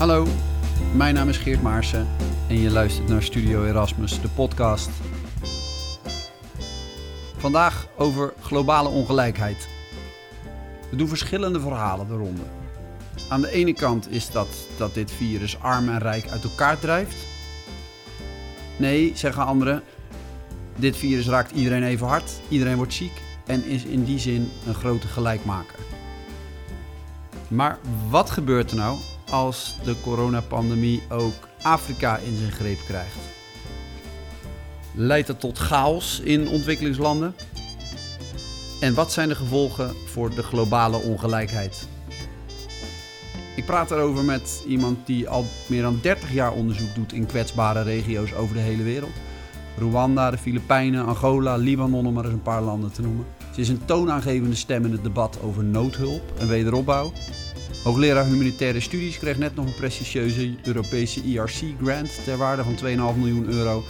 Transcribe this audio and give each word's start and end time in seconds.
Hallo, 0.00 0.26
mijn 0.94 1.14
naam 1.14 1.28
is 1.28 1.36
Geert 1.36 1.62
Maarsen 1.62 2.08
en 2.48 2.60
je 2.60 2.70
luistert 2.70 3.08
naar 3.08 3.22
Studio 3.22 3.64
Erasmus, 3.64 4.20
de 4.20 4.28
podcast. 4.28 4.90
Vandaag 7.36 7.86
over 7.96 8.32
globale 8.40 8.88
ongelijkheid. 8.88 9.68
We 10.90 10.96
doen 10.96 11.08
verschillende 11.08 11.60
verhalen 11.60 12.08
de. 12.08 12.46
Aan 13.28 13.40
de 13.40 13.50
ene 13.50 13.72
kant 13.72 14.10
is 14.10 14.30
dat 14.30 14.48
dat 14.76 14.94
dit 14.94 15.10
virus 15.10 15.58
arm 15.58 15.88
en 15.88 15.98
rijk 15.98 16.28
uit 16.28 16.44
elkaar 16.44 16.78
drijft. 16.78 17.26
Nee, 18.76 19.12
zeggen 19.14 19.44
anderen, 19.44 19.82
dit 20.76 20.96
virus 20.96 21.28
raakt 21.28 21.50
iedereen 21.50 21.82
even 21.82 22.06
hard, 22.06 22.40
iedereen 22.48 22.76
wordt 22.76 22.94
ziek 22.94 23.22
en 23.46 23.64
is 23.64 23.84
in 23.84 24.04
die 24.04 24.18
zin 24.18 24.50
een 24.66 24.74
grote 24.74 25.06
gelijkmaker. 25.06 25.78
Maar 27.48 27.78
wat 28.10 28.30
gebeurt 28.30 28.70
er 28.70 28.76
nou 28.76 28.98
als 29.30 29.76
de 29.84 29.94
coronapandemie 30.02 31.02
ook 31.08 31.48
Afrika 31.62 32.16
in 32.16 32.36
zijn 32.36 32.52
greep 32.52 32.78
krijgt? 32.86 33.16
Leidt 34.94 35.26
dat 35.26 35.40
tot 35.40 35.58
chaos 35.58 36.20
in 36.20 36.48
ontwikkelingslanden? 36.48 37.34
En 38.80 38.94
wat 38.94 39.12
zijn 39.12 39.28
de 39.28 39.34
gevolgen 39.34 39.94
voor 40.06 40.34
de 40.34 40.42
globale 40.42 40.96
ongelijkheid? 40.96 41.86
Ik 43.56 43.64
praat 43.64 43.90
erover 43.90 44.24
met 44.24 44.62
iemand 44.66 45.06
die 45.06 45.28
al 45.28 45.44
meer 45.66 45.82
dan 45.82 45.98
30 46.02 46.32
jaar 46.32 46.52
onderzoek 46.52 46.94
doet 46.94 47.12
in 47.12 47.26
kwetsbare 47.26 47.82
regio's 47.82 48.32
over 48.32 48.54
de 48.54 48.60
hele 48.60 48.82
wereld. 48.82 49.12
Rwanda, 49.78 50.30
de 50.30 50.38
Filipijnen, 50.38 51.06
Angola, 51.06 51.56
Libanon, 51.56 52.06
om 52.06 52.14
maar 52.14 52.24
eens 52.24 52.32
een 52.32 52.42
paar 52.42 52.62
landen 52.62 52.92
te 52.92 53.02
noemen. 53.02 53.26
Ze 53.54 53.60
is 53.60 53.68
een 53.68 53.84
toonaangevende 53.84 54.56
stem 54.56 54.84
in 54.84 54.92
het 54.92 55.02
debat 55.02 55.38
over 55.42 55.64
noodhulp 55.64 56.32
en 56.38 56.48
wederopbouw. 56.48 57.12
Hoogleraar 57.84 58.24
Humanitaire 58.24 58.80
Studies 58.80 59.18
kreeg 59.18 59.38
net 59.38 59.54
nog 59.54 59.66
een 59.66 59.74
prestigieuze 59.74 60.54
Europese 60.62 61.20
ERC-grant 61.20 62.24
ter 62.24 62.36
waarde 62.36 62.62
van 62.64 62.76
2,5 63.14 63.18
miljoen 63.18 63.48
euro. 63.48 63.82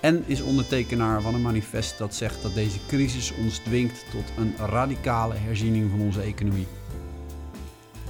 En 0.00 0.24
is 0.26 0.42
ondertekenaar 0.42 1.20
van 1.20 1.34
een 1.34 1.42
manifest 1.42 1.98
dat 1.98 2.14
zegt 2.14 2.42
dat 2.42 2.54
deze 2.54 2.78
crisis 2.86 3.32
ons 3.34 3.58
dwingt 3.58 4.04
tot 4.10 4.24
een 4.38 4.54
radicale 4.56 5.34
herziening 5.34 5.90
van 5.90 6.00
onze 6.00 6.20
economie. 6.20 6.66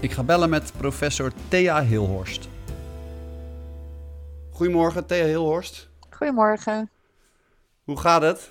Ik 0.01 0.13
ga 0.13 0.23
bellen 0.23 0.51
met 0.51 0.73
professor 0.77 1.33
Thea 1.49 1.85
Hilhorst. 1.85 2.49
Goedemorgen, 4.51 5.07
Thea 5.07 5.25
Hilhorst. 5.25 5.89
Goedemorgen. 6.11 6.91
Hoe 7.85 7.99
gaat 7.99 8.23
het? 8.23 8.51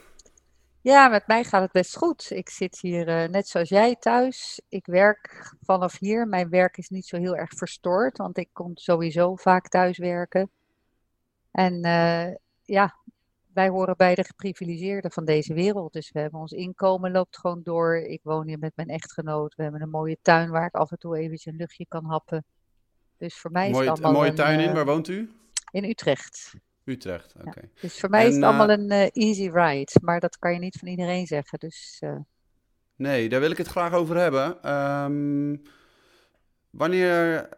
Ja, 0.87 1.07
met 1.07 1.27
mij 1.27 1.43
gaat 1.43 1.61
het 1.61 1.71
best 1.71 1.97
goed. 1.97 2.31
Ik 2.31 2.49
zit 2.49 2.79
hier 2.79 3.07
uh, 3.07 3.29
net 3.29 3.47
zoals 3.47 3.69
jij 3.69 3.95
thuis. 3.95 4.61
Ik 4.69 4.85
werk 4.85 5.53
vanaf 5.61 5.99
hier. 5.99 6.27
Mijn 6.27 6.49
werk 6.49 6.77
is 6.77 6.89
niet 6.89 7.05
zo 7.05 7.17
heel 7.17 7.35
erg 7.35 7.53
verstoord, 7.55 8.17
want 8.17 8.37
ik 8.37 8.49
kom 8.53 8.71
sowieso 8.73 9.35
vaak 9.35 9.67
thuis 9.67 9.97
werken. 9.97 10.49
En 11.51 11.85
uh, 11.85 12.35
ja, 12.63 12.95
wij 13.53 13.69
horen 13.69 13.97
bij 13.97 14.15
de 14.15 14.23
geprivilegeerden 14.23 15.11
van 15.11 15.25
deze 15.25 15.53
wereld. 15.53 15.93
Dus 15.93 16.11
we 16.11 16.19
hebben 16.19 16.39
ons 16.39 16.51
inkomen 16.51 17.11
loopt 17.11 17.37
gewoon 17.37 17.61
door. 17.63 17.97
Ik 17.97 18.19
woon 18.23 18.47
hier 18.47 18.59
met 18.59 18.75
mijn 18.75 18.89
echtgenoot. 18.89 19.55
We 19.55 19.63
hebben 19.63 19.81
een 19.81 19.89
mooie 19.89 20.17
tuin 20.21 20.49
waar 20.49 20.65
ik 20.65 20.75
af 20.75 20.91
en 20.91 20.97
toe 20.97 21.17
eventjes 21.17 21.53
een 21.53 21.59
luchtje 21.59 21.85
kan 21.87 22.05
happen. 22.05 22.45
Dus 23.17 23.37
voor 23.37 23.51
mij 23.51 23.69
mooie, 23.69 23.83
is 23.83 23.89
het 23.89 24.03
allemaal 24.03 24.21
Een 24.21 24.27
mooie 24.27 24.37
tuin 24.37 24.59
in, 24.59 24.69
uh, 24.69 24.73
waar 24.73 24.85
woont 24.85 25.07
u? 25.07 25.31
In 25.71 25.83
Utrecht. 25.83 26.53
Utrecht, 26.87 27.33
oké. 27.37 27.59
Ja, 27.61 27.67
dus 27.81 27.99
voor 27.99 28.09
mij 28.09 28.21
En, 28.21 28.27
is 28.27 28.35
het 28.35 28.43
allemaal 28.43 28.69
eh, 28.69 28.77
een 28.77 28.91
uh, 28.91 29.27
easy 29.27 29.49
ride. 29.49 29.91
Maar 30.01 30.19
dat 30.19 30.37
kan 30.37 30.53
je 30.53 30.59
niet 30.59 30.77
van 30.79 30.87
iedereen 30.87 31.27
zeggen. 31.27 31.59
Dus 31.59 32.01
uh, 32.03 32.19
Nee, 32.95 33.29
daar 33.29 33.39
wil 33.39 33.51
ik 33.51 33.57
het 33.57 33.67
graag 33.67 33.93
over 33.93 34.15
hebben. 34.17 34.73
Um, 34.73 35.61
wanneer 36.69 37.49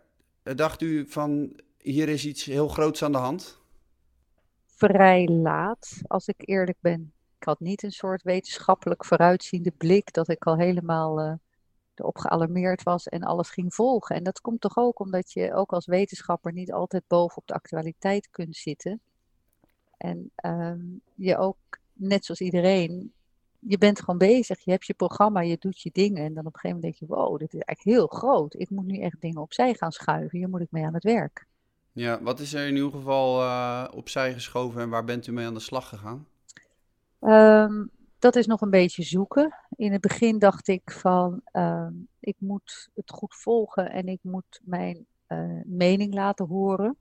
dacht 0.44 0.82
u 0.82 1.06
van 1.08 1.60
hier 1.78 2.10
is 2.10 2.26
iets 2.26 2.46
heel 2.46 2.68
groots 2.68 3.04
aan 3.04 3.12
de 3.12 3.18
hand? 3.18 3.60
vrij 4.80 5.28
laat, 5.28 6.02
als 6.08 6.28
ik 6.28 6.36
eerlijk 6.38 6.78
ben. 6.82 7.14
Ik 7.40 7.44
had 7.44 7.60
niet 7.60 7.84
een 7.84 7.92
soort 7.92 8.22
wetenschappelijk 8.24 9.06
vooruitziende 9.06 9.72
blik 9.72 10.14
dat 10.14 10.30
ik 10.30 10.46
al 10.46 10.58
helemaal 10.58 11.22
uh, 11.22 11.34
erop 11.96 12.18
gealarmeerd 12.18 12.84
was 12.84 13.08
en 13.08 13.24
alles 13.24 13.50
ging 13.50 13.74
volgen. 13.74 14.16
En 14.16 14.24
dat 14.24 14.42
komt 14.42 14.62
toch 14.62 14.78
ook 14.78 15.00
omdat 15.00 15.32
je 15.32 15.54
ook 15.54 15.74
als 15.74 15.86
wetenschapper 15.86 16.54
niet 16.54 16.72
altijd 16.72 17.04
bovenop 17.08 17.48
de 17.48 17.54
actualiteit 17.54 18.30
kunt 18.30 18.56
zitten. 18.56 19.02
En 20.00 20.32
um, 20.46 21.02
je 21.16 21.38
ook, 21.38 21.58
net 21.94 22.26
zoals 22.26 22.42
iedereen, 22.42 23.14
je 23.60 23.78
bent 23.78 24.00
gewoon 24.00 24.18
bezig. 24.18 24.60
Je 24.60 24.72
hebt 24.72 24.86
je 24.86 24.94
programma, 24.94 25.42
je 25.42 25.58
doet 25.60 25.82
je 25.82 25.90
dingen. 25.94 26.24
En 26.24 26.34
dan 26.34 26.46
op 26.46 26.54
een 26.54 26.60
gegeven 26.60 26.80
moment 26.82 26.82
denk 26.82 26.96
je, 26.96 27.16
wow, 27.16 27.40
dit 27.40 27.54
is 27.54 27.60
eigenlijk 27.62 27.98
heel 27.98 28.08
groot. 28.08 28.54
Ik 28.54 28.70
moet 28.70 28.86
nu 28.86 29.00
echt 29.00 29.22
dingen 29.22 29.42
opzij 29.42 29.74
gaan 29.74 29.92
schuiven. 29.92 30.38
Hier 30.38 30.50
moet 30.50 30.62
ik 30.62 30.72
mee 30.72 30.86
aan 30.86 30.94
het 30.94 31.04
werk. 31.04 31.48
Ja, 31.92 32.22
wat 32.22 32.40
is 32.40 32.54
er 32.54 32.68
in 32.68 32.76
uw 32.76 32.90
geval 32.90 33.42
uh, 33.42 33.88
opzij 33.96 34.34
geschoven 34.34 34.82
en 34.82 34.90
waar 34.90 35.04
bent 35.04 35.28
u 35.28 35.32
mee 35.32 35.46
aan 35.46 35.54
de 35.54 35.60
slag 35.60 35.90
gegaan? 35.90 36.28
Um, 37.20 37.90
dat 38.20 38.36
is 38.36 38.48
nog 38.48 38.62
een 38.62 38.70
beetje 38.70 39.04
zoeken. 39.04 39.56
In 39.76 39.92
het 39.92 40.02
begin 40.02 40.40
dacht 40.40 40.68
ik 40.68 40.92
van, 40.92 41.42
um, 41.54 42.08
ik 42.20 42.36
moet 42.40 42.90
het 42.96 43.10
goed 43.12 43.36
volgen 43.36 43.92
en 43.92 44.08
ik 44.08 44.20
moet 44.22 44.62
mijn 44.64 45.06
uh, 45.28 45.62
mening 45.66 46.14
laten 46.14 46.46
horen. 46.46 46.98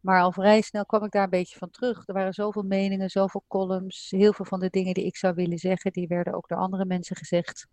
Maar 0.00 0.20
al 0.20 0.32
vrij 0.32 0.60
snel 0.60 0.86
kwam 0.86 1.04
ik 1.04 1.10
daar 1.10 1.24
een 1.24 1.30
beetje 1.30 1.58
van 1.58 1.70
terug. 1.70 2.08
Er 2.08 2.14
waren 2.14 2.32
zoveel 2.32 2.62
meningen, 2.62 3.10
zoveel 3.10 3.44
columns. 3.48 4.10
Heel 4.10 4.32
veel 4.32 4.44
van 4.44 4.60
de 4.60 4.70
dingen 4.70 4.94
die 4.94 5.04
ik 5.04 5.16
zou 5.16 5.34
willen 5.34 5.58
zeggen, 5.58 5.92
die 5.92 6.06
werden 6.06 6.34
ook 6.34 6.48
door 6.48 6.58
andere 6.58 6.84
mensen 6.84 7.16
gezegd. 7.16 7.66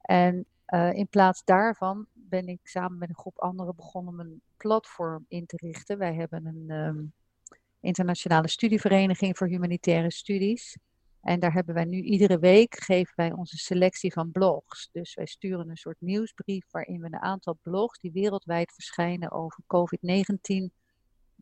En 0.00 0.46
uh, 0.68 0.92
in 0.92 1.08
plaats 1.08 1.44
daarvan 1.44 2.06
ben 2.12 2.48
ik 2.48 2.60
samen 2.62 2.98
met 2.98 3.08
een 3.08 3.14
groep 3.14 3.38
anderen 3.38 3.76
begonnen 3.76 4.12
om 4.12 4.20
een 4.20 4.40
platform 4.56 5.24
in 5.28 5.46
te 5.46 5.56
richten. 5.56 5.98
Wij 5.98 6.14
hebben 6.14 6.46
een 6.46 6.70
um, 6.70 7.12
internationale 7.80 8.48
studievereniging 8.48 9.36
voor 9.36 9.46
humanitaire 9.46 10.12
studies. 10.12 10.78
En 11.20 11.40
daar 11.40 11.52
hebben 11.52 11.74
wij 11.74 11.84
nu 11.84 12.00
iedere 12.00 12.38
week 12.38 12.80
geven 12.82 13.12
wij 13.16 13.32
onze 13.32 13.56
selectie 13.56 14.12
van 14.12 14.30
blogs. 14.30 14.88
Dus 14.92 15.14
wij 15.14 15.26
sturen 15.26 15.68
een 15.68 15.76
soort 15.76 16.00
nieuwsbrief 16.00 16.66
waarin 16.70 17.00
we 17.00 17.06
een 17.06 17.20
aantal 17.20 17.58
blogs 17.62 17.98
die 17.98 18.12
wereldwijd 18.12 18.72
verschijnen 18.72 19.30
over 19.30 19.62
COVID-19 19.66 20.74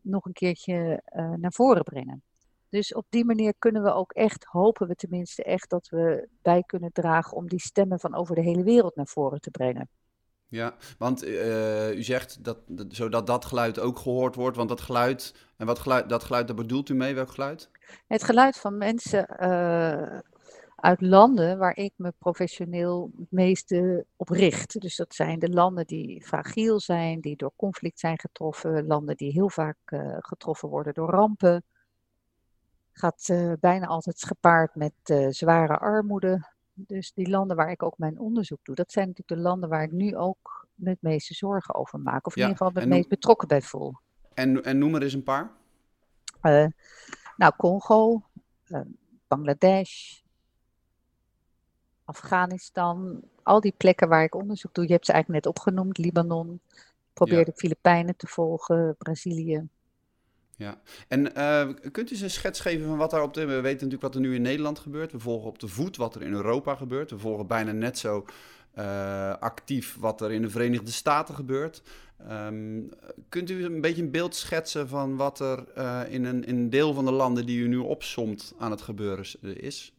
nog 0.09 0.25
een 0.25 0.33
keertje 0.33 1.01
uh, 1.15 1.33
naar 1.33 1.53
voren 1.53 1.83
brengen. 1.83 2.23
Dus 2.69 2.93
op 2.93 3.05
die 3.09 3.25
manier 3.25 3.53
kunnen 3.59 3.83
we 3.83 3.93
ook 3.93 4.11
echt, 4.11 4.45
hopen 4.45 4.87
we 4.87 4.95
tenminste 4.95 5.43
echt, 5.43 5.69
dat 5.69 5.89
we 5.89 6.27
bij 6.41 6.63
kunnen 6.65 6.91
dragen 6.91 7.37
om 7.37 7.47
die 7.47 7.59
stemmen 7.59 7.99
van 7.99 8.15
over 8.15 8.35
de 8.35 8.41
hele 8.41 8.63
wereld 8.63 8.95
naar 8.95 9.07
voren 9.07 9.39
te 9.41 9.51
brengen. 9.51 9.89
Ja, 10.49 10.75
want 10.97 11.25
uh, 11.25 11.91
u 11.93 12.03
zegt 12.03 12.43
dat, 12.43 12.57
dat, 12.67 12.85
zodat 12.89 13.27
dat 13.27 13.45
geluid 13.45 13.79
ook 13.79 13.99
gehoord 13.99 14.35
wordt, 14.35 14.57
want 14.57 14.69
dat 14.69 14.81
geluid, 14.81 15.35
en 15.57 15.65
wat 15.65 15.79
geluid, 15.79 16.09
dat 16.09 16.23
geluid, 16.23 16.47
daar 16.47 16.55
bedoelt 16.55 16.89
u 16.89 16.93
mee, 16.93 17.15
welk 17.15 17.31
geluid? 17.31 17.69
Het 18.07 18.23
geluid 18.23 18.57
van 18.57 18.77
mensen 18.77 19.27
uh, 19.39 20.19
uit 20.77 21.01
landen 21.01 21.57
waar 21.57 21.75
ik 21.75 21.93
me 21.95 22.13
professioneel 22.17 23.11
het 23.17 23.31
meeste 23.31 24.05
op 24.15 24.29
richt. 24.29 24.81
Dus 24.81 24.95
dat 24.95 25.15
zijn 25.15 25.39
de 25.39 25.49
landen 25.49 25.85
die 25.85 26.23
fragiel 26.25 26.79
zijn, 26.79 27.19
die 27.19 27.35
door 27.35 27.51
conflict 27.55 27.99
zijn 27.99 28.19
getroffen, 28.19 28.87
landen 28.87 29.17
die 29.17 29.31
heel 29.31 29.49
vaak 29.49 29.77
uh, 29.85 30.17
getroffen 30.19 30.69
worden 30.69 30.93
door 30.93 31.09
rampen. 31.09 31.63
Gaat 32.91 33.27
uh, 33.31 33.53
bijna 33.59 33.85
altijd 33.85 34.23
gepaard 34.23 34.75
met 34.75 34.93
uh, 35.05 35.27
zware 35.29 35.77
armoede. 35.77 36.55
Dus 36.73 37.13
die 37.13 37.29
landen 37.29 37.55
waar 37.55 37.71
ik 37.71 37.83
ook 37.83 37.97
mijn 37.97 38.19
onderzoek 38.19 38.59
doe, 38.63 38.75
dat 38.75 38.91
zijn 38.91 39.07
natuurlijk 39.07 39.41
de 39.41 39.47
landen 39.47 39.69
waar 39.69 39.83
ik 39.83 39.91
nu 39.91 40.15
ook 40.15 40.67
het 40.83 41.01
meeste 41.01 41.33
zorgen 41.33 41.75
over 41.75 41.99
maak. 41.99 42.25
Of 42.25 42.35
in 42.35 42.41
Ja, 42.41 42.47
ieder 42.47 42.63
geval 42.65 42.73
me 42.73 42.87
het 42.87 42.97
meest 42.97 43.09
betrokken 43.09 43.47
bij 43.47 43.61
voel. 43.61 43.93
En, 44.33 44.63
en 44.63 44.77
noem 44.77 44.95
er 44.95 45.03
eens 45.03 45.13
een 45.13 45.23
paar. 45.23 45.51
Nou, 47.37 47.53
Congo, 47.57 48.21
Bangladesh, 49.27 50.21
Afghanistan, 52.07 53.21
al 53.43 53.59
die 53.61 53.73
plekken 53.77 54.07
waar 54.09 54.23
ik 54.23 54.35
onderzoek 54.35 54.73
doe. 54.73 54.85
Je 54.85 54.91
hebt 54.91 55.05
ze 55.05 55.11
eigenlijk 55.11 55.45
net 55.45 55.55
opgenoemd, 55.55 55.97
Libanon. 55.97 56.59
Probeer 57.13 57.37
Ja. 57.37 57.43
de 57.43 57.53
Filipijnen 57.55 58.15
te 58.15 58.27
volgen, 58.27 58.95
Brazilië. 58.97 59.67
Ja, 60.55 60.81
en 61.07 61.35
eh, 61.35 61.69
kunt 61.91 62.09
u 62.09 62.13
eens 62.13 62.21
een 62.21 62.29
schets 62.29 62.59
geven 62.59 62.87
van 62.87 62.97
wat 62.97 63.11
daar 63.11 63.21
op 63.23 63.33
de... 63.33 63.45
We 63.45 63.53
weten 63.53 63.71
natuurlijk 63.71 64.01
wat 64.01 64.15
er 64.15 64.21
nu 64.21 64.35
in 64.35 64.41
Nederland 64.41 64.79
gebeurt. 64.79 65.11
We 65.11 65.19
volgen 65.19 65.47
op 65.47 65.59
de 65.59 65.67
voet 65.67 65.97
wat 65.97 66.15
er 66.15 66.21
in 66.21 66.33
Europa 66.33 66.75
gebeurt. 66.75 67.09
We 67.11 67.17
volgen 67.17 67.47
bijna 67.47 67.71
net 67.71 67.97
zo 67.97 68.25
eh, 68.71 69.35
actief 69.39 69.97
wat 69.99 70.21
er 70.21 70.31
in 70.31 70.41
de 70.41 70.49
Verenigde 70.49 70.91
Staten 70.91 71.35
gebeurt. 71.35 71.81
Ehm, 72.27 72.81
kunt 73.29 73.49
u 73.49 73.65
een 73.65 73.81
beetje 73.81 74.01
een 74.01 74.11
beeld 74.11 74.35
schetsen 74.35 74.87
van 74.87 75.15
wat 75.15 75.39
er 75.39 75.71
eh, 75.75 76.01
in, 76.09 76.25
een, 76.25 76.45
in 76.45 76.55
een 76.57 76.69
deel 76.69 76.93
van 76.93 77.05
de 77.05 77.11
landen 77.11 77.45
die 77.45 77.59
u 77.59 77.67
nu 77.67 77.77
opsomt 77.77 78.53
aan 78.59 78.71
het 78.71 78.81
gebeuren 78.81 79.25
is? 79.41 79.96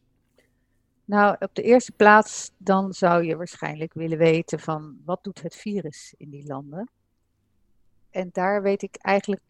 Nou, 1.09 1.37
op 1.39 1.55
de 1.55 1.63
eerste 1.63 1.93
plaats 1.93 2.51
dan 2.57 2.93
zou 2.93 3.25
je 3.25 3.37
waarschijnlijk 3.37 3.95
willen 3.95 4.19
weten 4.19 4.61
van 4.61 4.99
wat 5.05 5.25
doet 5.25 5.43
het 5.43 5.57
virus 5.57 6.15
in 6.17 6.31
die 6.31 6.47
landen. 6.47 6.91
En 8.11 8.29
daar 8.33 8.63
weet 8.63 8.83
ik 8.83 8.97
eigenlijk, 8.97 9.43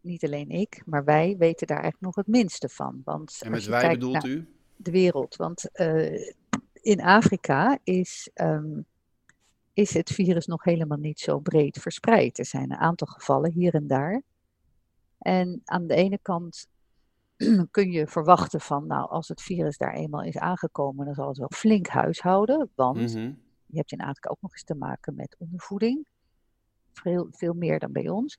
niet 0.00 0.24
alleen 0.24 0.50
ik, 0.50 0.82
maar 0.86 1.04
wij 1.04 1.36
weten 1.38 1.66
daar 1.66 1.80
eigenlijk 1.80 2.04
nog 2.04 2.14
het 2.14 2.34
minste 2.34 2.68
van. 2.68 3.02
Want 3.04 3.40
En 3.44 3.50
met 3.50 3.64
wij 3.64 3.90
bedoelt 3.90 4.24
u? 4.24 4.48
de 4.76 4.90
wereld, 4.90 5.36
want 5.36 5.70
eh, 5.70 6.32
in 6.72 7.00
Afrika 7.00 7.78
is 7.84 8.30
ehm, 8.34 8.80
is 9.72 9.94
het 9.94 10.10
virus 10.10 10.46
nog 10.46 10.64
helemaal 10.64 10.98
niet 10.98 11.20
zo 11.20 11.38
breed 11.38 11.78
verspreid. 11.78 12.38
Er 12.38 12.46
zijn 12.46 12.70
een 12.70 12.78
aantal 12.78 13.06
gevallen 13.06 13.52
hier 13.52 13.74
en 13.74 13.86
daar. 13.86 14.22
En 15.18 15.62
aan 15.64 15.86
de 15.86 15.94
ene 15.94 16.18
kant 16.22 16.68
kun 17.70 17.90
je 17.90 18.06
verwachten 18.06 18.60
van, 18.60 18.86
nou, 18.86 19.08
als 19.10 19.28
het 19.28 19.42
virus 19.42 19.76
daar 19.76 19.94
eenmaal 19.94 20.22
is 20.22 20.38
aangekomen, 20.38 21.04
dan 21.06 21.14
zal 21.14 21.28
het 21.28 21.38
wel 21.38 21.50
flink 21.54 21.86
huishouden. 21.86 22.70
Want 22.74 22.96
Mhm. 23.14 23.32
je 23.66 23.76
hebt 23.76 23.92
in 23.92 24.00
Afrika 24.00 24.28
ook 24.28 24.40
nog 24.40 24.52
eens 24.52 24.64
te 24.64 24.74
maken 24.74 25.14
met 25.14 25.36
ondervoeding. 25.38 26.06
Veel, 26.92 27.28
veel 27.30 27.52
meer 27.54 27.78
dan 27.78 27.92
bij 27.92 28.08
ons. 28.08 28.38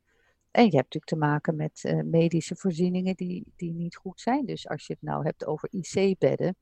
En 0.51 0.63
je 0.63 0.75
hebt 0.75 0.93
natuurlijk 0.93 1.05
te 1.11 1.15
maken 1.15 1.55
met 1.55 1.83
eh, 1.83 2.01
medische 2.03 2.55
voorzieningen 2.55 3.15
die, 3.15 3.43
die 3.55 3.73
niet 3.73 3.95
goed 3.95 4.21
zijn. 4.21 4.45
Dus 4.45 4.67
als 4.67 4.87
je 4.87 4.93
het 4.93 5.01
nou 5.01 5.23
hebt 5.23 5.45
over 5.45 5.69
IC-bedden. 5.71 6.55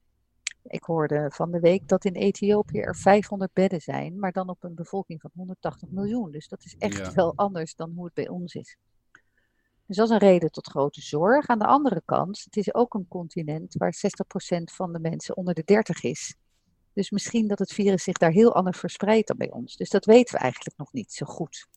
Ik 0.63 0.83
hoorde 0.83 1.31
van 1.33 1.51
de 1.51 1.59
week 1.59 1.87
dat 1.87 2.05
in 2.05 2.13
Ethiopië 2.13 2.79
er 2.79 2.95
500 2.95 3.53
bedden 3.53 3.81
zijn, 3.81 4.19
maar 4.19 4.31
dan 4.31 4.49
op 4.49 4.63
een 4.63 4.75
bevolking 4.75 5.21
van 5.21 5.31
180 5.33 5.89
miljoen. 5.89 6.31
Dus 6.31 6.47
dat 6.47 6.63
is 6.65 6.75
echt 6.77 6.97
Ja. 6.97 7.13
wel 7.13 7.33
anders 7.35 7.75
dan 7.75 7.91
hoe 7.95 8.05
het 8.05 8.13
bij 8.13 8.27
ons 8.27 8.53
is. 8.53 8.77
Dus 9.93 10.01
dat 10.01 10.11
is 10.11 10.21
een 10.21 10.29
reden 10.29 10.51
tot 10.51 10.69
grote 10.69 11.01
zorg. 11.01 11.47
Aan 11.47 11.59
de 11.59 11.65
andere 11.65 12.01
kant, 12.05 12.43
het 12.43 12.57
is 12.57 12.73
ook 12.73 12.93
een 12.93 13.07
continent 13.07 13.73
waar 13.73 13.95
60% 14.59 14.63
van 14.63 14.93
de 14.93 14.99
mensen 14.99 15.37
onder 15.37 15.53
de 15.53 15.63
30 15.65 16.03
is. 16.03 16.35
Dus 16.93 17.09
misschien 17.09 17.47
dat 17.47 17.59
het 17.59 17.73
virus 17.73 18.03
zich 18.03 18.17
daar 18.17 18.31
heel 18.31 18.55
anders 18.55 18.79
verspreidt 18.79 19.27
dan 19.27 19.37
bij 19.37 19.51
ons. 19.51 19.75
Dus 19.75 19.89
dat 19.89 20.05
weten 20.05 20.35
we 20.35 20.41
eigenlijk 20.41 20.77
nog 20.77 20.93
niet 20.93 21.11
zo 21.11 21.25
goed. 21.25 21.67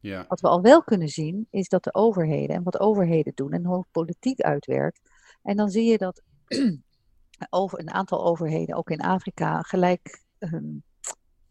Ja. 0.00 0.24
Wat 0.28 0.40
we 0.40 0.48
al 0.48 0.60
wel 0.60 0.82
kunnen 0.82 1.08
zien, 1.08 1.46
is 1.50 1.68
dat 1.68 1.84
de 1.84 1.94
overheden 1.94 2.56
en 2.56 2.62
wat 2.62 2.80
overheden 2.80 3.32
doen 3.34 3.52
en 3.52 3.64
hoe 3.64 3.84
politiek 3.90 4.40
uitwerkt. 4.40 5.00
En 5.42 5.56
dan 5.56 5.70
zie 5.70 5.90
je 5.90 5.98
dat 5.98 6.22
over, 7.50 7.80
een 7.80 7.90
aantal 7.90 8.24
overheden, 8.24 8.76
ook 8.76 8.90
in 8.90 9.00
Afrika, 9.00 9.62
gelijk 9.62 10.22
ehm, 10.38 10.54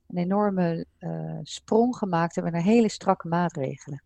een 0.08 0.18
enorme 0.18 0.86
eh, 0.98 1.40
sprong 1.44 1.96
gemaakt 1.96 2.36
hebben 2.36 2.54
naar 2.54 2.62
hele 2.62 2.90
strakke 2.90 3.28
maatregelen. 3.28 4.04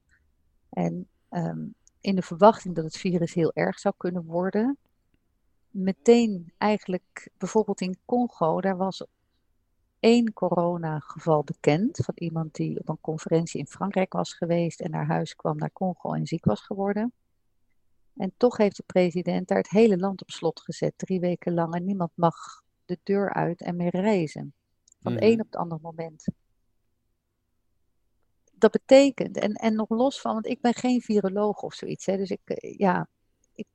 En 0.70 1.08
ehm, 1.30 1.66
in 2.04 2.16
de 2.16 2.22
verwachting 2.22 2.76
dat 2.76 2.84
het 2.84 2.98
virus 2.98 3.34
heel 3.34 3.54
erg 3.54 3.80
zou 3.80 3.94
kunnen 3.98 4.26
worden, 4.26 4.78
meteen 5.70 6.54
eigenlijk, 6.58 7.30
bijvoorbeeld 7.38 7.82
in 7.82 7.98
Congo, 8.06 8.62
daar 8.62 8.78
was 8.78 9.06
één 10.00 10.34
coronageval 10.34 11.44
bekend 11.44 11.98
van 12.06 12.14
iemand 12.18 12.56
die 12.56 12.80
op 12.80 12.90
een 12.90 13.02
conferentie 13.02 13.60
in 13.60 13.68
Frankrijk 13.68 14.14
was 14.14 14.34
geweest 14.34 14.82
en 14.82 14.92
naar 14.92 15.08
huis 15.08 15.36
kwam 15.36 15.58
naar 15.58 15.72
Congo 15.74 16.14
en 16.14 16.26
ziek 16.26 16.46
was 16.46 16.62
geworden. 16.62 17.14
En 18.16 18.34
toch 18.38 18.58
heeft 18.58 18.78
de 18.78 18.84
president 18.86 19.48
daar 19.48 19.58
het 19.58 19.70
hele 19.70 19.98
land 19.98 20.22
op 20.22 20.30
slot 20.30 20.62
gezet, 20.62 20.94
drie 20.98 21.20
weken 21.20 21.54
lang. 21.54 21.74
En 21.74 21.86
niemand 21.86 22.12
mag 22.16 22.36
de 22.86 23.00
deur 23.04 23.34
uit 23.34 23.62
en 23.62 23.76
meer 23.76 23.96
reizen. 23.96 24.54
Van 25.02 25.12
het 25.12 25.22
Mhm. 25.22 25.32
een 25.32 25.40
op 25.40 25.46
het 25.46 25.56
andere 25.56 25.82
moment. 25.82 26.26
Dat 28.64 28.72
betekent, 28.72 29.38
en, 29.38 29.54
en 29.54 29.76
nog 29.76 29.90
los 29.90 30.22
van, 30.22 30.34
want 30.34 30.48
ik 30.48 30.62
ben 30.62 30.74
geen 30.74 31.02
viroloog 31.02 31.62
of 31.62 31.74
zoiets, 31.74 32.06
hè, 32.06 32.18
dus 32.18 32.30
ik, 32.30 32.40
eh, 32.44 32.78
ja, 32.78 33.08
ik, 33.54 33.66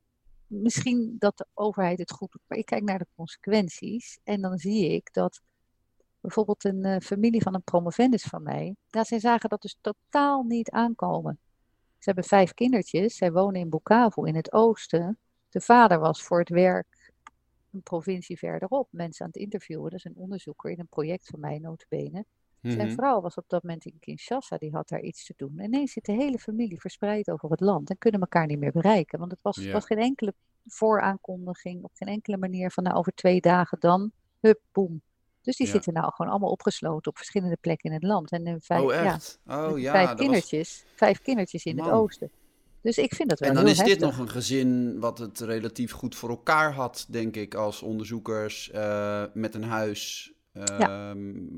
misschien 0.46 1.16
dat 1.18 1.36
de 1.36 1.46
overheid 1.54 1.98
het 1.98 2.12
goed 2.12 2.32
doet, 2.32 2.42
maar 2.46 2.58
ik 2.58 2.66
kijk 2.66 2.82
naar 2.82 2.98
de 2.98 3.06
consequenties 3.16 4.18
en 4.24 4.40
dan 4.40 4.58
zie 4.58 4.92
ik 4.92 5.12
dat 5.12 5.40
bijvoorbeeld 6.20 6.64
een 6.64 6.84
eh, 6.84 7.00
familie 7.00 7.42
van 7.42 7.54
een 7.54 7.62
promovendus 7.62 8.22
van 8.22 8.42
mij, 8.42 8.76
ja, 8.86 9.04
zij 9.04 9.18
zagen 9.20 9.48
dat 9.48 9.62
dus 9.62 9.78
totaal 9.80 10.42
niet 10.42 10.70
aankomen. 10.70 11.38
Ze 11.98 12.04
hebben 12.04 12.24
vijf 12.24 12.54
kindertjes, 12.54 13.16
zij 13.16 13.32
wonen 13.32 13.60
in 13.60 13.68
Bukavu 13.68 14.26
in 14.26 14.36
het 14.36 14.52
oosten. 14.52 15.18
De 15.48 15.60
vader 15.60 15.98
was 15.98 16.22
voor 16.22 16.38
het 16.38 16.48
werk 16.48 17.12
een 17.72 17.82
provincie 17.82 18.38
verderop 18.38 18.88
mensen 18.90 19.24
aan 19.24 19.30
het 19.32 19.40
interviewen. 19.40 19.90
Dat 19.90 19.98
is 19.98 20.04
een 20.04 20.16
onderzoeker 20.16 20.70
in 20.70 20.80
een 20.80 20.88
project 20.88 21.26
van 21.26 21.40
mij, 21.40 21.58
notabene. 21.58 22.24
Zijn 22.62 22.86
Mhm. 22.86 22.96
vrouw 22.96 23.20
was 23.20 23.34
op 23.34 23.44
dat 23.48 23.62
moment 23.62 23.84
in 23.84 23.96
Kinshasa, 24.00 24.56
die 24.56 24.72
had 24.72 24.88
daar 24.88 25.00
iets 25.00 25.24
te 25.26 25.34
doen. 25.36 25.58
En 25.58 25.64
ineens 25.64 25.92
zit 25.92 26.04
de 26.04 26.12
hele 26.12 26.38
familie 26.38 26.80
verspreid 26.80 27.30
over 27.30 27.50
het 27.50 27.60
land 27.60 27.90
en 27.90 27.98
kunnen 27.98 28.20
elkaar 28.20 28.46
niet 28.46 28.58
meer 28.58 28.72
bereiken. 28.72 29.18
Want 29.18 29.30
het 29.30 29.40
was, 29.42 29.56
Ja. 29.56 29.72
was 29.72 29.84
geen 29.86 29.98
enkele 29.98 30.34
vooraankondiging, 30.66 31.84
op 31.84 31.90
geen 31.94 32.08
enkele 32.08 32.36
manier 32.36 32.70
van 32.70 32.84
nou 32.84 32.96
over 32.96 33.12
twee 33.14 33.40
dagen 33.40 33.78
dan, 33.80 34.10
hup, 34.40 34.60
boem. 34.72 35.02
Dus 35.42 35.56
die 35.56 35.66
Ja. 35.66 35.72
zitten 35.72 35.92
nou 35.92 36.12
gewoon 36.14 36.30
allemaal 36.30 36.50
opgesloten 36.50 37.10
op 37.10 37.16
verschillende 37.16 37.56
plekken 37.60 37.88
in 37.90 37.94
het 37.96 38.02
land. 38.04 38.30
En 38.30 38.46
in 38.46 38.60
vijf, 38.60 38.82
Oh, 38.82 38.92
ja, 38.92 39.04
echt? 39.14 39.38
Oh, 39.46 39.72
met 39.72 39.82
ja. 39.82 39.92
vijf 39.92 40.08
was- 40.08 40.18
kindertjes, 40.20 40.84
vijf 40.94 41.20
kindertjes 41.22 41.64
in 41.64 41.78
het 41.78 41.90
oosten. 41.90 42.30
Dus 42.82 42.98
ik 42.98 43.14
vind 43.14 43.28
dat 43.28 43.38
wel 43.38 43.48
En 43.48 43.54
dan 43.54 43.64
heel 43.64 43.72
is 43.72 43.78
dit 43.82 44.00
nog 44.00 44.18
een 44.18 44.28
gezin 44.28 45.00
wat 45.00 45.18
het 45.18 45.40
relatief 45.40 45.92
goed 45.92 46.14
voor 46.14 46.28
elkaar 46.28 46.72
had, 46.72 47.06
denk 47.08 47.36
ik, 47.36 47.54
als 47.54 47.82
onderzoekers 47.82 48.70
eh, 48.70 49.24
met 49.34 49.54
een 49.54 49.64
huis. 49.64 50.32
Ehm, 50.52 50.78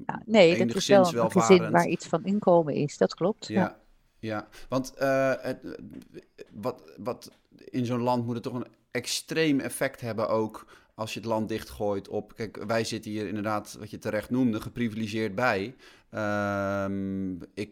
Ja, 0.06 0.22
nee, 0.26 0.66
dat 0.66 0.76
is 0.76 0.86
wel 0.86 1.14
een 1.14 1.30
gezin 1.30 1.70
waar 1.70 1.86
iets 1.86 2.06
van 2.06 2.24
inkomen 2.24 2.74
is, 2.74 2.98
dat 2.98 3.14
klopt. 3.14 3.46
Ja. 3.46 3.60
Ja, 3.60 3.78
ja. 4.18 4.48
want 4.68 4.94
eh, 4.94 5.32
het, 5.40 5.58
wat, 6.52 6.82
wat 6.96 7.30
in 7.64 7.86
zo'n 7.86 8.02
land 8.02 8.24
moet 8.24 8.34
het 8.34 8.42
toch 8.42 8.54
een 8.54 8.66
extreem 8.90 9.60
effect 9.60 10.00
hebben 10.00 10.28
ook 10.28 10.66
als 10.94 11.14
je 11.14 11.20
het 11.20 11.28
land 11.28 11.48
dichtgooit 11.48 12.08
op... 12.08 12.34
Kijk, 12.34 12.64
wij 12.66 12.84
zitten 12.84 13.10
hier 13.10 13.26
inderdaad, 13.26 13.76
wat 13.78 13.90
je 13.90 13.98
terecht 13.98 14.30
noemde, 14.30 14.60
geprivilegeerd 14.60 15.34
bij. 15.34 15.74
Ehm, 16.10 17.32
ik 17.54 17.70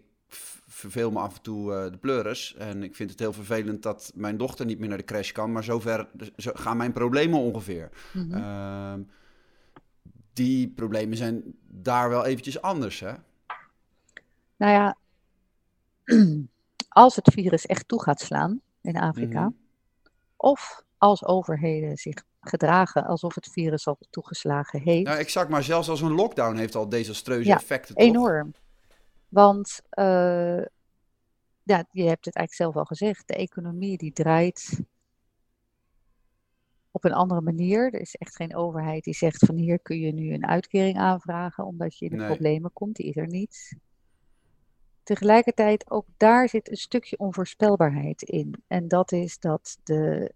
verveel 0.66 1.10
me 1.10 1.18
af 1.18 1.36
en 1.36 1.42
toe 1.42 1.74
eh, 1.74 1.90
de 1.90 1.98
pleuris 1.98 2.54
en 2.58 2.82
ik 2.82 2.94
vind 2.94 3.10
het 3.10 3.18
heel 3.18 3.32
vervelend 3.32 3.82
dat 3.82 4.12
mijn 4.14 4.36
dochter 4.36 4.66
niet 4.66 4.78
meer 4.78 4.88
naar 4.88 4.98
de 4.98 5.04
crash 5.04 5.32
kan, 5.32 5.52
maar 5.52 5.64
zover 5.64 6.08
zo 6.36 6.50
gaan 6.54 6.76
mijn 6.76 6.92
problemen 6.92 7.40
ongeveer. 7.40 7.90
Mhm. 8.12 8.34
Ehm, 8.34 9.00
die 10.38 10.68
problemen 10.68 11.16
zijn 11.16 11.42
daar 11.66 12.08
wel 12.08 12.24
eventjes 12.24 12.62
anders, 12.62 13.00
hè? 13.00 13.12
Nou 14.56 14.72
ja, 14.72 14.96
als 16.88 17.16
het 17.16 17.32
virus 17.32 17.66
echt 17.66 17.88
toe 17.88 18.02
gaat 18.02 18.20
slaan 18.20 18.60
in 18.82 18.96
Afrika, 18.96 19.40
Mhm. 19.40 19.50
of 20.36 20.82
als 20.98 21.24
overheden 21.24 21.96
zich 21.96 22.22
gedragen 22.40 23.04
alsof 23.06 23.34
het 23.34 23.48
virus 23.52 23.86
al 23.86 23.98
toegeslagen 24.10 24.80
heeft, 24.80 25.06
Nou, 25.06 25.18
exact, 25.18 25.50
maar 25.50 25.62
zelfs 25.62 25.88
als 25.88 26.00
een 26.00 26.12
lockdown 26.12 26.56
heeft 26.56 26.74
al 26.74 26.88
desastreuze 26.88 27.48
Ja, 27.48 27.56
effecten, 27.56 27.94
toch? 27.94 28.04
enorm. 28.04 28.54
Want 29.28 29.80
eh, 29.90 30.62
ja, 31.62 31.84
je 31.90 32.02
hebt 32.02 32.24
het 32.24 32.34
eigenlijk 32.36 32.54
zelf 32.54 32.76
al 32.76 32.84
gezegd, 32.84 33.28
de 33.28 33.34
economie 33.34 33.98
die 33.98 34.12
draait 34.12 34.80
op 36.98 37.04
een 37.04 37.16
andere 37.16 37.40
manier. 37.40 37.94
Er 37.94 38.00
is 38.00 38.14
echt 38.14 38.36
geen 38.36 38.56
overheid 38.56 39.04
die 39.04 39.14
zegt 39.14 39.46
van 39.46 39.56
hier 39.56 39.78
kun 39.78 39.98
je 40.00 40.12
nu 40.12 40.32
een 40.32 40.46
uitkering 40.46 40.98
aanvragen 40.98 41.64
omdat 41.66 41.98
je 41.98 42.04
in 42.04 42.10
de 42.10 42.16
Nee. 42.16 42.26
problemen 42.26 42.72
komt. 42.72 42.96
Die 42.96 43.06
is 43.06 43.16
er 43.16 43.26
niet. 43.26 43.76
Tegelijkertijd, 45.02 45.90
ook 45.90 46.06
daar 46.16 46.48
zit 46.48 46.70
een 46.70 46.76
stukje 46.76 47.18
onvoorspelbaarheid 47.18 48.22
in. 48.22 48.62
En 48.66 48.88
dat 48.88 49.12
is 49.12 49.38
dat 49.38 49.78
de 49.82 50.32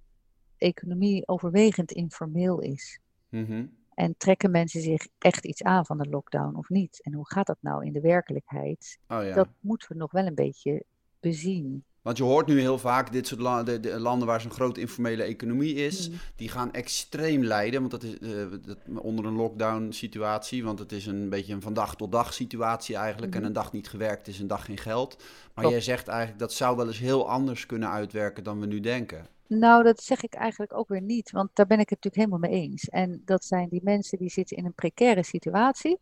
economie 0.56 1.28
overwegend 1.28 1.92
informeel 1.92 2.60
is. 2.60 2.98
Mhm. 3.28 3.66
En 3.94 4.14
trekken 4.16 4.50
mensen 4.50 4.80
zich 4.80 5.08
echt 5.18 5.44
iets 5.44 5.62
aan 5.62 5.86
van 5.86 5.98
de 5.98 6.08
lockdown 6.08 6.56
of 6.56 6.68
niet? 6.68 7.02
En 7.02 7.12
hoe 7.12 7.30
gaat 7.30 7.46
dat 7.46 7.58
nou 7.60 7.84
in 7.84 7.92
de 7.92 8.00
werkelijkheid? 8.00 8.98
Oh 9.08 9.22
ja. 9.24 9.34
Dat 9.34 9.48
moeten 9.60 9.88
we 9.92 9.94
nog 9.98 10.12
wel 10.12 10.26
een 10.26 10.34
beetje 10.34 10.84
bezien. 11.20 11.84
Want 12.02 12.16
je 12.16 12.22
hoort 12.22 12.46
nu 12.46 12.60
heel 12.60 12.78
vaak 12.78 13.12
dit 13.12 13.26
soort 13.26 13.40
la- 13.40 13.62
de, 13.62 13.80
de 13.80 13.98
landen 14.00 14.26
waar 14.28 14.40
zo'n 14.40 14.50
grote 14.50 14.80
informele 14.80 15.22
economie 15.22 15.74
is, 15.74 16.08
Mm. 16.08 16.14
die 16.36 16.48
gaan 16.48 16.72
extreem 16.72 17.44
lijden. 17.44 17.80
Want 17.80 17.90
dat 17.90 18.02
is 18.02 18.18
eh, 18.18 18.30
dat, 18.66 18.76
onder 18.98 19.24
een 19.24 19.34
lockdown 19.34 19.90
situatie. 19.90 20.64
Want 20.64 20.78
het 20.78 20.92
is 20.92 21.06
een 21.06 21.28
beetje 21.28 21.52
een 21.52 21.62
van 21.62 21.74
dag 21.74 21.96
tot 21.96 22.12
dag 22.12 22.34
situatie 22.34 22.96
eigenlijk. 22.96 23.34
En 23.34 23.44
een 23.44 23.52
dag 23.52 23.72
niet 23.72 23.88
gewerkt 23.88 24.28
is 24.28 24.38
een 24.38 24.46
dag 24.46 24.64
geen 24.64 24.78
geld. 24.78 25.22
Maar 25.54 25.68
jij 25.68 25.80
zegt 25.80 26.08
eigenlijk 26.08 26.38
dat 26.38 26.52
zou 26.52 26.76
wel 26.76 26.86
eens 26.86 26.98
heel 26.98 27.28
anders 27.28 27.66
kunnen 27.66 27.88
uitwerken 27.90 28.44
dan 28.44 28.60
we 28.60 28.66
nu 28.66 28.80
denken. 28.80 29.26
Nou, 29.46 29.82
dat 29.82 30.02
zeg 30.02 30.22
ik 30.22 30.34
eigenlijk 30.34 30.74
ook 30.76 30.88
weer 30.88 31.02
niet, 31.02 31.30
want 31.30 31.50
daar 31.52 31.66
ben 31.66 31.78
ik 31.78 31.88
het 31.88 32.04
natuurlijk 32.04 32.30
helemaal 32.30 32.50
mee 32.50 32.68
eens. 32.70 32.88
En 32.88 33.22
dat 33.24 33.44
zijn 33.44 33.68
die 33.68 33.80
mensen 33.84 34.18
die 34.18 34.30
zitten 34.30 34.56
in 34.56 34.64
een 34.64 34.74
precaire 34.74 35.24
situatie 35.24 35.98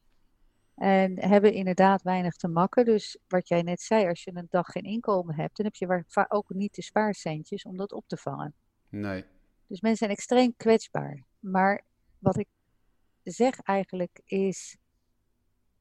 en 0.80 1.18
hebben 1.18 1.52
inderdaad 1.52 2.02
weinig 2.02 2.36
te 2.36 2.48
makken. 2.48 2.84
Dus 2.84 3.18
wat 3.28 3.48
jij 3.48 3.62
net 3.62 3.80
zei, 3.80 4.08
als 4.08 4.24
je 4.24 4.30
een 4.34 4.46
dag 4.50 4.66
geen 4.66 4.82
inkomen 4.82 5.34
hebt, 5.34 5.56
dan 5.56 5.66
heb 5.66 5.74
je 5.74 6.04
ook 6.28 6.54
niet 6.54 6.74
de 6.74 6.82
spaarcentjes 6.82 7.64
om 7.64 7.76
dat 7.76 7.92
op 7.92 8.04
te 8.06 8.16
vangen. 8.16 8.54
Nee. 8.88 9.24
Dus 9.66 9.80
mensen 9.80 9.98
zijn 9.98 10.10
extreem 10.10 10.54
kwetsbaar. 10.56 11.24
Maar 11.38 11.84
wat 12.18 12.38
ik 12.38 12.48
zeg 13.22 13.60
eigenlijk 13.60 14.20
is, 14.24 14.76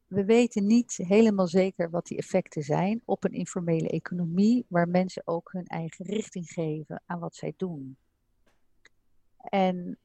we 0.07 0.25
weten 0.25 0.65
niet 0.65 0.95
helemaal 0.97 1.47
zeker 1.47 1.89
wat 1.89 2.05
die 2.05 2.17
effecten 2.17 2.63
zijn 2.63 3.01
op 3.05 3.23
een 3.23 3.33
informele 3.33 3.89
economie, 3.89 4.65
waar 4.67 4.87
mensen 4.87 5.21
ook 5.25 5.51
hun 5.51 5.65
eigen 5.65 6.05
richting 6.05 6.49
geven 6.49 7.01
aan 7.05 7.19
wat 7.19 7.35
zij 7.35 7.53
doen. 7.57 7.97
En 9.37 9.97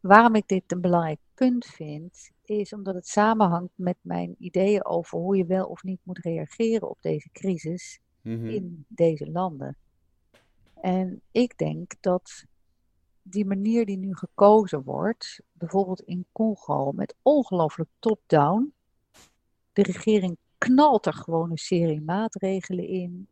waarom 0.00 0.34
ik 0.34 0.48
dit 0.48 0.72
een 0.72 0.80
belangrijk 0.80 1.20
punt 1.34 1.66
vind, 1.66 2.30
is 2.44 2.72
omdat 2.72 2.94
het 2.94 3.08
samenhangt 3.08 3.72
met 3.74 3.96
mijn 4.00 4.34
ideeën 4.38 4.84
over 4.84 5.18
hoe 5.18 5.36
je 5.36 5.46
wel 5.46 5.66
of 5.66 5.82
niet 5.82 6.00
moet 6.02 6.18
reageren 6.18 6.90
op 6.90 6.98
deze 7.00 7.28
crisis 7.32 7.98
Mhm. 8.22 8.46
in 8.46 8.84
deze 8.88 9.30
landen. 9.30 9.76
En 10.80 11.20
ik 11.30 11.58
denk 11.58 11.92
dat 12.00 12.44
die 13.22 13.44
manier 13.44 13.86
die 13.86 13.96
nu 13.98 14.14
gekozen 14.16 14.82
wordt, 14.82 15.42
bijvoorbeeld 15.52 16.00
in 16.00 16.26
Congo, 16.32 16.92
met 16.92 17.14
ongelooflijk 17.22 17.90
top-down, 17.98 18.72
de 19.72 19.82
regering 19.82 20.36
knalt 20.58 21.06
er 21.06 21.14
gewoon 21.14 21.50
een 21.50 21.58
serie 21.58 22.00
maatregelen 22.00 22.88
in. 22.88 23.26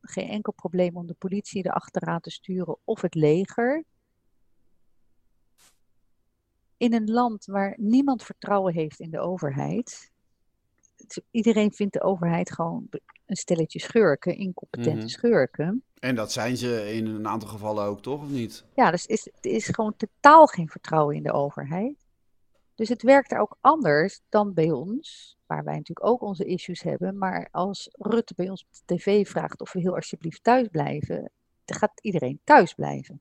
Geen 0.00 0.28
enkel 0.28 0.52
probleem 0.52 0.96
om 0.96 1.06
de 1.06 1.14
politie 1.18 1.66
erachteraan 1.66 2.20
te 2.20 2.30
sturen 2.30 2.76
of 2.84 3.00
het 3.00 3.14
leger. 3.14 3.84
In 6.76 6.94
een 6.94 7.10
land 7.10 7.44
waar 7.44 7.74
niemand 7.76 8.22
vertrouwen 8.22 8.74
heeft 8.74 9.00
in 9.00 9.10
de 9.10 9.20
overheid. 9.20 10.12
Iedereen 11.30 11.72
vindt 11.72 11.92
de 11.92 12.02
overheid 12.02 12.52
gewoon 12.52 12.88
een 13.26 13.36
stelletje 13.36 13.80
schurken, 13.80 14.36
incompetente 14.36 14.96
Mhm. 14.98 15.08
schurken. 15.08 15.82
En 15.98 16.14
dat 16.14 16.32
zijn 16.32 16.56
ze 16.56 16.92
in 16.94 17.06
een 17.06 17.28
aantal 17.28 17.48
gevallen 17.48 17.84
ook, 17.84 18.02
toch? 18.02 18.22
Of 18.22 18.28
niet? 18.30 18.64
Ja, 18.74 18.90
dus 18.90 19.06
is, 19.06 19.26
er 19.26 19.50
is 19.50 19.66
gewoon 19.66 19.96
totaal 19.96 20.46
geen 20.46 20.68
vertrouwen 20.68 21.16
in 21.16 21.22
de 21.22 21.32
overheid. 21.32 21.94
Dus 22.74 22.88
het 22.88 23.02
werkt 23.02 23.32
er 23.32 23.38
ook 23.38 23.56
anders 23.60 24.20
dan 24.28 24.54
bij 24.54 24.70
ons, 24.70 25.36
waar 25.46 25.64
wij 25.64 25.76
natuurlijk 25.76 26.06
ook 26.06 26.22
onze 26.22 26.44
issues 26.44 26.82
hebben. 26.82 27.18
Maar 27.18 27.48
als 27.50 27.88
Rutte 27.92 28.34
bij 28.36 28.50
ons 28.50 28.62
op 28.62 28.68
de 28.86 28.94
tv 28.96 29.28
vraagt 29.28 29.60
of 29.60 29.72
we 29.72 29.80
heel 29.80 29.94
alsjeblieft 29.94 30.42
thuis 30.44 30.68
blijven, 30.68 31.30
dan 31.64 31.78
gaat 31.78 32.00
iedereen 32.00 32.40
thuis 32.44 32.74
blijven. 32.74 33.20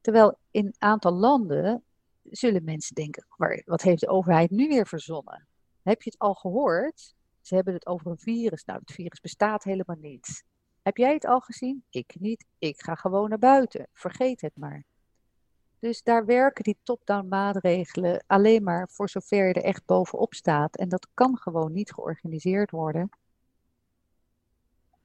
Terwijl 0.00 0.38
in 0.50 0.66
een 0.66 0.74
aantal 0.78 1.12
landen 1.12 1.82
zullen 2.30 2.64
mensen 2.64 2.94
denken, 2.94 3.26
"Waar- 3.36 3.62
wat 3.64 3.82
heeft 3.82 4.00
de 4.00 4.08
overheid 4.08 4.50
nu 4.50 4.68
weer 4.68 4.86
verzonnen? 4.86 5.46
Heb 5.82 6.02
je 6.02 6.10
het 6.10 6.18
al 6.18 6.34
gehoord? 6.34 7.14
Ze 7.40 7.54
hebben 7.54 7.74
het 7.74 7.86
over 7.86 8.06
een 8.10 8.18
virus. 8.18 8.64
Nou, 8.64 8.78
het 8.78 8.92
virus 8.92 9.20
bestaat 9.20 9.64
helemaal 9.64 9.96
niet. 10.00 10.44
Heb 10.82 10.96
jij 10.96 11.14
het 11.14 11.26
al 11.26 11.40
gezien? 11.40 11.84
Ik 11.90 12.16
niet. 12.18 12.44
Ik 12.58 12.82
ga 12.82 12.94
gewoon 12.94 13.28
naar 13.28 13.38
buiten. 13.38 13.88
Vergeet 13.92 14.40
het 14.40 14.56
maar. 14.56 14.84
Dus 15.78 16.02
daar 16.02 16.24
werken 16.24 16.64
die 16.64 16.78
top-down 16.82 17.28
maatregelen 17.28 18.24
alleen 18.26 18.62
maar 18.62 18.88
voor 18.88 19.08
zover 19.08 19.46
je 19.46 19.54
er 19.54 19.62
echt 19.62 19.84
bovenop 19.84 20.34
staat. 20.34 20.76
En 20.76 20.88
dat 20.88 21.08
kan 21.14 21.38
gewoon 21.38 21.72
niet 21.72 21.92
georganiseerd 21.92 22.70
worden. 22.70 23.10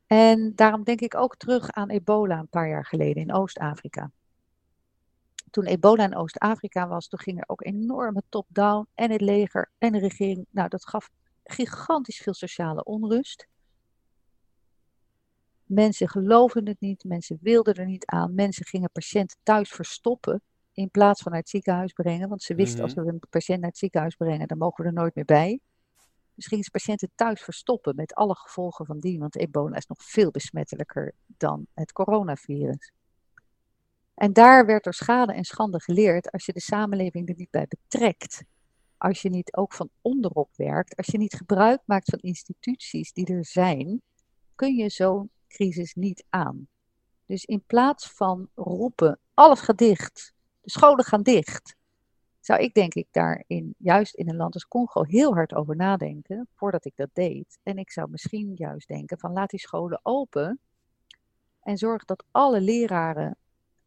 En 0.07 0.55
daarom 0.55 0.83
denk 0.83 1.01
ik 1.01 1.15
ook 1.15 1.35
terug 1.37 1.71
aan 1.71 1.89
ebola 1.89 2.39
een 2.39 2.47
paar 2.47 2.69
jaar 2.69 2.85
geleden 2.85 3.21
in 3.21 3.33
Oost-Afrika. 3.33 4.11
Toen 5.51 5.65
ebola 5.65 6.03
in 6.03 6.15
Oost-Afrika 6.15 6.87
was, 6.87 7.07
toen 7.07 7.19
ging 7.19 7.37
er 7.37 7.43
ook 7.47 7.63
enorme 7.65 8.23
top-down 8.29 8.87
en 8.95 9.11
het 9.11 9.21
leger 9.21 9.71
en 9.77 9.91
de 9.91 9.99
regering. 9.99 10.45
Nou, 10.49 10.69
dat 10.69 10.87
gaf 10.87 11.09
gigantisch 11.43 12.17
veel 12.17 12.33
sociale 12.33 12.83
onrust. 12.83 13.47
Mensen 15.65 16.09
geloofden 16.09 16.67
het 16.67 16.79
niet, 16.79 17.03
mensen 17.03 17.37
wilden 17.41 17.73
er 17.73 17.85
niet 17.85 18.05
aan. 18.05 18.35
Mensen 18.35 18.65
gingen 18.65 18.91
patiënten 18.91 19.37
thuis 19.43 19.69
verstoppen 19.69 20.41
in 20.73 20.89
plaats 20.89 21.21
van 21.21 21.31
naar 21.31 21.41
het 21.41 21.49
ziekenhuis 21.49 21.93
brengen. 21.93 22.29
Want 22.29 22.43
ze 22.43 22.55
wisten 22.55 22.83
als 22.83 22.93
Mhm. 22.93 23.05
we 23.05 23.11
een 23.11 23.21
patiënt 23.29 23.59
naar 23.59 23.69
het 23.69 23.77
ziekenhuis 23.77 24.15
brengen, 24.15 24.47
dan 24.47 24.57
mogen 24.57 24.83
we 24.83 24.89
er 24.89 24.95
nooit 24.95 25.15
meer 25.15 25.25
bij. 25.25 25.59
Dus 26.35 26.47
gingen 26.47 26.63
ze 26.63 26.71
patiënten 26.71 27.11
thuis 27.15 27.41
verstoppen 27.41 27.95
met 27.95 28.13
alle 28.13 28.35
gevolgen 28.35 28.85
van 28.85 28.99
die. 28.99 29.19
Want 29.19 29.35
ebola 29.37 29.75
is 29.77 29.85
nog 29.87 30.03
veel 30.03 30.31
besmettelijker 30.31 31.13
dan 31.25 31.67
het 31.73 31.91
coronavirus. 31.91 32.91
En 34.21 34.33
daar 34.33 34.65
werd 34.65 34.83
door 34.83 34.93
schade 34.93 35.33
en 35.33 35.43
schande 35.43 35.81
geleerd 35.81 36.31
als 36.31 36.45
je 36.45 36.53
de 36.53 36.59
samenleving 36.59 37.29
er 37.29 37.35
niet 37.37 37.49
bij 37.49 37.67
betrekt. 37.67 38.43
Als 38.97 39.21
je 39.21 39.29
niet 39.29 39.55
ook 39.55 39.73
van 39.73 39.89
onderop 40.01 40.49
werkt, 40.55 40.95
als 40.95 41.07
je 41.07 41.17
niet 41.17 41.33
gebruik 41.33 41.81
maakt 41.85 42.09
van 42.09 42.19
instituties 42.19 43.13
die 43.13 43.25
er 43.25 43.45
zijn, 43.45 44.01
kun 44.55 44.75
je 44.75 44.89
zo'n 44.89 45.31
crisis 45.47 45.93
niet 45.93 46.25
aan. 46.29 46.67
Dus 47.25 47.45
in 47.45 47.63
plaats 47.65 48.07
van 48.11 48.49
roepen, 48.55 49.19
alles 49.33 49.59
gaat 49.59 49.77
dicht, 49.77 50.33
de 50.61 50.69
scholen 50.69 51.05
gaan 51.05 51.23
dicht, 51.23 51.75
zou 52.39 52.59
ik 52.59 52.73
denk 52.73 52.93
ik 52.93 53.07
daarin, 53.11 53.75
juist 53.77 54.15
in 54.15 54.29
een 54.29 54.35
land 54.35 54.53
als 54.53 54.67
Congo, 54.67 55.03
heel 55.03 55.33
hard 55.33 55.53
over 55.53 55.75
nadenken 55.75 56.47
voordat 56.55 56.85
ik 56.85 56.95
dat 56.95 57.09
deed. 57.13 57.59
En 57.63 57.77
ik 57.77 57.91
zou 57.91 58.09
misschien 58.09 58.51
juist 58.55 58.87
denken 58.87 59.19
van 59.19 59.31
laat 59.31 59.49
die 59.49 59.59
scholen 59.59 59.99
open 60.03 60.59
en 61.61 61.77
zorg 61.77 62.05
dat 62.05 62.23
alle 62.31 62.61
leraren 62.61 63.37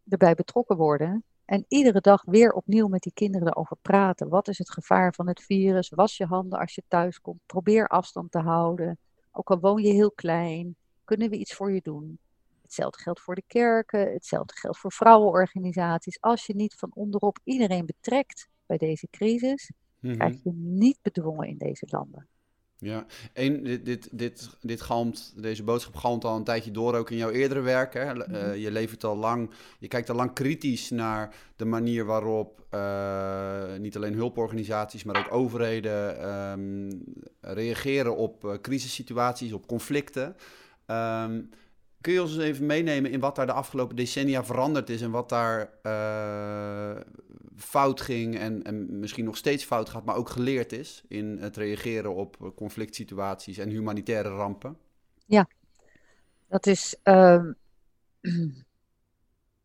erbij 0.09 0.35
betrokken 0.35 0.77
worden 0.77 1.25
en 1.45 1.65
iedere 1.69 2.01
dag 2.01 2.23
weer 2.25 2.53
opnieuw 2.53 2.89
met 2.89 3.03
die 3.03 3.13
kinderen 3.13 3.49
erover 3.49 3.77
praten. 3.83 4.29
Wat 4.29 4.49
is 4.49 4.59
het 4.59 4.71
gevaar 4.71 5.15
van 5.15 5.29
het 5.29 5.43
virus? 5.43 5.89
Was 5.89 6.17
je 6.17 6.25
handen 6.27 6.59
als 6.59 6.75
je 6.75 6.83
thuis 6.89 7.21
komt. 7.21 7.41
Probeer 7.47 7.89
afstand 7.89 8.31
te 8.31 8.39
houden. 8.39 8.99
Ook 9.33 9.51
al 9.51 9.59
woon 9.61 9.83
je 9.83 9.93
heel 9.93 10.13
klein, 10.13 10.77
kunnen 11.05 11.31
we 11.31 11.37
iets 11.37 11.55
voor 11.55 11.73
je 11.73 11.81
doen. 11.83 12.19
Hetzelfde 12.63 12.99
geldt 13.03 13.21
voor 13.21 13.35
de 13.35 13.45
kerken, 13.47 14.13
hetzelfde 14.13 14.55
geldt 14.57 14.79
voor 14.79 14.93
vrouwenorganisaties. 14.93 16.21
Als 16.21 16.47
je 16.47 16.55
niet 16.55 16.75
van 16.75 16.91
onderop 16.95 17.39
iedereen 17.45 17.87
betrekt 17.87 18.49
bij 18.67 18.77
deze 18.77 19.09
crisis, 19.11 19.71
Mhm. 20.01 20.15
krijg 20.15 20.43
je 20.43 20.53
niet 20.55 20.99
bedwongen 21.03 21.49
in 21.49 21.59
deze 21.59 21.87
landen. 21.91 22.29
Ja, 22.85 23.07
en 23.33 23.63
dit, 23.63 23.85
dit, 23.85 24.09
dit, 24.13 24.49
dit 24.61 24.81
galmt, 24.81 25.33
deze 25.37 25.63
boodschap 25.63 25.97
galmt 25.97 26.25
al 26.25 26.37
een 26.37 26.45
tijdje 26.45 26.71
door 26.71 26.95
ook 26.95 27.11
in 27.11 27.17
jouw 27.17 27.31
eerdere 27.31 27.61
werk. 27.61 27.95
Hè? 27.95 28.25
Eh, 28.25 28.63
je 28.63 28.71
levert 28.71 29.05
al 29.05 29.17
lang, 29.17 29.51
je 29.79 29.89
kijkt 29.89 30.11
al 30.11 30.17
lang 30.17 30.33
kritisch 30.33 30.91
naar 30.91 31.35
de 31.57 31.65
manier 31.65 32.05
waarop 32.05 32.65
eh, 32.71 33.77
niet 33.79 33.97
alleen 33.97 34.15
hulporganisaties, 34.15 35.05
maar 35.05 35.19
ook 35.19 35.33
overheden 35.33 36.21
ehm, 36.21 36.93
reageren 37.41 38.17
op 38.17 38.45
eh, 38.45 38.55
crisissituaties, 38.61 39.53
op 39.53 39.67
conflicten. 39.67 40.37
Ehm, 40.87 41.41
kun 42.05 42.13
je 42.13 42.23
ons 42.23 42.39
even 42.39 42.67
meenemen 42.67 43.11
in 43.11 43.21
wat 43.21 43.37
daar 43.37 43.47
de 43.47 43.53
afgelopen 43.53 43.97
decennia 43.97 44.45
veranderd 44.45 44.91
is 44.91 45.03
en 45.03 45.11
wat 45.11 45.29
daar 45.29 45.71
eh, 45.83 47.01
fout 47.57 48.01
ging 48.01 48.39
en, 48.39 48.63
en 48.63 48.99
misschien 48.99 49.25
nog 49.25 49.37
steeds 49.37 49.65
fout 49.65 49.89
gaat, 49.89 50.05
maar 50.05 50.17
ook 50.17 50.29
geleerd 50.29 50.73
is 50.73 51.05
in 51.09 51.39
het 51.41 51.57
reageren 51.57 52.15
op 52.15 52.53
conflict 52.57 52.95
situaties 52.95 53.59
en 53.59 53.69
humanitaire 53.69 54.29
rampen? 54.29 54.79
Dat 56.49 56.67
is 56.67 56.97
ehm, 57.03 57.53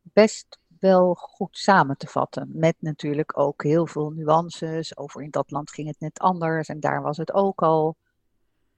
best 0.01 0.60
wel 0.79 1.13
goed 1.13 1.58
samen 1.58 1.98
te 1.98 2.08
vatten. 2.08 2.50
Met 2.53 2.75
natuurlijk 2.79 3.38
ook 3.38 3.63
heel 3.63 3.88
veel 3.88 4.10
nuances. 4.10 4.98
Over 4.98 5.22
in 5.22 5.29
dat 5.29 5.51
land 5.51 5.72
ging 5.72 5.88
het 5.88 6.00
net 6.00 6.19
anders 6.19 6.67
en 6.67 6.79
daar 6.79 7.01
was 7.01 7.17
het 7.17 7.34
ook 7.34 7.62
al. 7.62 7.96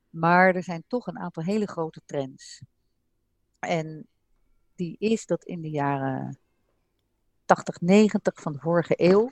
Maar 0.10 0.56
er 0.56 0.64
zijn 0.64 0.84
toch 0.88 1.08
een 1.08 1.20
aantal 1.20 1.44
hele 1.44 1.68
grote 1.68 2.02
trends. 2.06 2.62
En 3.62 4.08
die 4.76 4.96
is 5.00 5.26
dat 5.26 5.44
in 5.44 5.62
de 5.62 5.70
jaren 5.70 6.40
80, 7.46 7.82
90 7.82 8.42
van 8.42 8.54
de 8.54 8.60
vorige 8.60 8.94
eeuw 8.98 9.32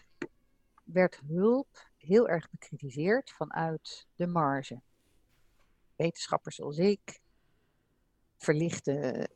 werd 0.84 1.22
hulp 1.28 1.88
heel 1.98 2.28
erg 2.28 2.50
bekritiseerd 2.50 3.32
vanuit 3.32 4.08
de 4.16 4.28
marge. 4.28 4.82
Wetenschappers 5.96 6.56
zoals 6.56 6.78
ik, 6.78 7.20
verlichte 8.38 9.30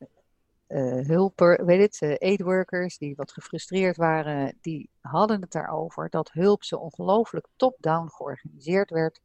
uh, 0.67 1.07
hulper, 1.07 1.65
weet 1.65 2.00
het, 2.00 2.21
aidworkers 2.21 2.97
die 2.97 3.15
wat 3.15 3.31
gefrustreerd 3.31 3.97
waren, 3.97 4.57
die 4.62 4.89
hadden 5.01 5.41
het 5.41 5.51
daarover 5.51 6.09
dat 6.09 6.31
hulp 6.31 6.63
zo 6.63 6.75
ongelooflijk 6.75 7.47
top-down 7.55 8.07
georganiseerd 8.07 8.89
werd. 8.89 9.21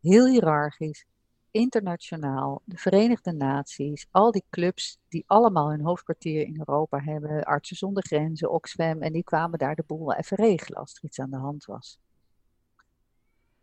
Heel 0.00 0.26
hiërarchisch, 0.26 1.04
internationaal, 1.50 2.62
de 2.64 2.76
Verenigde 2.76 3.32
Naties, 3.32 4.06
al 4.10 4.30
die 4.30 4.44
clubs 4.50 4.98
die 5.08 5.24
allemaal 5.26 5.70
hun 5.70 5.84
hoofdkwartier 5.84 6.46
in 6.46 6.58
Europa 6.58 6.98
hebben, 6.98 7.44
Artsen 7.44 7.76
zonder 7.76 8.02
Grenzen, 8.02 8.50
Oxfam, 8.50 9.02
en 9.02 9.12
die 9.12 9.24
kwamen 9.24 9.58
daar 9.58 9.74
de 9.74 9.84
boel 9.86 10.14
even 10.14 10.36
regelen 10.36 10.80
als 10.80 10.94
er 10.94 11.04
iets 11.04 11.20
aan 11.20 11.30
de 11.30 11.36
hand 11.36 11.64
was. 11.64 11.98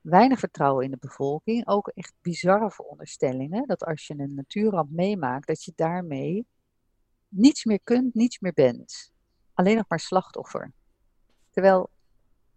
Weinig 0.01 0.39
vertrouwen 0.39 0.85
in 0.85 0.91
de 0.91 0.97
bevolking, 0.99 1.67
ook 1.67 1.87
echt 1.87 2.13
bizarre 2.21 2.71
veronderstellingen 2.71 3.67
dat 3.67 3.83
als 3.83 4.07
je 4.07 4.19
een 4.19 4.33
natuurramp 4.33 4.91
meemaakt, 4.91 5.47
dat 5.47 5.63
je 5.63 5.73
daarmee 5.75 6.47
niets 7.27 7.65
meer 7.65 7.79
kunt, 7.83 8.13
niets 8.13 8.39
meer 8.39 8.53
bent. 8.53 9.11
Alleen 9.53 9.75
nog 9.75 9.85
maar 9.87 9.99
slachtoffer. 9.99 10.71
Terwijl 11.49 11.89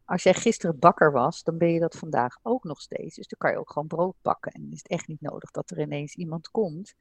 als 0.09 0.23
jij 0.23 0.35
gisteren 0.35 0.79
bakker 0.79 1.13
was, 1.13 1.43
dan 1.43 1.59
ben 1.59 1.73
je 1.73 1.81
dat 1.81 1.97
vandaag 1.97 2.39
ook 2.43 2.65
nog 2.65 2.81
steeds. 2.81 3.17
Dus 3.17 3.27
dan 3.27 3.39
kan 3.39 3.51
je 3.51 3.59
ook 3.59 3.71
gewoon 3.71 3.89
brood 3.89 4.15
bakken. 4.23 4.53
En 4.53 4.63
dan 4.63 4.71
is 4.71 4.79
het 4.79 4.89
echt 4.89 5.09
niet 5.09 5.21
nodig 5.21 5.51
dat 5.51 5.71
er 5.71 5.81
ineens 5.81 6.15
iemand 6.15 6.51
komt 6.51 6.95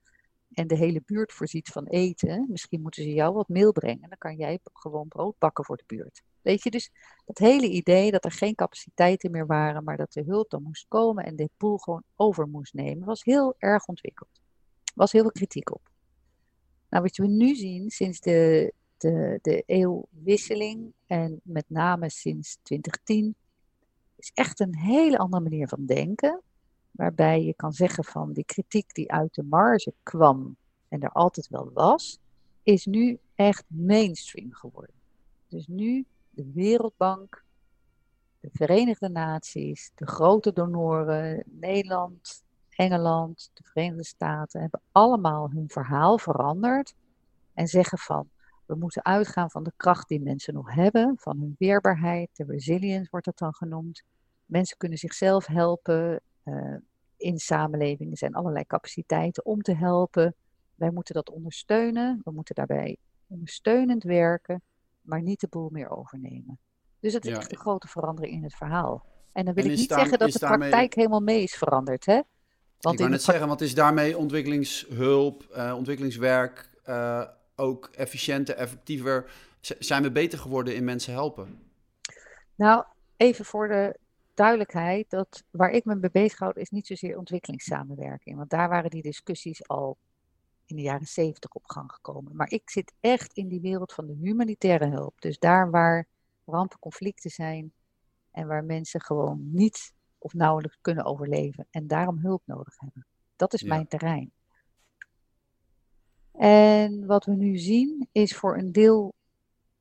en 0.54 0.68
de 0.68 0.76
hele 0.76 1.02
buurt 1.06 1.34
voorziet 1.34 1.68
van 1.68 1.86
eten. 1.86 2.46
Misschien 2.50 2.82
moeten 2.82 3.04
ze 3.04 3.14
jou 3.14 3.34
wat 3.34 3.48
meel 3.48 3.72
brengen. 3.72 4.10
Dan 4.10 4.18
kan 4.18 4.36
jij 4.36 4.60
gewoon 4.74 5.08
brood 5.08 5.38
bakken 5.38 5.66
voor 5.66 5.78
de 5.78 5.84
buurt. 5.86 6.22
Weet 6.42 6.64
je, 6.64 6.70
dus 6.70 6.92
dat 7.26 7.38
hele 7.38 7.68
idee 7.68 8.12
dat 8.12 8.26
er 8.26 8.32
geen 8.32 8.56
capaciteiten 8.56 9.32
meer 9.32 9.46
waren, 9.46 9.84
maar 9.84 9.98
dat 9.98 10.14
de 10.14 10.24
hulp 10.24 10.50
dan 10.50 10.64
moest 10.64 10.86
komen 10.88 11.26
en 11.26 11.36
de 11.36 11.50
pool 11.58 11.78
gewoon 11.78 12.04
over 12.16 12.48
moest 12.48 12.74
nemen, 12.74 13.06
was 13.06 13.24
heel 13.24 13.56
erg 13.58 13.86
ontwikkeld. 13.86 14.42
Was 14.96 15.12
heel 15.12 15.22
veel 15.22 15.32
kritiek 15.32 15.74
op. 15.74 15.90
Nou, 16.90 17.04
wat 17.04 17.18
we 17.18 17.28
nu 17.28 17.56
zien 17.56 17.90
sinds 17.90 18.20
de, 18.20 18.74
de, 18.98 19.39
de 19.42 19.63
eeuwwisseling 19.66 20.94
en 21.06 21.42
met 21.44 21.66
name 21.68 22.10
sinds 22.10 22.58
2010, 22.62 23.36
is 24.16 24.32
echt 24.34 24.60
een 24.60 24.75
hele 24.75 25.18
andere 25.18 25.44
manier 25.44 25.68
van 25.68 25.86
denken. 25.86 26.42
Waarbij 26.92 27.44
je 27.44 27.54
kan 27.54 27.72
zeggen 27.72 28.04
van 28.04 28.34
die 28.34 28.46
kritiek 28.46 28.94
die 28.94 29.12
uit 29.12 29.34
de 29.34 29.44
marge 29.44 29.94
kwam 30.04 30.58
en 30.88 31.01
er 31.01 31.12
altijd 31.12 31.48
wel 31.48 31.72
was, 31.74 32.20
is 32.63 32.86
nu 32.86 33.20
echt 33.36 33.63
mainstream 33.68 34.54
geworden. 34.54 34.96
Dus 35.48 35.68
nu 35.68 36.06
de 36.30 36.51
Wereldbank, 36.54 37.44
de 38.39 38.50
Verenigde 38.51 39.10
Naties, 39.10 39.92
de 39.96 40.08
grote 40.08 40.54
donoren, 40.54 41.44
Nederland 41.46 42.46
Engeland, 42.77 43.51
de 43.54 43.63
Verenigde 43.63 44.06
Staten 44.06 44.62
hebben 44.62 44.82
allemaal 44.92 45.50
hun 45.50 45.70
verhaal 45.70 46.18
veranderd 46.18 46.94
en 47.54 47.68
zeggen 47.68 47.98
van 47.98 48.30
we 48.68 48.76
moeten 48.76 49.06
uitgaan 49.06 49.52
van 49.52 49.64
de 49.64 49.72
kracht 49.76 50.08
die 50.08 50.22
mensen 50.22 50.54
nog 50.54 50.74
hebben, 50.74 51.16
van 51.18 51.40
hun 51.40 51.56
weerbaarheid, 51.58 52.30
de 52.34 52.44
resilience 52.44 53.08
wordt 53.12 53.26
dat 53.26 53.38
dan 53.38 53.54
genoemd. 53.54 54.04
Mensen 54.46 54.78
kunnen 54.78 54.98
zichzelf 54.98 55.46
helpen. 55.46 56.22
Uh, 56.46 56.76
in 57.18 57.38
samenlevingen 57.38 58.18
zijn 58.18 58.34
allerlei 58.34 58.66
capaciteiten 58.66 59.46
om 59.46 59.62
te 59.62 59.76
helpen. 59.76 60.36
Wij 60.76 60.92
moeten 60.92 61.14
dat 61.14 61.30
ondersteunen. 61.30 62.22
We 62.24 62.32
moeten 62.32 62.56
daarbij 62.56 62.98
ondersteunend 63.28 64.04
werken, 64.04 64.62
maar 65.02 65.22
niet 65.22 65.40
de 65.40 65.48
boel 65.48 65.70
meer 65.72 65.90
overnemen. 65.90 66.60
Dus 67.00 67.14
dat 67.14 67.26
is 67.26 67.32
echt 67.32 67.52
een 67.52 67.58
grote 67.58 67.88
verandering 67.88 68.34
in 68.34 68.44
het 68.44 68.56
verhaal. 68.56 69.06
En 69.32 69.46
dan 69.46 69.54
wil 69.54 69.66
ik 69.66 69.72
niet 69.72 69.92
zeggen 69.92 70.20
dat 70.20 70.32
de 70.32 70.40
praktijk 70.40 70.94
helemaal 70.94 71.22
mee 71.22 71.44
is 71.44 71.56
veranderd. 71.56 72.06
Hè? 72.06 72.22
Want 72.80 72.94
ik 72.94 73.00
wou 73.00 73.12
net 73.12 73.24
zeggen, 73.24 73.48
want 73.48 73.62
is 73.62 73.76
daarmee 73.76 74.18
ontwikkelingshulp, 74.18 75.48
uh, 75.56 75.74
ontwikkelingswerk 75.76 76.70
uh, 76.86 77.24
ook 77.58 77.90
efficiënter, 77.96 78.56
effectiever? 78.56 79.32
zijn 79.80 80.04
we 80.04 80.12
beter 80.12 80.40
geworden 80.40 80.76
in 80.76 80.84
mensen 80.84 81.14
helpen? 81.14 81.60
Nou, 82.56 82.84
even 83.18 83.46
voor 83.46 83.68
de 83.68 84.00
duidelijkheid, 84.34 85.10
dat 85.10 85.44
waar 85.50 85.70
ik 85.70 85.86
me 85.86 85.96
mee 85.96 86.12
bezig 86.12 86.40
houd, 86.40 86.58
is 86.58 86.70
niet 86.70 86.88
zozeer 86.88 87.18
ontwikkelingssamenwerking. 87.18 88.38
Want 88.38 88.50
daar 88.50 88.70
waren 88.70 88.90
die 88.90 89.02
discussies 89.02 89.68
al 89.68 89.98
in 90.66 90.76
de 90.76 90.82
jaren 90.82 91.08
zeventig 91.08 91.52
op 91.52 91.66
gang 91.66 91.92
gekomen. 91.92 92.36
Maar 92.36 92.52
ik 92.52 92.70
zit 92.70 92.94
echt 93.00 93.34
in 93.34 93.48
die 93.48 93.62
wereld 93.62 93.94
van 93.94 94.06
de 94.06 94.14
humanitaire 94.14 94.88
hulp. 94.88 95.22
Dus 95.22 95.40
daar 95.40 95.72
waar 95.72 96.08
rampen, 96.46 96.80
conflicten 96.80 97.32
zijn 97.32 97.74
en 98.32 98.48
waar 98.48 98.64
mensen 98.64 99.02
gewoon 99.02 99.50
niet 99.52 99.94
of 100.18 100.34
nauwelijks 100.34 100.78
kunnen 100.82 101.06
overleven 101.06 101.68
en 101.70 101.88
daarom 101.88 102.18
hulp 102.18 102.42
nodig 102.46 102.80
hebben. 102.80 103.06
Dat 103.36 103.54
is 103.54 103.64
mijn 103.64 103.88
terrein. 103.88 104.32
En 106.38 107.06
wat 107.06 107.25
we 107.25 107.36
nu 107.36 107.58
zien 107.58 108.10
is 108.12 108.36
voor 108.36 108.58
een 108.58 108.72
deel 108.72 109.13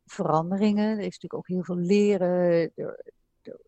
veranderingen. 0.06 0.84
Er 0.84 0.98
is 0.98 1.04
natuurlijk 1.04 1.34
ook 1.34 1.48
heel 1.48 1.64
veel 1.64 1.76
leren. 1.76 2.72
Er, 2.75 3.12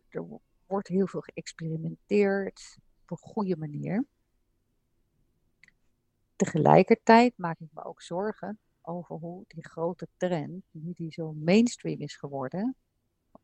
er, 0.09 0.25
wordt 0.66 0.88
heel 0.88 1.07
veel 1.07 1.21
geëxperimenteerd 1.21 2.78
op 3.02 3.11
een 3.11 3.16
goede 3.16 3.57
manier. 3.57 4.04
Tegelijkertijd 6.37 7.33
maak 7.37 7.59
ik 7.59 7.68
me 7.73 7.85
ook 7.85 8.02
zorgen 8.02 8.59
over 8.83 9.16
hoe 9.16 9.45
die 9.49 9.68
grote 9.68 10.09
trend, 10.16 10.64
nu 10.71 10.92
die 10.92 11.12
zo 11.12 11.33
mainstream 11.33 12.00
is 12.00 12.16
geworden, 12.16 12.76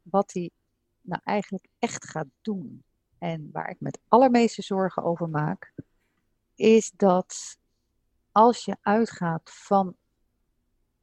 wat 0.02 0.30
die 0.30 0.52
nou 1.00 1.20
eigenlijk 1.24 1.66
echt 1.78 2.04
gaat 2.04 2.28
doen. 2.42 2.84
En 3.18 3.48
waar 3.52 3.70
ik 3.70 3.80
met 3.80 3.98
allermeeste 4.08 4.62
zorgen 4.62 5.02
over 5.02 5.28
maak, 5.28 5.72
is 6.54 6.90
dat 6.96 7.58
als 8.34 8.64
je 8.64 8.76
uitgaat 8.80 9.50
van, 9.50 9.96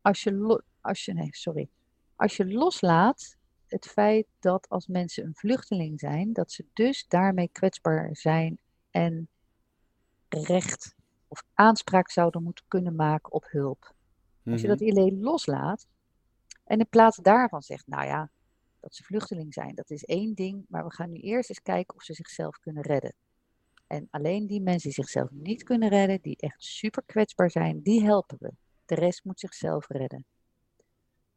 als 0.01 0.23
je, 0.23 0.63
als 0.81 1.05
je, 1.05 1.13
nee, 1.13 1.29
sorry, 1.31 1.69
als 2.15 2.37
je 2.37 2.53
loslaat 2.53 3.37
het 3.67 3.85
feit 3.85 4.27
dat 4.39 4.69
als 4.69 4.87
mensen 4.87 5.25
een 5.25 5.35
vluchteling 5.35 5.99
zijn, 5.99 6.33
dat 6.33 6.51
ze 6.51 6.65
dus 6.73 7.05
daarmee 7.07 7.49
kwetsbaar 7.51 8.15
zijn 8.15 8.59
en 8.89 9.27
recht 10.29 10.95
of 11.27 11.43
aanspraak 11.53 12.09
zouden 12.09 12.43
moeten 12.43 12.65
kunnen 12.67 12.95
maken 12.95 13.31
op 13.31 13.45
hulp. 13.47 13.93
Als 14.45 14.61
je 14.61 14.67
dat 14.67 14.79
mhm. 14.79 14.89
idee 14.89 15.17
loslaat 15.17 15.87
en 16.63 16.79
in 16.79 16.89
plaats 16.89 17.17
daarvan 17.17 17.61
zegt, 17.61 17.87
nou 17.87 18.05
ja, 18.05 18.29
dat 18.79 18.95
ze 18.95 19.03
vluchteling 19.03 19.53
zijn, 19.53 19.75
dat 19.75 19.89
is 19.89 20.05
één 20.05 20.33
ding, 20.33 20.65
maar 20.67 20.83
we 20.83 20.93
gaan 20.93 21.11
nu 21.11 21.19
eerst 21.19 21.49
eens 21.49 21.61
kijken 21.61 21.95
of 21.95 22.03
ze 22.03 22.13
zichzelf 22.13 22.59
kunnen 22.59 22.83
redden. 22.83 23.13
En 23.91 24.07
alleen 24.11 24.47
die 24.47 24.61
mensen 24.61 24.89
die 24.89 25.03
zichzelf 25.03 25.29
niet 25.31 25.63
kunnen 25.63 25.89
redden, 25.89 26.21
die 26.21 26.37
echt 26.37 26.63
super 26.63 27.03
kwetsbaar 27.05 27.51
zijn, 27.51 27.81
die 27.81 28.03
helpen 28.03 28.37
we. 28.39 28.51
De 28.85 28.95
rest 28.95 29.23
moet 29.23 29.39
zichzelf 29.39 29.87
redden. 29.87 30.25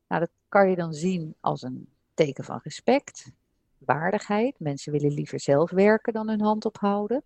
Nou, 0.08 0.20
dat 0.20 0.30
kan 0.48 0.70
je 0.70 0.76
dan 0.76 0.92
zien 0.92 1.34
als 1.40 1.62
een 1.62 1.88
teken 2.14 2.44
van 2.44 2.60
respect, 2.62 3.32
waardigheid. 3.78 4.60
Mensen 4.60 4.92
willen 4.92 5.12
liever 5.12 5.40
zelf 5.40 5.70
werken 5.70 6.12
dan 6.12 6.28
hun 6.28 6.40
hand 6.40 6.64
ophouden. 6.64 7.22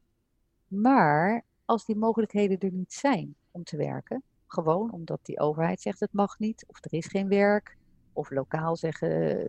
Maar 0.69 1.45
als 1.65 1.85
die 1.85 1.97
mogelijkheden 1.97 2.59
er 2.59 2.73
niet 2.73 2.93
zijn 2.93 3.35
om 3.51 3.65
te 3.65 3.77
werken, 3.77 4.23
gewoon 4.47 4.93
omdat 4.93 5.21
die 5.23 5.41
overheid 5.41 5.81
zegt 5.81 6.01
het 6.01 6.13
mag 6.13 6.39
niet, 6.39 6.65
of 6.67 6.85
er 6.85 6.93
is 6.93 7.07
geen 7.07 7.29
werk, 7.29 7.77
of 8.13 8.31
lokaal 8.31 8.77
zeggen 8.77 9.09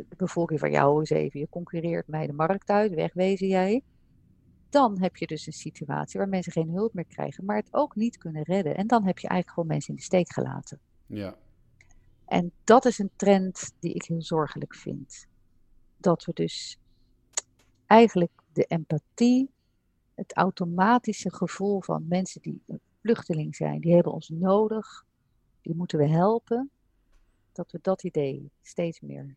de 0.10 0.16
bevolking 0.18 0.60
van 0.60 0.72
jou 0.72 1.00
eens 1.00 1.10
even, 1.10 1.40
je 1.40 1.50
concurreert 1.50 2.08
mij 2.08 2.28
de 2.28 2.34
markt 2.34 2.70
uit, 2.70 2.94
wegwezen 2.94 3.48
jij. 3.48 3.84
Dan 4.70 5.00
heb 5.00 5.16
je 5.18 5.28
dus 5.28 5.48
een 5.48 5.54
situatie 5.54 6.20
waar 6.20 6.30
mensen 6.30 6.52
geen 6.52 6.70
hulp 6.70 6.94
meer 6.94 7.06
krijgen, 7.06 7.46
maar 7.46 7.56
het 7.56 7.74
ook 7.74 7.96
niet 7.96 8.18
kunnen 8.18 8.44
redden. 8.44 8.76
En 8.76 8.88
dan 8.88 9.06
heb 9.06 9.20
je 9.20 9.28
eigenlijk 9.28 9.54
gewoon 9.54 9.70
mensen 9.70 9.90
in 9.90 9.96
de 9.96 10.02
steek 10.06 10.34
gelaten. 10.34 10.80
Ja. 11.06 11.38
En 12.26 12.52
dat 12.64 12.86
is 12.86 13.00
een 13.00 13.12
trend 13.16 13.72
die 13.80 13.94
ik 13.94 14.04
heel 14.04 14.22
zorgelijk 14.22 14.76
vind. 14.76 15.28
Dat 15.98 16.26
we 16.26 16.34
dus 16.34 16.78
eigenlijk 17.86 18.32
de 18.54 18.64
empathie, 18.64 19.50
het 20.16 20.36
automatische 20.36 21.34
gevoel 21.34 21.82
van 21.82 22.06
mensen 22.08 22.42
die 22.42 22.62
een 22.68 22.80
vluchteling 23.02 23.56
zijn, 23.56 23.82
die 23.82 23.94
hebben 23.94 24.14
ons 24.14 24.30
nodig, 24.30 25.06
die 25.62 25.76
moeten 25.76 25.98
we 25.98 26.08
helpen, 26.08 26.70
dat 27.52 27.72
we 27.72 27.80
dat 27.82 28.04
idee 28.04 28.52
steeds 28.62 29.00
meer 29.00 29.36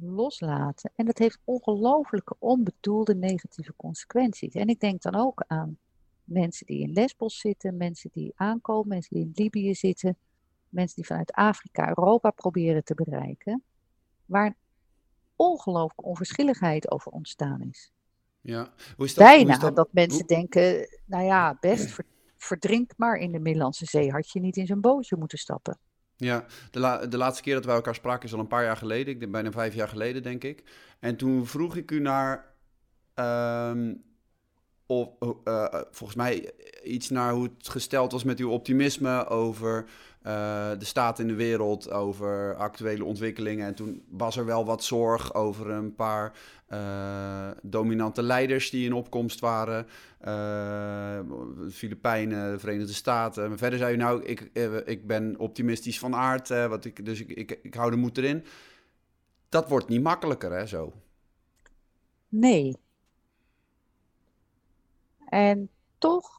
loslaten. 0.00 0.92
En 0.94 1.04
dat 1.04 1.18
heeft 1.18 1.38
ongelooflijke 1.44 2.36
onbedoelde 2.38 3.14
negatieve 3.14 3.74
consequenties. 3.76 4.54
En 4.54 4.68
ik 4.68 4.80
denk 4.80 5.02
dan 5.02 5.14
ook 5.14 5.44
aan 5.46 5.78
mensen 6.24 6.66
die 6.66 6.80
in 6.80 6.92
Lesbos 6.92 7.38
zitten, 7.38 7.76
mensen 7.76 8.10
die 8.12 8.32
aankomen, 8.34 8.88
mensen 8.88 9.14
die 9.14 9.24
in 9.24 9.32
Libië 9.34 9.74
zitten, 9.74 10.16
mensen 10.68 10.96
die 10.96 11.06
vanuit 11.06 11.32
Afrika 11.32 11.88
Europa 11.88 12.30
proberen 12.30 12.84
te 12.84 12.94
bereiken, 12.94 13.62
waar 14.26 14.46
een 14.46 14.56
ongelooflijke 15.36 16.04
onverschilligheid 16.04 16.90
over 16.90 17.12
ontstaan 17.12 17.60
is. 17.60 17.92
Ja. 18.40 18.72
Hoe 18.96 19.06
is 19.06 19.14
dat, 19.14 19.24
Bijna 19.24 19.44
hoe 19.44 19.52
is 19.52 19.58
dat, 19.58 19.76
dat 19.76 19.92
mensen 19.92 20.26
denken, 20.26 20.88
nou 21.06 21.24
ja, 21.24 21.56
best 21.60 21.96
verdrink 22.36 22.92
maar 22.96 23.16
in 23.16 23.32
de 23.32 23.38
Middellandse 23.38 23.84
Zee, 23.84 24.10
had 24.10 24.30
je 24.30 24.40
niet 24.40 24.56
in 24.56 24.66
zo'n 24.66 24.80
bootje 24.80 25.16
moeten 25.16 25.38
stappen. 25.38 25.78
Ja, 26.20 26.44
de, 26.70 27.06
de 27.08 27.16
laatste 27.16 27.42
keer 27.42 27.54
dat 27.54 27.64
wij 27.64 27.74
elkaar 27.74 27.94
spraken 27.94 28.24
is 28.24 28.34
al 28.34 28.40
een 28.40 28.46
paar 28.46 28.64
jaar 28.64 28.76
geleden, 28.76 29.12
ik 29.12 29.20
denk 29.20 29.32
bijna 29.32 29.50
vijf 29.50 29.74
jaar 29.74 29.88
geleden 29.88 30.22
denk 30.22 30.44
ik. 30.44 30.62
En 30.98 31.16
toen 31.16 31.46
vroeg 31.46 31.76
ik 31.76 31.90
u 31.90 32.00
naar 32.00 32.54
ehm, 33.14 33.94
of, 34.90 35.08
uh, 35.44 35.74
volgens 35.90 36.18
mij 36.18 36.50
iets 36.84 37.10
naar 37.10 37.32
hoe 37.32 37.50
het 37.58 37.68
gesteld 37.68 38.12
was 38.12 38.24
met 38.24 38.38
uw 38.38 38.50
optimisme 38.50 39.26
over 39.26 39.84
uh, 40.26 40.70
de 40.78 40.84
staat 40.84 41.18
in 41.18 41.26
de 41.26 41.34
wereld, 41.34 41.90
over 41.90 42.54
actuele 42.54 43.04
ontwikkelingen. 43.04 43.66
En 43.66 43.74
toen 43.74 44.02
was 44.08 44.36
er 44.36 44.44
wel 44.44 44.64
wat 44.64 44.84
zorg 44.84 45.34
over 45.34 45.70
een 45.70 45.94
paar 45.94 46.32
dominante 47.62 48.22
leiders 48.22 48.70
die 48.70 48.86
in 48.86 48.92
opkomst 48.92 49.40
waren. 49.40 49.86
Filipijnen, 51.70 52.52
de 52.52 52.58
Verenigde 52.58 52.92
Staten. 52.92 53.48
Maar 53.48 53.58
verder 53.58 53.78
zei 53.78 53.94
u 53.94 53.96
nou, 53.96 54.24
ik, 54.24 54.50
ik 54.84 55.06
ben 55.06 55.38
optimistisch 55.38 55.98
van 55.98 56.14
aard, 56.14 56.48
wat 56.48 56.84
ik, 56.84 57.04
dus 57.04 57.20
ik, 57.20 57.30
ik, 57.30 57.58
ik 57.62 57.74
hou 57.74 57.90
de 57.90 57.96
moed 57.96 58.18
erin. 58.18 58.44
Dat 59.48 59.68
wordt 59.68 59.88
niet 59.88 60.02
makkelijker, 60.02 60.52
hè, 60.52 60.66
zo? 60.66 60.92
Nee, 62.28 62.76
en 65.30 65.70
toch 65.98 66.38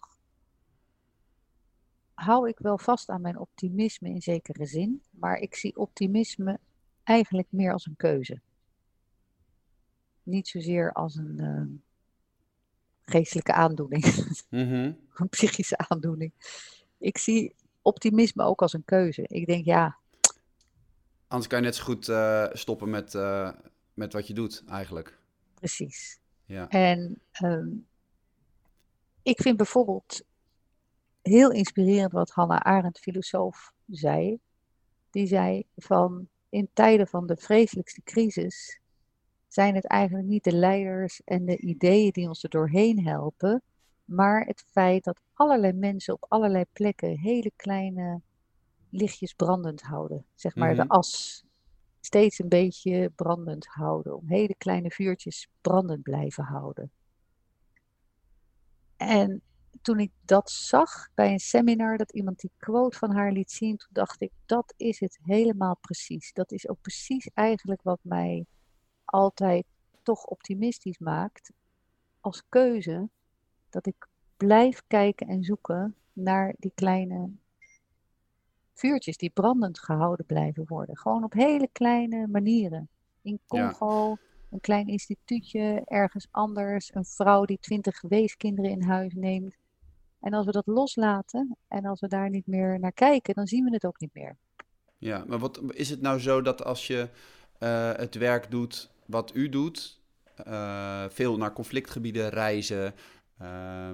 hou 2.14 2.50
ik 2.50 2.60
wel 2.60 2.78
vast 2.78 3.10
aan 3.10 3.22
mijn 3.22 3.38
optimisme 3.38 4.10
in 4.10 4.22
zekere 4.22 4.66
zin, 4.66 5.04
maar 5.10 5.38
ik 5.38 5.56
zie 5.56 5.78
optimisme 5.78 6.60
eigenlijk 7.04 7.48
meer 7.50 7.74
als 7.74 7.86
een 7.86 7.96
keuze. 7.96 8.42
Niet 10.24 10.48
zozeer 10.48 10.94
als 10.94 11.16
een 11.16 11.38
uh, 11.40 11.80
geestelijke 13.02 13.54
aandoening, 13.54 14.04
mm 14.50 15.00
een 15.14 15.30
psychische 15.30 15.78
aandoening. 15.78 16.32
Ik 16.98 17.18
zie 17.18 17.56
optimisme 17.82 18.44
ook 18.44 18.62
als 18.62 18.74
een 18.74 18.86
keuze. 18.86 19.24
Ik 19.28 19.46
denk 19.46 19.66
ja. 19.66 19.98
Anders 21.28 21.50
kan 21.50 21.60
je 21.60 21.66
net 21.66 21.76
zo 21.76 21.84
goed 21.84 22.08
uh, 22.08 22.48
stoppen 22.52 22.90
met, 22.90 23.14
uh, 23.14 23.52
met 23.94 24.14
wat 24.14 24.28
je 24.28 24.34
doet, 24.34 24.64
eigenlijk. 24.68 25.20
Precies. 25.54 26.20
Ja. 26.46 26.70
En 26.70 27.22
um, 27.44 27.88
ik 29.24 29.42
vind 29.42 29.58
bijvoorbeeld 29.58 30.22
heel 31.22 31.52
inspirerend 31.52 32.12
wat 32.12 32.32
Hannah 32.32 32.60
Arendt, 32.60 33.00
filosoof, 33.00 33.74
zei. 33.86 34.40
Die 35.10 35.28
zei 35.28 35.64
van 35.76 36.28
in 36.50 36.70
tijden 36.74 37.08
van 37.08 37.28
de 37.28 37.38
vreselijkste 37.38 38.02
crisis 38.04 38.80
zijn 39.48 39.76
het 39.76 39.86
eigenlijk 39.86 40.28
niet 40.28 40.44
de 40.44 40.56
leiders 40.56 41.22
en 41.24 41.46
de 41.46 41.58
ideeën 41.58 42.12
die 42.12 42.28
ons 42.28 42.44
er 42.44 42.50
doorheen 42.50 43.06
helpen, 43.06 43.62
maar 44.06 44.46
het 44.46 44.64
feit 44.72 45.04
dat 45.04 45.22
allerlei 45.34 45.74
mensen 45.74 46.14
op 46.14 46.26
allerlei 46.28 46.66
plekken 46.74 47.20
hele 47.20 47.52
kleine 47.56 48.22
lichtjes 48.90 49.34
brandend 49.34 49.82
houden. 49.82 50.26
Zeg 50.36 50.56
maar 50.56 50.76
de 50.76 50.84
mhm. 50.84 50.92
as 50.92 51.44
steeds 52.00 52.40
een 52.40 52.50
beetje 52.50 53.12
brandend 53.16 53.66
houden, 53.68 54.18
om 54.18 54.28
hele 54.28 54.56
kleine 54.58 54.92
vuurtjes 54.92 55.50
brandend 55.62 56.04
blijven 56.04 56.44
houden. 56.44 56.92
En 59.08 59.42
toen 59.82 60.00
ik 60.00 60.12
dat 60.26 60.52
zag 60.52 61.10
bij 61.14 61.32
een 61.32 61.40
seminar, 61.40 61.98
dat 61.98 62.12
iemand 62.12 62.40
die 62.40 62.52
quote 62.58 62.98
van 62.98 63.12
haar 63.12 63.32
liet 63.32 63.52
zien, 63.52 63.78
toen 63.78 63.90
dacht 63.92 64.22
ik, 64.22 64.32
dat 64.46 64.74
is 64.78 65.00
het 65.00 65.20
helemaal 65.24 65.78
precies. 65.82 66.34
Dat 66.34 66.52
is 66.52 66.68
ook 66.68 66.82
precies 66.82 67.30
eigenlijk 67.34 67.82
wat 67.82 68.00
mij 68.02 68.46
altijd 69.06 69.66
toch 70.04 70.26
optimistisch 70.26 70.98
maakt 70.98 71.52
als 72.20 72.44
keuze. 72.50 73.10
Dat 73.70 73.86
ik 73.86 74.08
blijf 74.38 74.82
kijken 74.88 75.28
en 75.28 75.44
zoeken 75.44 75.96
naar 76.14 76.56
die 76.58 76.72
kleine 76.76 77.30
vuurtjes 78.74 79.18
die 79.18 79.30
brandend 79.30 79.80
gehouden 79.80 80.26
blijven 80.26 80.64
worden. 80.68 80.98
Gewoon 80.98 81.24
op 81.24 81.34
hele 81.34 81.70
kleine 81.72 82.28
manieren. 82.28 82.90
In 83.22 83.40
Congo, 83.48 84.18
een 84.52 84.60
klein 84.60 84.88
instituutje, 84.88 85.82
ergens 85.86 86.28
anders, 86.32 86.96
een 86.96 87.06
vrouw 87.06 87.46
die 87.46 87.60
twintig 87.60 88.02
weeskinderen 88.02 88.72
in 88.72 88.82
huis 88.82 89.14
neemt. 89.14 89.56
En 90.20 90.34
als 90.34 90.46
we 90.46 90.52
dat 90.52 90.68
loslaten 90.68 91.58
en 91.68 91.86
als 91.86 92.00
we 92.00 92.08
daar 92.08 92.30
niet 92.30 92.48
meer 92.48 92.80
naar 92.80 92.92
kijken, 92.92 93.34
dan 93.34 93.48
zien 93.48 93.64
we 93.66 93.72
het 93.72 93.86
ook 93.86 94.00
niet 94.00 94.14
meer. 94.14 94.38
Ja, 94.98 95.24
maar 95.28 95.40
wat 95.40 95.62
is 95.70 95.90
het 95.90 96.02
nou 96.02 96.20
zo 96.20 96.42
dat 96.42 96.64
als 96.64 96.88
je 96.88 97.10
uh, 97.60 97.92
het 97.94 98.16
werk 98.16 98.52
doet 98.52 98.92
wat 99.06 99.36
u 99.36 99.50
doet, 99.50 100.02
uh, 100.48 101.06
veel 101.10 101.38
naar 101.38 101.54
conflictgebieden 101.54 102.30
reizen, 102.30 102.94
uh, 103.42 103.90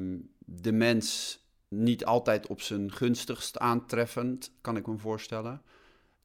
de 0.45 0.71
mens 0.71 1.39
niet 1.67 2.05
altijd 2.05 2.47
op 2.47 2.61
zijn 2.61 2.91
gunstigst 2.91 3.57
aantreffend, 3.57 4.51
kan 4.61 4.77
ik 4.77 4.87
me 4.87 4.97
voorstellen, 4.97 5.61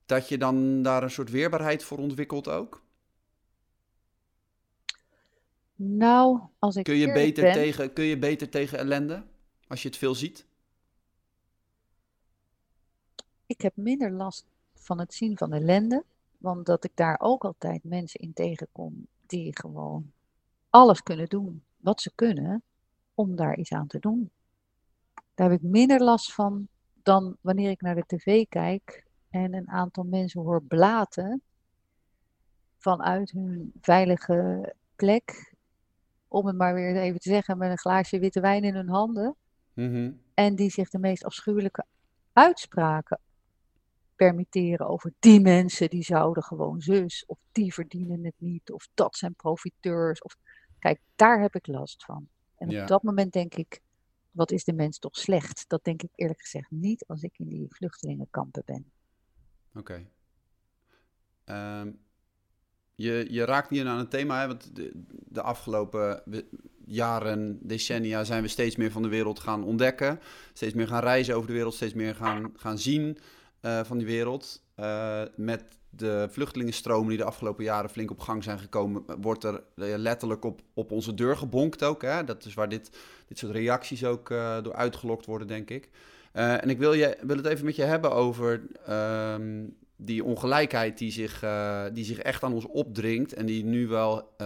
dat 0.07 0.29
je 0.29 0.39
dan 0.39 0.83
daar 0.83 1.03
een 1.03 1.11
soort 1.11 1.31
weerbaarheid 1.31 1.85
voor 1.85 1.99
ontwikkelt 1.99 2.49
ook? 2.49 2.82
Nou, 5.85 6.41
als 6.59 6.77
ik 6.77 6.85
kun 6.85 6.97
je, 6.97 7.13
beter 7.13 7.43
ben, 7.43 7.53
tegen, 7.53 7.93
kun 7.93 8.05
je 8.05 8.19
beter 8.19 8.49
tegen 8.49 8.79
ellende? 8.79 9.25
Als 9.67 9.83
je 9.83 9.89
het 9.89 9.97
veel 9.97 10.15
ziet? 10.15 10.47
Ik 13.47 13.61
heb 13.61 13.77
minder 13.77 14.13
last 14.13 14.47
van 14.75 14.99
het 14.99 15.15
zien 15.15 15.39
van 15.39 15.53
ellende. 15.53 16.05
Want 16.39 16.67
dat 16.67 16.85
ik 16.85 16.91
daar 16.95 17.17
ook 17.21 17.45
altijd 17.45 17.85
mensen 17.85 18.21
in 18.21 18.33
tegenkom 18.33 19.07
die 19.27 19.59
gewoon 19.59 20.13
alles 20.71 21.03
kunnen 21.03 21.29
doen 21.29 21.63
wat 21.77 22.01
ze 22.01 22.13
kunnen 22.15 22.63
om 23.15 23.37
daar 23.37 23.57
iets 23.57 23.73
aan 23.73 23.87
te 23.87 23.99
doen. 23.99 24.31
Daar 25.35 25.51
heb 25.51 25.61
ik 25.61 25.69
minder 25.69 26.03
last 26.03 26.33
van 26.33 26.69
dan 27.03 27.37
wanneer 27.41 27.71
ik 27.71 27.81
naar 27.81 27.95
de 27.95 28.07
tv 28.07 28.45
kijk 28.49 29.05
en 29.31 29.55
een 29.55 29.69
aantal 29.69 30.05
mensen 30.05 30.41
hoor 30.41 30.63
blaten 30.63 31.43
vanuit 32.79 33.31
hun 33.31 33.73
veilige 33.81 34.75
plek, 34.97 35.52
om 36.33 36.47
het 36.47 36.57
maar 36.57 36.75
weer 36.75 36.97
even 36.97 37.21
te 37.21 37.29
zeggen, 37.29 37.59
met 37.59 37.71
een 37.71 37.79
glaasje 37.79 38.19
witte 38.19 38.41
wijn 38.41 38.65
in 38.65 38.75
hun 38.75 38.89
handen. 38.89 39.37
Mhm. 39.73 40.13
En 40.35 40.57
die 40.57 40.71
zich 40.71 40.89
de 40.89 40.99
meest 40.99 41.25
afschuwelijke 41.25 41.85
uitspraken 42.33 43.21
permitteren 44.17 44.89
over 44.89 45.13
die 45.19 45.41
mensen 45.41 45.91
die 45.91 46.03
zouden 46.03 46.43
gewoon 46.43 46.81
zus, 46.81 47.25
of 47.27 47.39
die 47.53 47.75
verdienen 47.75 48.25
het 48.25 48.35
niet, 48.37 48.73
of 48.73 48.89
dat 48.95 49.17
zijn 49.17 49.35
profiteurs. 49.35 50.23
Of... 50.23 50.37
Kijk, 50.79 51.01
daar 51.17 51.41
heb 51.41 51.55
ik 51.55 51.67
last 51.67 52.05
van. 52.05 52.29
En 52.57 52.81
op 52.81 52.87
dat 52.89 53.03
moment 53.03 53.33
denk 53.33 53.55
ik, 53.55 53.81
wat 54.31 54.51
is 54.51 54.65
de 54.65 54.73
mens 54.73 54.99
toch 54.99 55.17
slecht? 55.17 55.65
Dat 55.69 55.85
denk 55.85 56.03
ik 56.03 56.11
eerlijk 56.15 56.41
gezegd 56.41 56.71
niet 56.71 57.05
als 57.07 57.23
ik 57.23 57.39
in 57.39 57.49
die 57.49 57.67
vluchtelingenkampen 57.69 58.63
ben. 58.65 58.93
Oké. 59.75 60.07
Ehm, 61.45 61.93
je, 62.95 63.27
je 63.31 63.45
raakt 63.45 63.71
hier 63.71 63.87
aan 63.87 63.99
een 63.99 64.09
thema, 64.09 64.41
hè, 64.41 64.47
want 64.47 64.77
de, 64.77 64.91
de 65.29 65.43
afgelopen 65.43 66.23
jaren, 66.85 67.59
decennia 67.63 68.25
zijn 68.25 68.43
we 68.43 68.49
steeds 68.49 68.77
meer 68.77 68.91
van 68.91 69.03
de 69.03 69.09
wereld 69.09 69.41
gaan 69.41 69.65
ontdekken. 69.65 70.21
Steeds 70.53 70.75
meer 70.75 70.89
gaan 70.89 71.03
reizen 71.03 71.35
over 71.35 71.47
de 71.47 71.53
wereld, 71.53 71.75
steeds 71.75 71.95
meer 71.95 72.15
gaan, 72.15 72.53
gaan 72.57 72.79
zien 72.79 73.19
uh, 73.63 73.81
van 73.85 73.99
die 73.99 74.07
wereld. 74.07 74.63
Uh, 74.77 75.23
met 75.37 75.65
de 75.91 76.29
vluchtelingenstromen 76.31 77.09
die 77.09 77.19
de 77.19 77.25
afgelopen 77.25 77.65
jaren 77.65 77.91
flink 77.91 78.11
op 78.11 78.21
gang 78.21 78.45
zijn 78.45 78.59
gekomen, 78.59 79.05
wordt 79.21 79.45
er 79.45 79.65
letterlijk 79.75 80.45
op, 80.45 80.61
op 80.75 80.91
onze 80.91 81.15
deur 81.15 81.37
gebonkt 81.37 81.83
ook. 81.83 82.03
Hè? 82.03 82.25
Dat 82.25 82.45
is 82.45 82.55
waar 82.55 82.69
dit, 82.69 82.91
dit 83.27 83.39
soort 83.39 83.53
reacties 83.53 84.05
ook 84.05 84.29
door 84.63 84.75
uitgelokt 84.75 85.27
worden, 85.27 85.47
denk 85.47 85.71
ik. 85.71 85.89
en 86.33 86.71
ik 86.71 86.79
wil, 86.79 86.93
je, 86.93 87.17
wil 87.23 87.37
het 87.37 87.47
even 87.47 87.65
met 87.65 87.77
je 87.77 87.83
hebben 87.83 88.13
over 88.13 88.63
ehm, 88.87 89.65
die 90.05 90.25
ongelijkheid 90.25 90.99
die 90.99 91.11
zich, 91.11 91.45
die 91.93 92.05
zich 92.05 92.19
echt 92.19 92.43
aan 92.43 92.53
ons 92.53 92.67
opdringt 92.67 93.33
en 93.33 93.47
die 93.47 93.65
nu 93.65 93.87
wel 93.87 94.37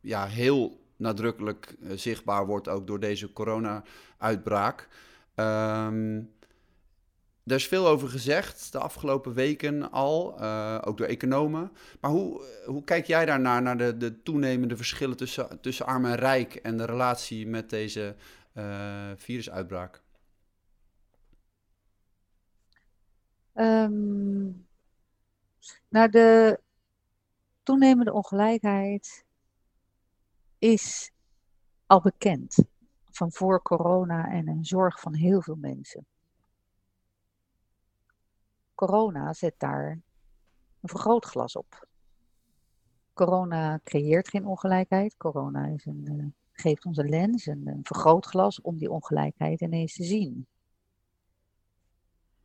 ja, 0.00 0.26
heel 0.26 0.78
nadrukkelijk 0.96 1.76
uh, 1.80 1.90
zichtbaar 1.94 2.46
wordt 2.46 2.68
ook 2.68 2.86
door 2.86 3.00
deze 3.00 3.32
corona-uitbraak. 3.32 4.88
Um, 5.34 6.30
er 7.44 7.56
is 7.56 7.68
veel 7.68 7.86
over 7.86 8.08
gezegd 8.08 8.72
de 8.72 8.78
afgelopen 8.78 9.34
weken 9.34 9.90
al, 9.90 10.40
ook 10.84 10.98
door 10.98 11.06
economen. 11.06 11.72
Maar 12.00 12.10
hoe, 12.10 12.42
hoe 12.66 12.84
kijk 12.84 13.06
jij 13.06 13.26
daarnaar, 13.26 13.62
naar 13.62 13.78
de, 13.78 13.96
de 13.96 14.22
toenemende 14.22 14.76
verschillen 14.76 15.16
tussen, 15.16 15.60
tussen 15.60 15.86
arm 15.86 16.04
en 16.04 16.14
rijk 16.14 16.54
en 16.54 16.76
de 16.76 16.84
relatie 16.84 17.46
met 17.46 17.70
deze 17.70 18.14
uh, 18.54 19.10
virusuitbraak? 19.16 20.02
Um, 23.54 24.68
nou, 25.88 26.08
de 26.10 26.60
toenemende 27.62 28.12
ongelijkheid 28.12 29.24
is 30.58 31.10
al 31.86 32.00
bekend 32.00 32.64
van 33.04 33.32
voor 33.32 33.62
corona 33.62 34.28
en 34.28 34.48
een 34.48 34.64
zorg 34.64 35.00
van 35.00 35.14
heel 35.14 35.42
veel 35.42 35.56
mensen. 35.56 36.06
Corona 38.74 39.32
zet 39.32 39.54
daar 39.58 39.90
een 40.80 40.88
vergrootglas 40.88 41.56
op. 41.56 41.88
Corona 43.12 43.80
creëert 43.84 44.28
geen 44.28 44.46
ongelijkheid. 44.46 45.16
Corona 45.16 45.66
is 45.66 45.84
een, 45.86 46.06
uh, 46.10 46.24
geeft 46.52 46.84
ons 46.84 46.96
een 46.96 47.08
lens, 47.08 47.46
een 47.46 47.80
vergrootglas 47.82 48.60
om 48.60 48.78
die 48.78 48.90
ongelijkheid 48.90 49.60
ineens 49.60 49.94
te 49.94 50.04
zien. 50.04 50.46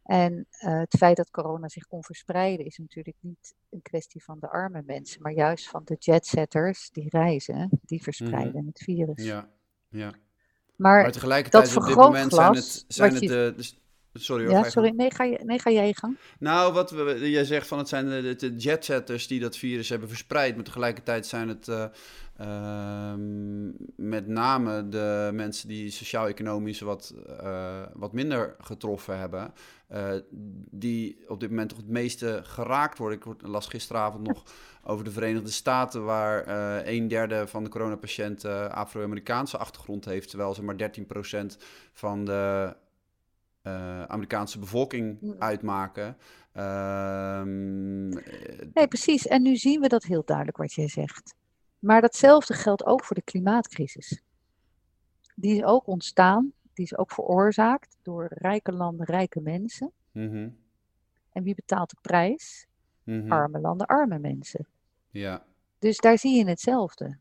En 0.05 0.33
uh, 0.33 0.79
het 0.79 0.95
feit 0.97 1.17
dat 1.17 1.31
corona 1.31 1.67
zich 1.67 1.85
kon 1.85 2.03
verspreiden 2.03 2.65
is 2.65 2.77
natuurlijk 2.77 3.15
niet 3.19 3.55
een 3.69 3.81
kwestie 3.81 4.23
van 4.23 4.39
de 4.39 4.49
arme 4.49 4.83
mensen, 4.85 5.21
maar 5.21 5.31
juist 5.31 5.69
van 5.69 5.81
de 5.85 5.95
jetsetters 5.99 6.89
die 6.91 7.09
reizen, 7.09 7.69
die 7.81 8.03
verspreiden 8.03 8.51
mm 8.51 8.57
-hmm. 8.57 8.67
het 8.67 8.83
virus. 8.83 9.23
Ja, 9.23 9.49
ja. 9.89 10.13
Maar, 10.75 11.01
maar 11.01 11.11
tegelijkertijd 11.11 11.73
dat 11.73 11.77
op 11.77 11.87
dit 11.87 11.95
moment 11.95 12.33
zijn 12.33 12.53
het, 12.53 12.85
zijn 12.87 13.13
het 13.13 13.21
je... 13.21 13.27
de, 13.27 13.53
dus 13.55 13.79
Sorry, 14.17 14.49
ja, 14.49 14.69
sorry. 14.69 14.93
Nee 14.95 15.11
ga, 15.11 15.23
je, 15.23 15.39
nee, 15.43 15.59
ga 15.59 15.71
jij 15.71 15.93
gang. 15.93 16.17
Nou, 16.39 16.73
wat 16.73 16.91
we, 16.91 17.29
jij 17.29 17.45
zegt 17.45 17.67
van 17.67 17.77
het 17.77 17.87
zijn 17.87 18.09
de, 18.09 18.35
de 18.35 18.55
jetsetters 18.55 19.27
die 19.27 19.39
dat 19.39 19.57
virus 19.57 19.89
hebben 19.89 20.07
verspreid. 20.07 20.55
Maar 20.55 20.63
tegelijkertijd 20.63 21.25
zijn 21.25 21.47
het 21.47 21.67
uh, 21.67 21.85
uh, 22.41 23.13
met 23.95 24.27
name 24.27 24.89
de 24.89 25.29
mensen 25.33 25.67
die 25.67 25.89
sociaal-economisch 25.91 26.79
wat, 26.79 27.13
uh, 27.43 27.81
wat 27.93 28.13
minder 28.13 28.55
getroffen 28.59 29.19
hebben. 29.19 29.53
Eh, 29.87 30.13
die 30.71 31.29
op 31.29 31.39
dit 31.39 31.49
moment 31.49 31.69
toch 31.69 31.77
het 31.77 31.87
meeste 31.87 32.41
geraakt 32.43 32.97
worden. 32.97 33.17
Ik 33.17 33.41
las 33.41 33.67
gisteravond 33.67 34.27
nog 34.27 34.43
over 34.83 35.03
de 35.03 35.11
Verenigde 35.11 35.51
Staten, 35.51 36.05
waar 36.05 36.47
een 36.87 37.07
derde 37.07 37.47
van 37.47 37.63
de 37.63 37.69
coronapatiënten 37.69 38.71
Afro-Amerikaanse 38.71 39.57
achtergrond 39.57 40.05
heeft. 40.05 40.29
Terwijl 40.29 40.53
ze 40.53 40.63
maar 40.63 40.75
13% 40.75 41.57
van 41.93 42.25
de 42.25 42.75
uh, 43.67 44.03
Amerikaanse 44.03 44.59
bevolking 44.59 45.35
uitmaken. 45.39 46.17
Ehm, 46.51 48.09
nee, 48.73 48.87
precies. 48.87 49.27
En 49.27 49.41
nu 49.41 49.55
zien 49.55 49.81
we 49.81 49.87
dat 49.87 50.03
heel 50.03 50.23
duidelijk 50.25 50.57
wat 50.57 50.73
jij 50.73 50.87
zegt. 50.87 51.35
Maar 51.79 52.01
datzelfde 52.01 52.53
geldt 52.53 52.85
ook 52.85 53.03
voor 53.03 53.15
de 53.15 53.21
klimaatcrisis. 53.21 54.21
Die 55.35 55.55
is 55.55 55.63
ook 55.63 55.87
ontstaan, 55.87 56.53
die 56.75 56.85
is 56.85 56.97
ook 56.97 57.11
veroorzaakt 57.11 57.97
door 58.01 58.27
rijke 58.29 58.71
landen, 58.71 59.05
rijke 59.05 59.41
mensen. 59.41 59.91
Mhm. 60.11 60.49
En 61.31 61.43
wie 61.43 61.55
betaalt 61.55 61.89
de 61.89 61.97
prijs? 62.01 62.67
Mhm. 63.03 63.31
Arme 63.31 63.59
landen, 63.59 63.87
arme 63.87 64.19
mensen. 64.19 64.67
Ja. 65.09 65.45
Dus 65.79 65.97
daar 65.97 66.17
zie 66.17 66.37
je 66.37 66.47
hetzelfde. 66.47 67.17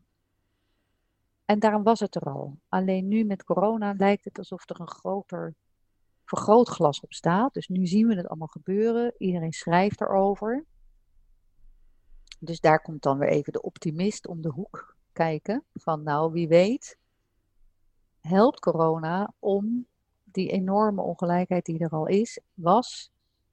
En 1.45 1.59
daarom 1.59 1.83
was 1.83 1.99
het 1.99 2.15
er 2.15 2.21
al. 2.21 2.57
Alleen 2.69 3.07
nu 3.07 3.23
met 3.23 3.43
corona 3.43 3.93
lijkt 3.97 4.25
het 4.25 4.37
alsof 4.37 4.69
er 4.69 4.79
een 4.79 4.89
groter 4.89 5.53
vergrootglas 6.25 6.99
op 6.99 7.13
staat. 7.13 7.53
Dus 7.53 7.67
nu 7.67 7.85
zien 7.85 8.07
we 8.07 8.15
het 8.15 8.27
allemaal 8.27 8.47
gebeuren. 8.47 9.13
Iedereen 9.17 9.53
schrijft 9.53 10.01
erover. 10.01 10.65
Dus 12.39 12.59
daar 12.59 12.81
komt 12.81 13.01
dan 13.01 13.17
weer 13.17 13.29
even 13.29 13.53
de 13.53 13.61
optimist 13.61 14.27
om 14.27 14.41
de 14.41 14.49
hoek 14.49 14.95
kijken. 15.13 15.63
Van 15.73 16.03
nou, 16.03 16.31
wie 16.31 16.47
weet, 16.47 16.97
helpt 18.27 18.59
corona 18.59 19.33
om 19.39 19.85
die 20.23 20.51
enorme 20.51 21.01
ongelijkheid 21.01 21.65
die 21.65 21.79
er 21.79 21.89
al 21.89 22.07
is, 22.07 22.39
was, 22.53 23.11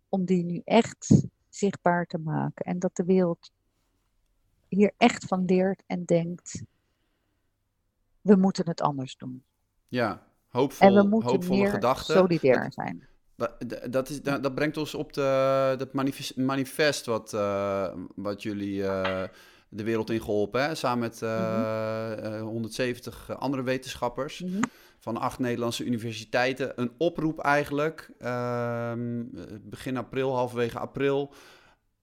om 0.08 0.24
die 0.24 0.44
nu 0.44 0.61
echt 0.64 1.26
zichtbaar 1.48 2.06
te 2.06 2.18
maken. 2.18 2.64
En 2.64 2.78
dat 2.78 2.96
de 2.96 3.04
wereld 3.04 3.50
hier 4.68 4.92
echt 4.96 5.24
van 5.24 5.44
leert 5.44 5.82
en 5.87 6.04
denkt, 6.04 6.62
we 8.20 8.37
moeten 8.37 8.68
het 8.68 8.80
anders 8.80 9.16
doen. 9.16 9.44
Ja, 9.88 10.22
Hoopvol, 10.52 10.88
en 10.88 10.94
we 10.94 11.08
moeten 11.08 11.30
hoopvolle 11.30 11.61
meer 11.61 11.70
gedachten. 11.70 12.14
solidair 12.14 12.72
zijn. 12.72 13.06
Dat, 13.90 14.08
is, 14.08 14.22
dat 14.22 14.42
dat 14.42 14.54
brengt 14.54 14.76
ons 14.76 14.94
op 14.94 15.12
de, 15.12 15.74
dat 15.78 15.92
manifest, 15.92 16.37
manifest 16.37 17.06
wat, 17.06 17.32
eh, 17.32 17.94
wat 18.14 18.42
jullie 18.42 18.87
eh, 18.87 19.28
de 19.74 19.82
wereld 19.82 20.11
in 20.11 20.22
geholpen 20.22 20.62
hè? 20.62 20.74
Samen 20.74 20.98
met 20.98 21.22
eh, 21.22 22.37
eh, 22.38 22.42
170 22.42 23.37
andere 23.38 23.62
wetenschappers 23.62 24.40
Mhm. 24.40 24.61
van 24.98 25.16
acht 25.16 25.38
Nederlandse 25.38 25.85
universiteiten. 25.85 26.72
Een 26.80 26.92
oproep 26.98 27.38
eigenlijk, 27.38 28.11
ehm, 28.18 29.24
begin 29.62 29.96
april, 29.96 30.35
halverwege 30.35 30.78
april. 30.78 31.32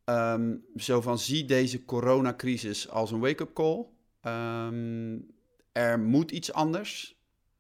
Ehm, 0.04 0.56
zo 0.76 1.02
van 1.02 1.20
zie 1.20 1.46
deze 1.46 1.86
coronacrisis 1.86 2.90
als 2.90 3.12
een 3.12 3.20
wake-up 3.20 3.54
call. 3.54 3.86
Ehm, 4.22 5.18
er 5.72 6.00
moet 6.00 6.32
iets 6.32 6.54
anders, 6.54 7.16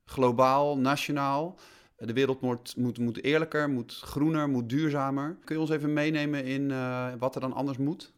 globaal, 0.05 0.77
nationaal. 0.77 1.59
De 1.97 2.13
wereld 2.13 2.41
moet, 2.41 2.75
moet, 2.77 2.97
moet 2.97 3.23
eerlijker, 3.23 3.69
moet 3.69 3.93
groener, 4.03 4.49
moet 4.49 4.69
duurzamer. 4.69 5.37
Kun 5.43 5.55
je 5.55 5.61
ons 5.61 5.69
even 5.69 5.93
meenemen 5.93 6.45
in 6.45 6.71
eh, 6.71 7.07
wat 7.19 7.35
er 7.35 7.41
dan 7.41 7.53
anders 7.53 7.77
moet? 7.77 8.13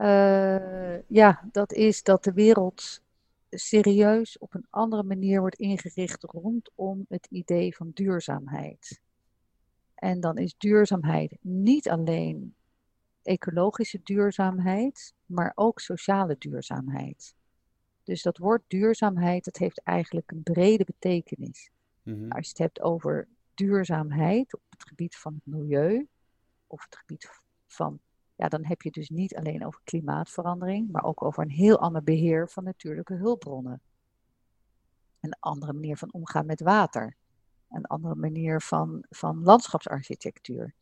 Eh, 0.00 1.08
ja, 1.08 1.48
dat 1.52 1.72
is 1.72 2.02
dat 2.02 2.24
de 2.24 2.32
wereld 2.32 3.02
serieus 3.50 4.38
op 4.38 4.54
een 4.54 4.66
andere 4.70 5.02
manier 5.02 5.40
wordt 5.40 5.56
ingericht 5.56 6.22
rondom 6.22 7.04
het 7.08 7.26
idee 7.30 7.76
van 7.76 7.90
duurzaamheid. 7.94 9.00
En 9.94 10.20
dan 10.20 10.38
is 10.38 10.54
duurzaamheid 10.58 11.36
niet 11.40 11.88
alleen 11.88 12.54
ecologische 13.22 14.00
duurzaamheid, 14.02 15.14
maar 15.26 15.52
ook 15.54 15.80
sociale 15.80 16.36
duurzaamheid. 16.38 17.34
Dus 18.02 18.22
dat 18.22 18.38
woord 18.38 18.62
duurzaamheid, 18.66 19.44
dat 19.44 19.56
heeft 19.56 19.82
eigenlijk 19.82 20.30
een 20.30 20.42
brede 20.42 20.84
betekenis. 20.84 21.70
Mhm. 22.02 22.30
Als 22.30 22.44
je 22.44 22.50
het 22.50 22.58
hebt 22.58 22.80
over 22.80 23.28
duurzaamheid 23.54 24.54
op 24.54 24.62
het 24.68 24.88
gebied 24.88 25.16
van 25.16 25.34
het 25.34 25.46
milieu 25.46 26.08
of 26.66 26.84
het 26.84 26.96
gebied 26.96 27.30
van, 27.66 28.00
ja, 28.40 28.48
dan 28.48 28.64
heb 28.64 28.82
je 28.82 28.88
het 28.88 28.96
dus 28.96 29.08
niet 29.08 29.36
alleen 29.36 29.66
over 29.66 29.80
klimaatverandering, 29.84 30.90
maar 30.90 31.04
ook 31.04 31.22
over 31.22 31.42
een 31.42 31.50
heel 31.50 31.78
ander 31.78 32.02
beheer 32.02 32.48
van 32.48 32.64
natuurlijke 32.64 33.14
hulpbronnen. 33.14 33.80
Een 35.20 35.36
andere 35.40 35.72
manier 35.72 35.96
van 35.96 36.12
omgaan 36.12 36.46
met 36.46 36.60
water. 36.60 37.16
Een 37.70 37.84
andere 37.84 38.14
manier 38.14 38.60
van, 38.60 39.04
van 39.08 39.42
landschapsarchitectuur. 39.42 40.74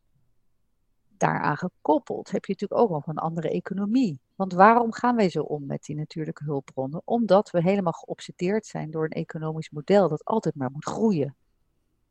Daaraan 1.08 1.56
gekoppeld 1.56 2.30
heb 2.30 2.44
je 2.44 2.52
natuurlijk 2.52 2.80
ook 2.80 2.90
nog 2.90 3.06
een 3.06 3.18
andere 3.18 3.50
economie. 3.50 4.20
Want 4.34 4.52
waarom 4.52 4.92
gaan 4.92 5.16
wij 5.16 5.28
zo 5.28 5.42
om 5.42 5.66
met 5.66 5.84
die 5.84 5.96
natuurlijke 5.96 6.44
hulpbronnen? 6.44 7.02
Omdat 7.04 7.50
we 7.50 7.62
helemaal 7.62 7.92
geobsedeerd 7.92 8.66
zijn 8.66 8.90
door 8.90 9.04
een 9.04 9.10
economisch 9.10 9.70
model 9.70 10.08
dat 10.08 10.24
altijd 10.24 10.54
maar 10.54 10.70
moet 10.70 10.84
groeien. 10.84 11.36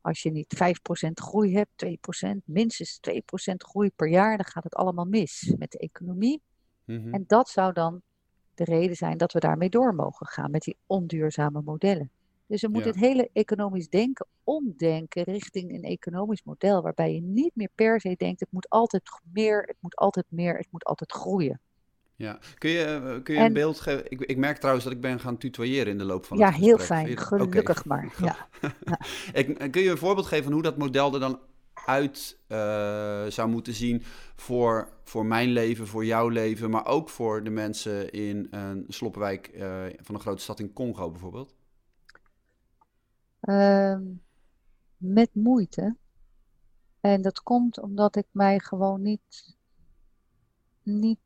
Als 0.01 0.21
je 0.21 0.31
niet 0.31 0.55
5% 0.55 1.12
groei 1.13 1.55
hebt, 1.55 1.71
2%, 1.86 2.43
minstens 2.45 2.99
2% 3.01 3.12
groei 3.57 3.91
per 3.95 4.07
jaar, 4.10 4.38
dan 4.38 4.45
gaat 4.45 4.63
het 4.63 4.75
allemaal 4.75 5.05
mis 5.05 5.53
met 5.57 5.71
de 5.71 5.77
economie. 5.77 6.41
Mhm. 6.86 7.13
En 7.13 7.23
dat 7.27 7.49
zou 7.49 7.73
dan 7.73 8.01
de 8.53 8.63
reden 8.63 8.95
zijn 8.95 9.17
dat 9.17 9.33
we 9.33 9.39
daarmee 9.39 9.69
door 9.69 9.95
mogen 9.95 10.25
gaan 10.27 10.51
met 10.51 10.62
die 10.62 10.77
onduurzame 10.86 11.62
modellen. 11.62 12.12
Dus 12.45 12.62
we 12.62 12.67
moeten 12.67 12.93
Ja. 12.93 12.99
het 12.99 13.07
hele 13.07 13.29
economisch 13.33 13.89
denken 13.89 14.27
omdenken 14.43 15.23
richting 15.23 15.73
een 15.73 15.83
economisch 15.83 16.43
model 16.43 16.81
waarbij 16.81 17.13
je 17.13 17.21
niet 17.21 17.55
meer 17.55 17.69
per 17.75 18.01
se 18.01 18.15
denkt 18.15 18.39
het 18.39 18.51
moet 18.51 18.69
altijd 18.69 19.03
meer, 19.31 19.62
het 19.62 19.77
moet 19.79 19.95
altijd 19.95 20.25
meer, 20.29 20.57
het 20.57 20.67
moet 20.71 20.86
altijd 20.86 21.12
groeien. 21.12 21.62
Ja. 22.17 22.39
Kun 22.58 22.69
je, 22.69 22.84
eh, 22.84 23.23
kun 23.23 23.34
je 23.34 23.39
een 23.39 23.45
En- 23.45 23.53
beeld 23.53 23.80
geven? 23.80 24.12
Ik, 24.12 24.21
ik 24.21 24.38
merk 24.38 24.58
trouwens 24.58 24.86
dat 24.86 24.93
ik 24.93 25.01
ben 25.01 25.19
gaan 25.19 25.38
tutoyeren 25.38 25.91
in 25.91 25.97
de 25.97 26.03
loop 26.03 26.25
van 26.25 26.38
Ja, 26.38 26.45
het 26.45 26.56
heel 26.56 26.77
gesprek. 26.77 26.99
fijn, 27.06 27.17
gelukkig 27.17 27.86
maar. 27.86 28.13
Ja. 28.21 28.47
Ik, 29.34 29.71
kun 29.71 29.82
je 29.82 29.89
een 29.89 29.97
voorbeeld 29.97 30.25
geven 30.27 30.43
van 30.43 30.53
hoe 30.53 30.62
dat 30.62 30.77
model 30.77 31.13
er 31.13 31.19
dan 31.19 31.39
uit 31.86 32.39
eh, 32.47 33.25
zou 33.25 33.49
moeten 33.49 33.73
zien 33.73 34.03
voor, 34.36 34.89
voor 35.03 35.25
mijn 35.25 35.49
leven, 35.49 35.88
voor 35.88 36.06
jouw 36.06 36.27
leven, 36.30 36.69
maar 36.69 36.86
ook 36.86 37.10
voor 37.10 37.43
de 37.43 37.49
mensen 37.49 38.12
in 38.12 38.47
een 38.51 38.86
sloppenwijk 38.88 39.47
eh, 39.47 39.84
van 40.01 40.15
een 40.15 40.21
grote 40.21 40.41
stad 40.41 40.60
in 40.60 40.73
Congo 40.73 41.10
bijvoorbeeld? 41.12 41.56
Ehm, 43.39 44.03
met 44.97 45.30
moeite. 45.34 45.95
En 47.01 47.21
dat 47.21 47.43
komt 47.43 47.80
omdat 47.80 48.15
ik 48.15 48.25
mij 48.32 48.60
gewoon 48.60 49.01
niet, 49.01 49.56
niet 50.84 51.19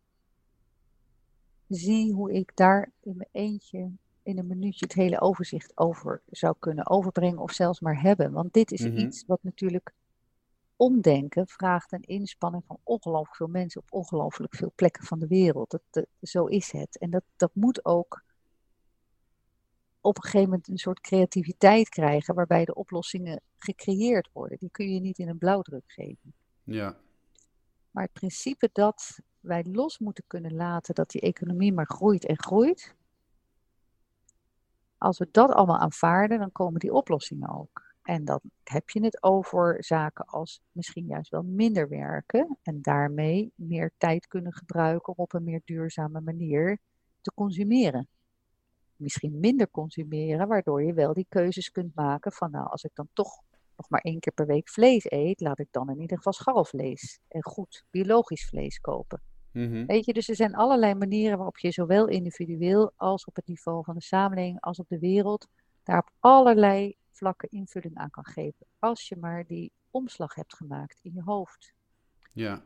zie 1.76 2.14
hoe 2.14 2.32
ik 2.34 2.52
daar 2.56 2.92
in 3.00 3.18
mijn 3.18 3.30
eentje 3.32 3.92
in 4.24 4.38
een 4.38 4.48
minuutje 4.48 4.86
het 4.86 4.94
hele 4.94 5.22
overzicht 5.22 5.78
over 5.78 6.22
zou 6.30 6.56
kunnen 6.60 6.90
overbrengen 6.90 7.40
of 7.40 7.52
zelfs 7.52 7.80
maar 7.80 8.02
hebben. 8.02 8.32
Want 8.32 8.54
dit 8.54 8.72
is 8.72 8.82
Mhm. 8.82 8.98
iets 8.98 9.26
wat 9.26 9.40
natuurlijk 9.44 9.94
omdenken 10.76 11.48
vraagt 11.48 11.92
een 11.92 12.02
inspanning 12.02 12.64
van 12.66 12.78
ongelooflijk 12.84 13.36
veel 13.36 13.48
mensen 13.48 13.82
op 13.82 13.92
ongelooflijk 13.94 14.56
veel 14.56 14.72
plekken 14.76 15.04
van 15.04 15.20
de 15.20 15.28
wereld. 15.28 15.70
Dat, 15.72 15.82
dat- 15.90 16.06
zo 16.22 16.46
is 16.46 16.72
het. 16.72 16.98
En 16.98 17.10
dat, 17.10 17.24
dat 17.36 17.52
moet 17.56 17.86
ook 17.86 18.24
op 20.02 20.16
een 20.18 20.24
gegeven 20.24 20.50
moment 20.50 20.68
een 20.68 20.78
soort 20.78 21.00
creativiteit 21.02 21.90
krijgen 21.90 22.36
waarbij 22.36 22.66
de 22.66 22.74
oplossingen 22.76 23.42
gecreëerd 23.58 24.30
worden. 24.34 24.58
Die 24.58 24.70
kun 24.72 24.94
je 24.94 25.00
niet 25.00 25.18
in 25.18 25.28
een 25.30 25.38
blauwdruk 25.38 25.84
geven. 25.88 26.34
Ja, 26.64 26.98
Maar 27.92 28.04
het 28.04 28.14
principe 28.14 28.70
dat 28.74 29.20
wij 29.42 29.64
los 29.64 30.00
moeten 30.00 30.24
kunnen 30.28 30.54
laten 30.54 30.96
dat 30.96 31.10
die 31.10 31.22
economie 31.22 31.74
maar 31.74 31.86
groeit 31.86 32.26
en 32.26 32.40
groeit. 32.40 32.96
Als 34.98 35.18
we 35.18 35.28
dat 35.32 35.52
allemaal 35.52 35.78
aanvaarden, 35.80 36.40
dan 36.40 36.52
komen 36.52 36.80
die 36.80 36.94
oplossingen 36.94 37.50
ook. 37.50 37.92
En 38.04 38.26
dan 38.26 38.40
heb 38.64 38.90
je 38.90 39.04
het 39.04 39.24
over 39.24 39.84
zaken 39.84 40.26
als 40.26 40.62
misschien 40.72 41.06
juist 41.06 41.30
wel 41.30 41.44
minder 41.44 41.90
werken 41.90 42.58
en 42.64 42.82
daarmee 42.82 43.52
meer 43.56 43.92
tijd 43.98 44.28
kunnen 44.28 44.54
gebruiken 44.54 45.18
om 45.18 45.24
op 45.24 45.34
een 45.34 45.44
meer 45.44 45.62
duurzame 45.66 46.22
manier 46.22 46.78
te 47.22 47.32
consumeren. 47.36 48.08
Misschien 48.96 49.40
minder 49.40 49.70
consumeren, 49.72 50.48
waardoor 50.48 50.84
je 50.84 50.94
wel 50.94 51.14
die 51.14 51.26
keuzes 51.30 51.72
kunt 51.72 51.96
maken 51.96 52.32
van 52.32 52.52
nou, 52.52 52.70
als 52.70 52.84
ik 52.84 52.92
dan 52.94 53.08
toch 53.14 53.42
nog 53.78 53.90
maar 53.90 54.02
één 54.02 54.20
keer 54.20 54.34
per 54.34 54.46
week 54.46 54.70
vlees 54.70 55.12
eet, 55.12 55.42
laat 55.42 55.60
ik 55.60 55.68
dan 55.72 55.90
in 55.90 56.00
ieder 56.00 56.18
geval 56.18 56.34
scharrelvlees 56.34 57.20
en 57.28 57.44
goed 57.44 57.86
biologisch 57.90 58.48
vlees 58.48 58.80
kopen. 58.80 59.31
Mhm. 59.52 59.86
Weet 59.86 60.06
je, 60.06 60.14
dus 60.14 60.30
er 60.30 60.36
zijn 60.36 60.56
allerlei 60.56 60.94
manieren 60.94 61.38
waarop 61.38 61.58
je 61.58 61.72
zowel 61.72 62.08
individueel 62.08 62.92
als 62.96 63.26
op 63.26 63.36
het 63.36 63.48
niveau 63.48 63.84
van 63.84 63.96
de 63.96 64.02
samenleving 64.02 64.62
als 64.62 64.80
op 64.80 64.90
de 64.90 65.00
wereld 65.00 65.48
daar 65.84 65.98
op 65.98 66.10
allerlei 66.20 66.96
vlakken 67.12 67.50
invulling 67.50 67.96
aan 67.96 68.10
kan 68.10 68.26
geven. 68.26 68.66
Als 68.80 69.08
je 69.08 69.16
maar 69.16 69.46
die 69.48 69.72
omslag 69.92 70.36
hebt 70.36 70.56
gemaakt 70.56 71.00
in 71.02 71.14
je 71.14 71.22
hoofd. 71.24 71.74
ja, 72.34 72.62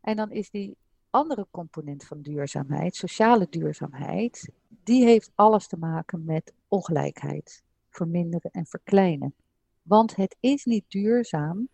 En 0.00 0.16
dan 0.16 0.30
is 0.30 0.50
die 0.50 0.76
andere 1.10 1.46
component 1.50 2.04
van 2.04 2.22
duurzaamheid, 2.22 2.96
sociale 2.96 3.46
duurzaamheid, 3.50 4.50
die 4.68 5.04
heeft 5.04 5.30
alles 5.34 5.66
te 5.66 5.76
maken 5.76 6.24
met 6.24 6.54
ongelijkheid, 6.68 7.62
verminderen 7.88 8.50
en 8.50 8.66
verkleinen. 8.66 9.34
Want 9.82 10.16
het 10.16 10.36
is 10.40 10.64
niet 10.64 10.84
duurzaam, 10.88 11.68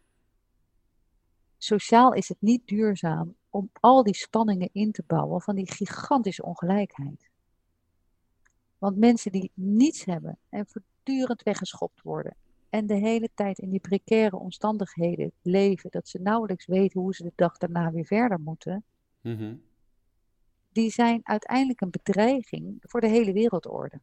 sociaal 1.64 2.12
is 2.12 2.29
het 2.29 2.40
niet 2.40 2.66
duurzaam 2.66 3.35
om 3.50 3.70
al 3.81 4.03
die 4.03 4.14
spanningen 4.14 4.68
in 4.72 4.92
te 4.92 5.05
bouwen 5.07 5.40
van 5.40 5.55
die 5.55 5.70
gigantische 5.72 6.44
ongelijkheid. 6.44 7.29
Want 8.79 8.96
mensen 8.96 9.33
die 9.33 9.50
niets 9.55 10.05
hebben 10.05 10.38
en 10.48 10.66
voortdurend 10.66 11.42
weggeschopt 11.42 12.03
worden 12.03 12.37
en 12.68 12.87
de 12.87 12.94
hele 12.94 13.29
tijd 13.35 13.59
in 13.59 13.70
die 13.70 13.81
precaire 13.81 14.37
omstandigheden 14.37 15.33
leven, 15.42 15.90
dat 15.90 16.09
ze 16.09 16.20
nauwelijks 16.20 16.66
weten 16.66 17.00
hoe 17.00 17.14
ze 17.14 17.22
de 17.22 17.33
dag 17.35 17.59
daarna 17.59 17.90
weer 17.90 18.07
verder 18.07 18.40
moeten, 18.40 18.85
Mhm. 19.20 19.57
die 20.72 20.90
zijn 20.90 21.20
uiteindelijk 21.22 21.81
een 21.81 21.90
bedreiging 21.90 22.77
voor 22.81 23.00
de 23.00 23.09
hele 23.09 23.33
wereldorde. 23.33 24.00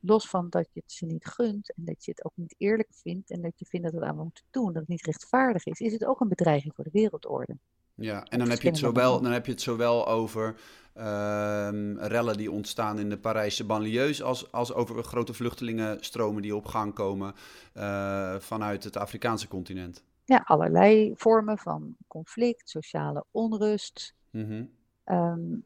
Los 0.00 0.28
van 0.28 0.48
dat 0.48 0.68
je 0.72 0.80
het 0.80 0.92
ze 0.92 1.06
niet 1.06 1.26
gunt 1.26 1.72
en 1.76 1.84
dat 1.84 2.04
je 2.04 2.10
het 2.10 2.24
ook 2.24 2.32
niet 2.34 2.54
eerlijk 2.58 2.88
vindt 2.92 3.30
en 3.30 3.40
dat 3.42 3.58
je 3.58 3.66
vindt 3.66 3.86
dat 3.86 3.94
we 3.94 4.00
het 4.00 4.10
aan 4.10 4.22
moeten 4.22 4.44
doen, 4.50 4.66
dat 4.66 4.74
het 4.74 4.88
niet 4.88 5.04
rechtvaardig 5.04 5.66
is, 5.66 5.80
is 5.80 5.92
het 5.92 6.04
ook 6.04 6.20
een 6.20 6.28
bedreiging 6.28 6.74
voor 6.74 6.84
de 6.84 6.90
wereldorde. 6.92 7.56
Ja, 7.94 8.24
en 8.24 8.38
dan 8.38 8.48
heb, 8.50 8.60
je 8.62 8.68
het 8.68 8.78
zowel, 8.78 9.20
dan 9.20 9.32
heb 9.32 9.46
je 9.46 9.52
het 9.52 9.60
zowel 9.60 10.06
over 10.08 10.56
ehm, 10.94 11.96
rellen 11.96 12.36
die 12.36 12.50
ontstaan 12.50 12.98
in 12.98 13.08
de 13.08 13.18
Parijse 13.18 13.64
banlieues, 13.66 14.22
als, 14.22 14.52
als 14.52 14.72
over 14.72 15.04
grote 15.04 15.34
vluchtelingenstromen 15.34 16.42
die 16.42 16.56
op 16.56 16.66
gang 16.66 16.94
komen 16.94 17.34
eh, 17.72 18.36
vanuit 18.38 18.84
het 18.84 18.96
Afrikaanse 18.96 19.48
continent. 19.48 20.04
Ja, 20.24 20.42
allerlei 20.44 21.12
vormen 21.16 21.58
van 21.58 21.96
conflict, 22.06 22.68
sociale 22.68 23.24
onrust, 23.30 24.14
Mhm. 24.30 24.64
ehm, 25.04 25.56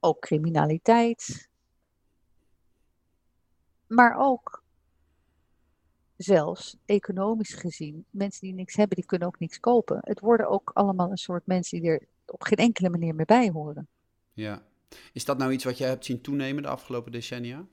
ook 0.00 0.20
criminaliteit. 0.20 1.50
Maar 3.94 4.16
ook 4.18 4.62
zelfs 6.16 6.76
economisch 6.84 7.54
gezien, 7.54 8.04
mensen 8.10 8.40
die 8.40 8.54
niks 8.54 8.76
hebben, 8.76 8.96
die 8.96 9.06
kunnen 9.06 9.28
ook 9.28 9.38
niks 9.38 9.60
kopen. 9.60 9.98
Het 10.00 10.20
worden 10.20 10.48
ook 10.48 10.70
allemaal 10.74 11.10
een 11.10 11.16
soort 11.16 11.46
mensen 11.46 11.80
die 11.80 11.90
er 11.90 12.06
op 12.26 12.42
geen 12.42 12.58
enkele 12.58 12.90
manier 12.90 13.14
meer 13.14 13.26
bij 13.26 13.50
horen. 13.50 13.88
Ja. 14.32 14.62
Is 15.12 15.24
dat 15.24 15.38
nou 15.38 15.52
iets 15.52 15.64
wat 15.64 15.78
jij 15.78 15.88
hebt 15.88 16.04
zien 16.04 16.20
toenemen 16.20 16.62
de 16.62 16.68
afgelopen 16.68 17.12
decennia? 17.12 17.66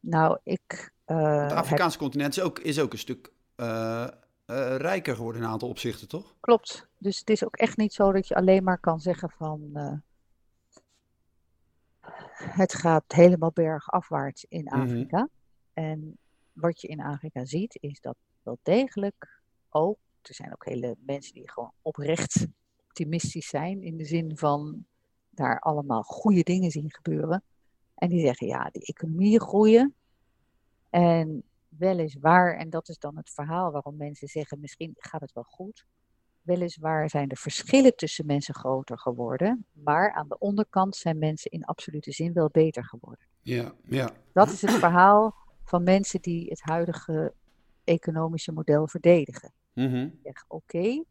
Nou, 0.00 0.38
ik 0.42 0.92
Uh, 1.10 1.42
het 1.42 1.52
Afrikaanse 1.52 1.98
continent 1.98 2.36
is 2.36 2.42
ook, 2.42 2.58
is 2.58 2.80
ook 2.80 2.92
een 2.92 2.98
stuk 2.98 3.32
uh, 3.56 4.08
uh, 4.46 4.76
rijker 4.76 5.14
geworden 5.14 5.40
in 5.40 5.46
een 5.46 5.52
aantal 5.52 5.68
opzichten, 5.68 6.08
toch? 6.08 6.34
Klopt. 6.40 6.88
Dus 6.98 7.18
het 7.18 7.30
is 7.30 7.44
ook 7.44 7.56
echt 7.56 7.76
niet 7.76 7.92
zo 7.92 8.12
dat 8.12 8.28
je 8.28 8.34
alleen 8.34 8.64
maar 8.64 8.78
kan 8.78 9.00
zeggen 9.00 9.30
van 9.30 9.60
het 12.32 12.74
gaat 12.74 13.12
helemaal 13.12 13.52
bergafwaarts 13.52 14.44
in 14.48 14.68
Afrika. 14.68 15.18
Mm 15.18 15.30
-hmm. 15.74 15.92
En 15.92 16.18
wat 16.52 16.80
je 16.80 16.88
in 16.88 17.00
Afrika 17.00 17.44
ziet, 17.44 17.78
is 17.80 18.00
dat 18.00 18.16
wel 18.42 18.58
degelijk 18.62 19.42
ook, 19.68 19.98
er 20.22 20.34
zijn 20.34 20.52
ook 20.52 20.64
hele 20.64 20.96
mensen 20.98 21.34
die 21.34 21.50
gewoon 21.50 21.72
oprecht 21.82 22.46
optimistisch 22.86 23.48
zijn, 23.48 23.82
in 23.82 23.96
de 23.96 24.04
zin 24.04 24.36
van 24.36 24.86
daar 25.30 25.60
allemaal 25.60 26.02
goede 26.02 26.42
dingen 26.42 26.70
zien 26.70 26.92
gebeuren. 26.92 27.42
En 27.94 28.08
die 28.08 28.20
zeggen, 28.20 28.46
ja, 28.46 28.68
die 28.72 28.84
economieën 28.84 29.40
groeien. 29.40 29.94
En 30.90 31.42
weliswaar, 31.68 32.56
en 32.56 32.70
dat 32.70 32.88
is 32.88 32.98
dan 32.98 33.16
het 33.16 33.30
verhaal 33.30 33.70
waarom 33.70 33.96
mensen 33.96 34.28
zeggen, 34.28 34.60
misschien 34.60 34.94
gaat 34.96 35.20
het 35.20 35.32
wel 35.32 35.44
goed. 35.44 35.86
Weliswaar 36.48 37.10
zijn 37.10 37.28
de 37.28 37.36
verschillen 37.36 37.96
tussen 37.96 38.26
mensen 38.26 38.54
groter 38.54 38.98
geworden, 38.98 39.66
maar 39.72 40.12
aan 40.12 40.28
de 40.28 40.38
onderkant 40.38 40.96
zijn 40.96 41.18
mensen 41.18 41.50
in 41.50 41.64
absolute 41.64 42.12
zin 42.12 42.32
wel 42.32 42.48
beter 42.52 42.84
geworden. 42.84 43.26
Ja, 43.42 43.72
ja. 43.84 44.10
Dat 44.32 44.50
is 44.50 44.60
het 44.60 44.70
verhaal 44.70 45.34
van 45.64 45.82
mensen 45.82 46.20
die 46.20 46.48
het 46.48 46.60
huidige 46.60 47.32
economische 47.84 48.52
model 48.52 48.88
verdedigen. 48.88 49.52
Mm 49.74 49.90
-hmm. 49.90 50.18
Zeggen, 50.22 50.44
oké, 50.48 51.04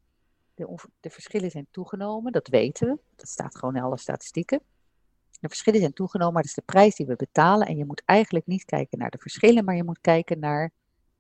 de, 0.54 0.76
de 1.00 1.10
verschillen 1.10 1.52
zijn 1.52 1.67
toegenomen, 1.71 2.32
dat 2.32 2.47
weten 2.47 2.88
we. 2.88 3.00
Dat 3.15 3.28
staat 3.28 3.58
gewoon 3.58 3.76
in 3.76 3.82
alle 3.82 3.97
statistieken. 3.97 4.62
De 5.39 5.47
verschillen 5.47 5.80
zijn 5.80 5.93
toegenomen, 5.93 6.34
maar 6.34 6.41
dat 6.41 6.52
is 6.52 6.58
de 6.58 6.71
prijs 6.71 6.95
die 6.95 7.06
we 7.06 7.15
betalen. 7.15 7.67
En 7.67 7.78
je 7.78 7.86
moet 7.86 8.02
eigenlijk 8.06 8.45
niet 8.47 8.65
kijken 8.65 8.97
naar 8.97 9.10
de 9.10 9.17
verschillen, 9.17 9.65
maar 9.65 9.76
je 9.76 9.84
moet 9.84 10.02
kijken 10.02 10.39
naar 10.39 10.71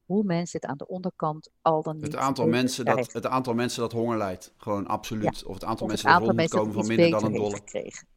hoe 0.07 0.23
mensen 0.23 0.59
het 0.61 0.69
aan 0.69 0.77
de 0.77 0.87
onderkant 0.87 1.49
al 1.61 1.81
dan 1.81 1.95
niet. 1.95 2.05
Het 2.05 2.15
aantal, 2.15 2.47
mensen 2.47 2.85
dat, 2.85 3.13
het 3.13 3.25
aantal 3.25 3.53
mensen 3.53 3.81
dat 3.81 3.91
honger 3.91 4.17
lijdt, 4.17 4.53
gewoon 4.57 4.87
absoluut. 4.87 5.39
Ja. 5.39 5.47
Of 5.47 5.53
het 5.53 5.63
aantal 5.63 5.85
of 5.85 5.91
mensen 5.91 6.09
het 6.09 6.19
aantal 6.19 6.35
dat 6.35 6.51
rondkomen 6.51 6.73
van 6.73 6.87
minder 6.87 7.09
dan 7.09 7.25
een 7.25 7.33
dollar. 7.33 7.61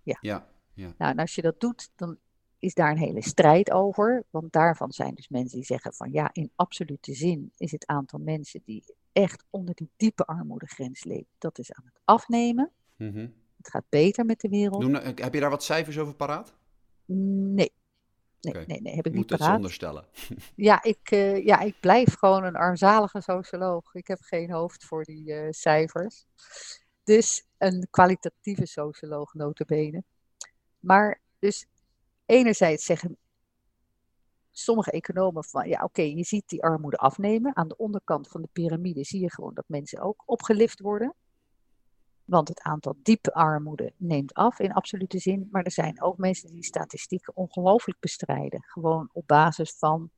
Ja. 0.03 0.19
Ja, 0.21 0.47
ja. 0.75 0.95
Nou, 0.99 1.13
en 1.13 1.19
als 1.19 1.35
je 1.35 1.43
dat 1.43 1.61
doet, 1.61 1.91
dan 1.97 2.19
is 2.59 2.75
daar 2.75 2.91
een 2.91 2.99
hele 2.99 3.23
strijd 3.23 3.71
over. 3.71 4.25
Want 4.31 4.53
daarvan 4.53 4.93
zijn 4.93 5.15
dus 5.15 5.29
mensen 5.29 5.57
die 5.57 5.67
zeggen 5.67 5.95
van 5.95 6.13
ja, 6.13 6.31
in 6.33 6.51
absolute 6.57 7.15
zin 7.15 7.53
is 7.57 7.73
het 7.73 7.87
aantal 7.87 8.19
mensen 8.19 8.61
die 8.65 8.85
echt 9.13 9.45
onder 9.51 9.75
die 9.75 9.91
diepe 9.97 10.25
armoedegrens 10.25 11.05
leeft, 11.05 11.35
dat 11.39 11.59
is 11.59 11.73
aan 11.73 11.85
het 11.85 12.01
afnemen. 12.05 12.71
Mm 12.97 13.13
-hmm. 13.13 13.35
Het 13.57 13.71
gaat 13.71 13.85
beter 13.89 14.25
met 14.25 14.41
de 14.41 14.49
wereld. 14.49 14.81
Doen, 14.81 14.95
heb 14.95 15.35
je 15.35 15.41
daar 15.41 15.51
wat 15.51 15.65
cijfers 15.65 15.99
over 15.99 16.15
paraat? 16.15 16.55
Nee. 17.07 17.73
Nee, 18.41 18.53
okay. 18.55 18.65
nee, 18.67 18.81
nee, 18.81 18.95
heb 18.95 19.07
ik 19.07 19.15
Moet 19.15 19.31
niet 19.31 19.39
paraat. 19.39 19.47
het 19.47 19.53
zonder 19.53 19.73
stellen. 19.73 20.05
Ja 20.71 20.83
ik, 20.83 21.11
uh, 21.11 21.45
ja, 21.45 21.61
ik 21.61 21.81
blijf 21.81 22.15
gewoon 22.15 22.45
een 22.45 22.57
armzalige 22.57 23.21
socioloog. 23.21 23.95
Ik 23.95 24.07
heb 24.07 24.19
geen 24.21 24.51
hoofd 24.51 24.85
voor 24.85 25.05
die 25.05 25.33
uh, 25.33 25.47
cijfers. 25.51 26.27
Dus 27.05 27.47
een 27.59 27.87
kwalitatieve 27.91 28.67
socioloog 28.67 29.35
notabene. 29.35 30.05
Maar 30.79 31.21
dus 31.39 31.67
enerzijds 32.27 32.85
zeggen 32.85 33.19
sommige 34.51 34.91
economen 34.91 35.45
van, 35.45 35.69
ja 35.69 35.75
oké, 35.75 35.85
okay, 35.85 36.15
je 36.15 36.25
ziet 36.25 36.49
die 36.49 36.63
armoede 36.63 36.97
afnemen. 36.97 37.57
Aan 37.57 37.69
de 37.69 37.77
onderkant 37.77 38.29
van 38.29 38.43
de 38.43 38.49
piramide 38.53 39.05
zie 39.05 39.21
je 39.21 39.31
gewoon 39.31 39.55
dat 39.55 39.65
mensen 39.67 40.01
ook 40.01 40.23
opgelift 40.27 40.81
worden. 40.81 41.15
Want 42.31 42.49
het 42.49 42.61
aantal 42.61 42.97
diepe 43.03 43.33
armoede 43.33 43.93
neemt 43.97 44.35
af 44.35 44.59
in 44.59 44.73
absolute 44.73 45.19
zin. 45.19 45.49
Maar 45.51 45.63
er 45.63 45.73
zijn 45.73 46.03
ook 46.03 46.19
mensen 46.19 46.53
die 46.53 46.65
statistieken 46.65 47.37
ongelooflijk 47.37 48.01
bestrijden. 48.01 48.63
Gewoon 48.63 49.09
op 49.13 49.27
basis 49.27 49.75
van 49.79 50.11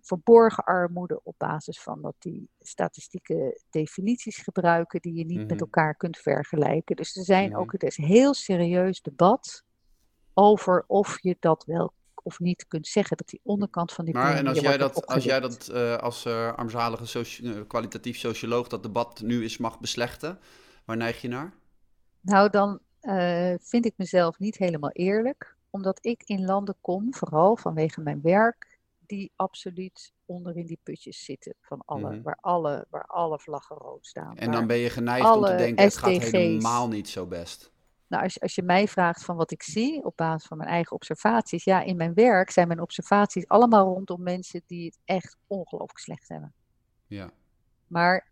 verborgen 0.00 0.64
armoede, 0.64 1.20
op 1.22 1.34
basis 1.38 1.80
van 1.80 2.02
dat 2.02 2.14
die 2.18 2.48
statistieke 2.60 3.60
definities 3.70 4.36
gebruiken 4.36 5.00
die 5.00 5.14
je 5.14 5.24
niet 5.24 5.32
mm 5.32 5.38
-hmm. 5.38 5.46
met 5.46 5.60
elkaar 5.60 5.94
kunt 5.94 6.18
vergelijken. 6.18 6.96
Dus 6.96 7.16
er 7.16 7.24
zijn 7.24 7.46
mm 7.46 7.52
-hmm. 7.52 7.62
ook, 7.62 7.72
het 7.72 7.82
is 7.82 7.98
een 7.98 8.04
heel 8.04 8.34
serieus 8.34 9.02
debat 9.02 9.64
over 10.34 10.84
of 10.86 11.18
je 11.20 11.36
dat 11.40 11.64
wel 11.64 11.92
of 12.22 12.38
niet 12.38 12.66
kunt 12.68 12.86
zeggen 12.86 13.16
dat 13.16 13.28
die 13.28 13.40
onderkant 13.42 13.92
van 13.92 14.04
die 14.04 14.14
maar 14.14 14.36
en 14.36 14.46
als 14.46 14.58
jij 14.58 14.76
dat, 14.76 15.06
als 15.06 15.24
jij 15.24 15.40
dat 15.40 15.70
uh, 15.72 15.96
als 15.96 16.26
uh, 16.26 16.52
armzalige 16.52 17.06
soci 17.06 17.44
uh, 17.44 17.60
kwalitatief 17.66 18.18
socioloog 18.18 18.68
dat 18.68 18.82
debat 18.82 19.20
nu 19.20 19.42
eens 19.42 19.58
mag 19.58 19.80
beslechten, 19.80 20.38
waar 20.84 20.96
neig 20.96 21.20
je 21.20 21.28
naar? 21.28 21.52
Nou, 22.20 22.50
dan 22.50 22.80
uh, 23.02 23.54
vind 23.60 23.86
ik 23.86 23.94
mezelf 23.96 24.38
niet 24.38 24.56
helemaal 24.56 24.90
eerlijk, 24.90 25.56
omdat 25.70 25.98
ik 26.00 26.22
in 26.24 26.44
landen 26.44 26.76
kom, 26.80 27.14
vooral 27.14 27.56
vanwege 27.56 28.00
mijn 28.00 28.20
werk, 28.22 28.78
die 29.06 29.32
absoluut 29.36 30.12
onder 30.26 30.56
in 30.56 30.66
die 30.66 30.78
putjes 30.82 31.24
zitten, 31.24 31.54
van 31.60 31.82
alle, 31.84 32.08
mm 32.08 32.12
-hmm. 32.12 32.22
waar, 32.22 32.38
alle, 32.40 32.86
waar 32.90 33.06
alle 33.06 33.38
vlaggen 33.38 33.76
rood 33.76 34.06
staan. 34.06 34.36
En 34.36 34.50
dan 34.50 34.66
ben 34.66 34.76
je 34.76 34.90
geneigd 34.90 35.30
om 35.30 35.44
te 35.44 35.54
denken, 35.54 35.84
het 35.84 35.96
gaat 35.96 36.22
helemaal 36.22 36.88
niet 36.88 37.08
zo 37.08 37.26
best. 37.26 37.72
Nou, 38.06 38.24
als, 38.24 38.40
als 38.40 38.54
je 38.54 38.62
mij 38.62 38.88
vraagt 38.88 39.24
van 39.24 39.36
wat 39.36 39.50
ik 39.50 39.62
zie 39.62 40.04
op 40.04 40.16
basis 40.16 40.48
van 40.48 40.56
mijn 40.56 40.68
eigen 40.70 40.96
observaties, 40.96 41.64
ja, 41.64 41.82
in 41.82 41.96
mijn 41.96 42.14
werk 42.14 42.50
zijn 42.50 42.68
mijn 42.68 42.80
observaties 42.80 43.48
allemaal 43.48 43.84
rondom 43.84 44.22
mensen 44.22 44.62
die 44.66 44.84
het 44.84 44.98
echt 45.04 45.36
ongelooflijk 45.46 45.98
slecht 45.98 46.28
hebben. 46.28 46.52
Ja. 47.06 47.30
Maar 47.86 48.31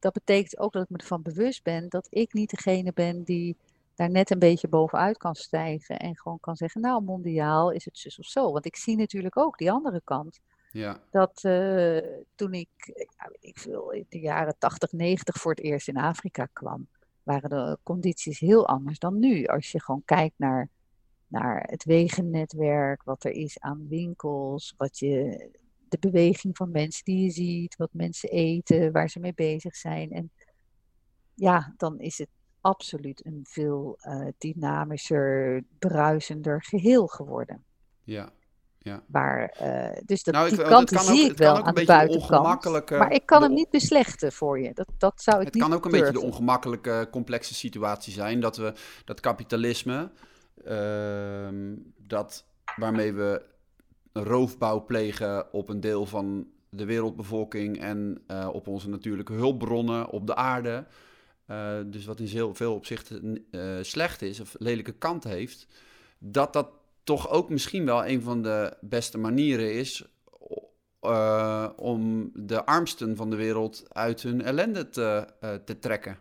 dat 0.00 0.12
betekent 0.12 0.58
ook 0.58 0.72
dat 0.72 0.82
ik 0.82 0.88
me 0.88 0.96
ervan 0.96 1.22
bewust 1.22 1.62
ben 1.62 1.88
dat 1.88 2.06
ik 2.10 2.32
niet 2.32 2.50
degene 2.50 2.92
ben 2.92 3.22
die 3.22 3.56
daar 3.94 4.10
net 4.10 4.30
een 4.30 4.38
beetje 4.38 4.68
bovenuit 4.68 5.18
kan 5.18 5.34
stijgen 5.34 5.98
en 5.98 6.16
gewoon 6.16 6.40
kan 6.40 6.56
zeggen, 6.56 6.80
nou, 6.80 7.02
mondiaal 7.02 7.70
is 7.70 7.84
het 7.84 7.98
zus 7.98 8.18
of 8.18 8.26
zo. 8.26 8.52
Want 8.52 8.66
ik 8.66 8.76
zie 8.76 8.96
natuurlijk 8.96 9.36
ook 9.36 9.58
die 9.58 9.72
andere 9.72 10.00
kant. 10.04 10.40
Ja. 10.72 11.00
Dat 11.10 11.42
uh, 11.44 11.98
toen 12.34 12.54
ik, 12.54 12.68
ik 13.40 13.58
veel, 13.58 13.90
in 13.90 14.06
de 14.08 14.20
jaren 14.20 14.54
80, 14.58 14.92
90 14.92 15.36
voor 15.36 15.50
het 15.50 15.60
eerst 15.60 15.88
in 15.88 15.96
Afrika 15.96 16.48
kwam, 16.52 16.86
waren 17.22 17.50
de 17.50 17.78
condities 17.82 18.38
heel 18.38 18.66
anders 18.68 18.98
dan 18.98 19.18
nu. 19.18 19.44
Als 19.44 19.72
je 19.72 19.82
gewoon 19.82 20.02
kijkt 20.04 20.38
naar, 20.38 20.68
naar 21.26 21.62
het 21.70 21.84
wegennetwerk, 21.84 23.02
wat 23.02 23.24
er 23.24 23.32
is 23.32 23.58
aan 23.58 23.88
winkels, 23.88 24.74
wat 24.76 24.98
je, 24.98 25.48
de 25.90 25.98
beweging 25.98 26.56
van 26.56 26.70
mensen 26.70 27.04
die 27.04 27.24
je 27.24 27.30
ziet, 27.30 27.76
wat 27.76 27.92
mensen 27.92 28.28
eten, 28.30 28.92
waar 28.92 29.08
ze 29.08 29.20
mee 29.20 29.34
bezig 29.34 29.76
zijn. 29.76 30.10
En 30.10 30.30
ja, 31.34 31.74
dan 31.76 31.98
is 31.98 32.18
het 32.18 32.28
absoluut 32.60 33.26
een 33.26 33.40
veel 33.48 33.98
uh, 34.02 34.26
dynamischer, 34.38 35.62
bruisender 35.78 36.62
geheel 36.62 37.06
geworden. 37.06 37.64
Ja. 38.02 38.32
Ja. 38.82 39.02
Maar, 39.06 39.56
uh, 39.62 40.00
dus 40.04 40.22
dat, 40.22 40.34
nou, 40.34 40.48
ik, 40.48 40.54
die 40.56 40.64
kant 40.64 40.88
zie 40.88 41.24
ook, 41.24 41.30
ik 41.30 41.36
wel 41.36 41.62
aan 41.62 41.74
de 41.74 41.84
buitenkant. 41.84 42.90
Maar 42.90 43.12
ik 43.12 43.26
kan 43.26 43.42
hem 43.42 43.52
niet 43.52 43.70
beslechten 43.70 44.32
voor 44.32 44.60
je. 44.60 44.74
Dat, 44.74 44.88
dat 44.98 45.22
zou 45.22 45.38
ik 45.38 45.44
het 45.44 45.54
niet 45.54 45.62
kan 45.62 45.72
ook 45.72 45.84
een 45.84 45.90
durven. 45.90 46.12
beetje 46.12 46.26
de 46.26 46.32
ongemakkelijke, 46.32 47.08
complexe 47.10 47.54
situatie 47.54 48.12
zijn. 48.12 48.40
Dat 48.40 48.56
we 48.56 48.72
dat 49.04 49.20
kapitalisme, 49.20 50.10
uh, 50.64 51.76
dat, 51.96 52.46
waarmee 52.76 53.12
we 53.12 53.42
roofbouw 54.12 54.84
plegen 54.84 55.52
op 55.52 55.68
een 55.68 55.80
deel 55.80 56.06
van 56.06 56.46
de 56.68 56.84
wereldbevolking 56.84 57.80
en 57.80 58.22
uh, 58.30 58.48
op 58.52 58.66
onze 58.66 58.88
natuurlijke 58.88 59.32
hulpbronnen 59.32 60.10
op 60.10 60.26
de 60.26 60.34
aarde. 60.34 60.86
Uh, 61.46 61.78
dus 61.86 62.04
wat 62.04 62.20
in 62.20 62.26
heel 62.26 62.54
veel 62.54 62.74
opzichten 62.74 63.46
slecht 63.80 64.22
is 64.22 64.40
of 64.40 64.54
lelijke 64.58 64.92
kant 64.92 65.24
heeft. 65.24 65.66
Dat 66.18 66.52
dat 66.52 66.70
toch 67.04 67.28
ook 67.28 67.50
misschien 67.50 67.84
wel 67.84 68.06
een 68.06 68.22
van 68.22 68.42
de 68.42 68.76
beste 68.80 69.18
manieren 69.18 69.74
is 69.74 70.04
om 71.76 72.30
de 72.34 72.64
armsten 72.64 73.16
van 73.16 73.30
de 73.30 73.36
wereld 73.36 73.84
uit 73.88 74.22
hun 74.22 74.42
ellende 74.42 74.88
te, 74.88 75.26
te 75.64 75.78
trekken. 75.78 76.18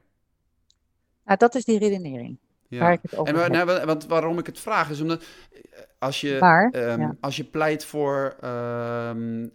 Nou, 1.26 1.38
dat 1.38 1.56
is 1.56 1.66
die 1.66 1.80
redenering. 1.80 2.38
Ja. 2.70 2.80
Waar 2.80 2.94
ik 2.94 3.00
het 3.02 3.16
over 3.16 3.42
en 3.42 3.52
nou, 3.52 3.86
want 3.86 4.06
waarom 4.06 4.40
ik 4.40 4.46
het 4.46 4.60
vraag 4.60 4.90
is 4.90 5.02
omdat 5.02 5.24
als 6.00 6.22
je, 6.22 6.38
maar, 6.40 6.74
um, 6.76 7.02
ja. 7.02 7.16
als 7.20 7.36
je 7.36 7.44
pleit 7.44 7.86
voor 7.86 8.36
um, 8.44 9.52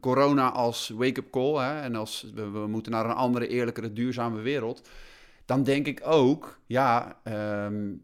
corona 0.00 0.50
als 0.50 0.88
wake-up 0.88 1.30
call 1.30 1.54
hè, 1.54 1.80
en 1.80 1.94
als 1.94 2.30
we, 2.34 2.50
we, 2.50 2.66
moeten 2.66 2.92
naar 2.92 3.04
een 3.04 3.12
andere, 3.12 3.46
eerlijkere, 3.46 3.92
duurzame 3.92 4.40
wereld, 4.40 4.88
dan 5.44 5.62
denk 5.62 5.86
ik 5.86 6.00
ook, 6.04 6.58
ja, 6.66 7.20
um, 7.66 8.02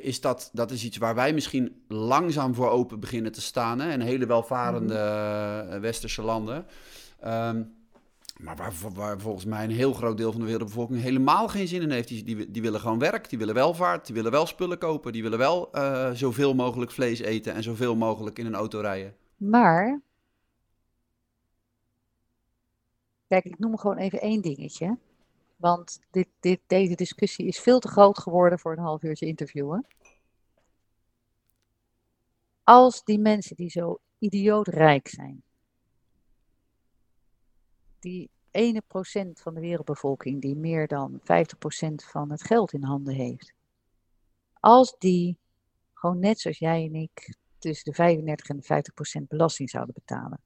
is 0.00 0.20
dat, 0.20 0.50
dat 0.52 0.70
is 0.70 0.84
iets 0.84 0.96
waar 0.96 1.14
wij 1.14 1.32
misschien 1.32 1.82
langzaam 1.88 2.54
voor 2.54 2.70
open 2.70 3.00
beginnen 3.00 3.32
te 3.32 3.40
staan. 3.40 3.80
Hè? 3.80 3.90
En 3.90 4.00
hele 4.00 4.26
welvarende 4.26 4.94
uh, 4.94 5.80
westerse 5.80 6.22
landen. 6.22 6.66
Um, 7.24 7.74
maar 8.40 8.72
waar, 8.94 9.20
volgens 9.20 9.44
mij 9.44 9.64
een 9.64 9.70
heel 9.70 9.92
groot 9.92 10.16
deel 10.16 10.32
van 10.32 10.40
de 10.40 10.46
wereldbevolking 10.46 11.00
helemaal 11.00 11.48
geen 11.48 11.68
zin 11.68 11.82
in 11.82 11.90
heeft. 11.90 12.08
Die, 12.08 12.50
die, 12.50 12.62
willen 12.62 12.80
gewoon 12.80 12.98
werk, 12.98 13.28
die 13.28 13.38
willen 13.38 13.54
welvaart, 13.54 14.06
die 14.06 14.14
willen 14.14 14.30
wel 14.30 14.46
spullen 14.46 14.78
kopen. 14.78 15.12
Die 15.12 15.22
willen 15.22 15.38
wel 15.38 15.68
uh, 15.76 16.10
zoveel 16.10 16.54
mogelijk 16.54 16.90
vlees 16.90 17.18
eten 17.20 17.54
en 17.54 17.62
zoveel 17.62 17.96
mogelijk 17.96 18.38
in 18.38 18.46
een 18.46 18.54
auto 18.54 18.80
rijden. 18.80 19.16
Maar, 19.36 20.00
kijk, 23.28 23.44
ik 23.44 23.58
noem 23.58 23.78
gewoon 23.78 23.96
even 23.96 24.20
één 24.20 24.42
dingetje. 24.42 24.98
Want 25.56 26.00
dit, 26.10 26.28
dit, 26.40 26.60
deze 26.66 26.94
discussie 26.94 27.46
is 27.46 27.60
veel 27.60 27.78
te 27.78 27.88
groot 27.88 28.18
geworden 28.18 28.58
voor 28.58 28.72
een 28.72 28.78
half 28.78 29.02
uurtje 29.02 29.26
interviewen. 29.26 29.86
Als 32.64 33.04
die 33.04 33.18
mensen 33.18 33.56
die 33.56 33.70
zo 33.70 33.98
idioot 34.18 34.68
rijk 34.68 35.08
zijn. 35.08 35.42
Die 38.06 38.30
ene 38.50 38.82
procent 38.86 39.40
van 39.40 39.54
de 39.54 39.60
wereldbevolking 39.60 40.40
die 40.40 40.56
meer 40.56 40.86
dan 40.86 41.20
50% 41.20 41.24
van 41.94 42.30
het 42.30 42.42
geld 42.42 42.72
in 42.72 42.82
handen 42.82 43.14
heeft. 43.14 43.52
Als 44.60 44.94
die 44.98 45.38
gewoon 45.94 46.18
net 46.18 46.40
zoals 46.40 46.58
jij 46.58 46.84
en 46.84 46.94
ik 46.94 47.36
tussen 47.58 47.84
de 47.84 47.96
35 47.96 48.48
en 48.48 48.56
de 48.56 49.22
50% 49.22 49.26
belasting 49.28 49.70
zouden 49.70 49.94
betalen. 49.94 50.40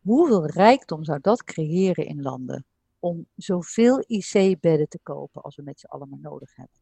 Hoeveel 0.00 0.46
rijkdom 0.46 1.04
zou 1.04 1.20
dat 1.20 1.44
creëren 1.44 2.06
in 2.06 2.22
landen 2.22 2.64
om 2.98 3.26
zoveel 3.36 4.04
IC-bedden 4.06 4.88
te 4.88 4.98
kopen 5.02 5.42
als 5.42 5.56
we 5.56 5.62
met 5.62 5.80
z'n 5.80 5.86
allen 5.86 6.18
nodig 6.20 6.56
hebben? 6.56 6.80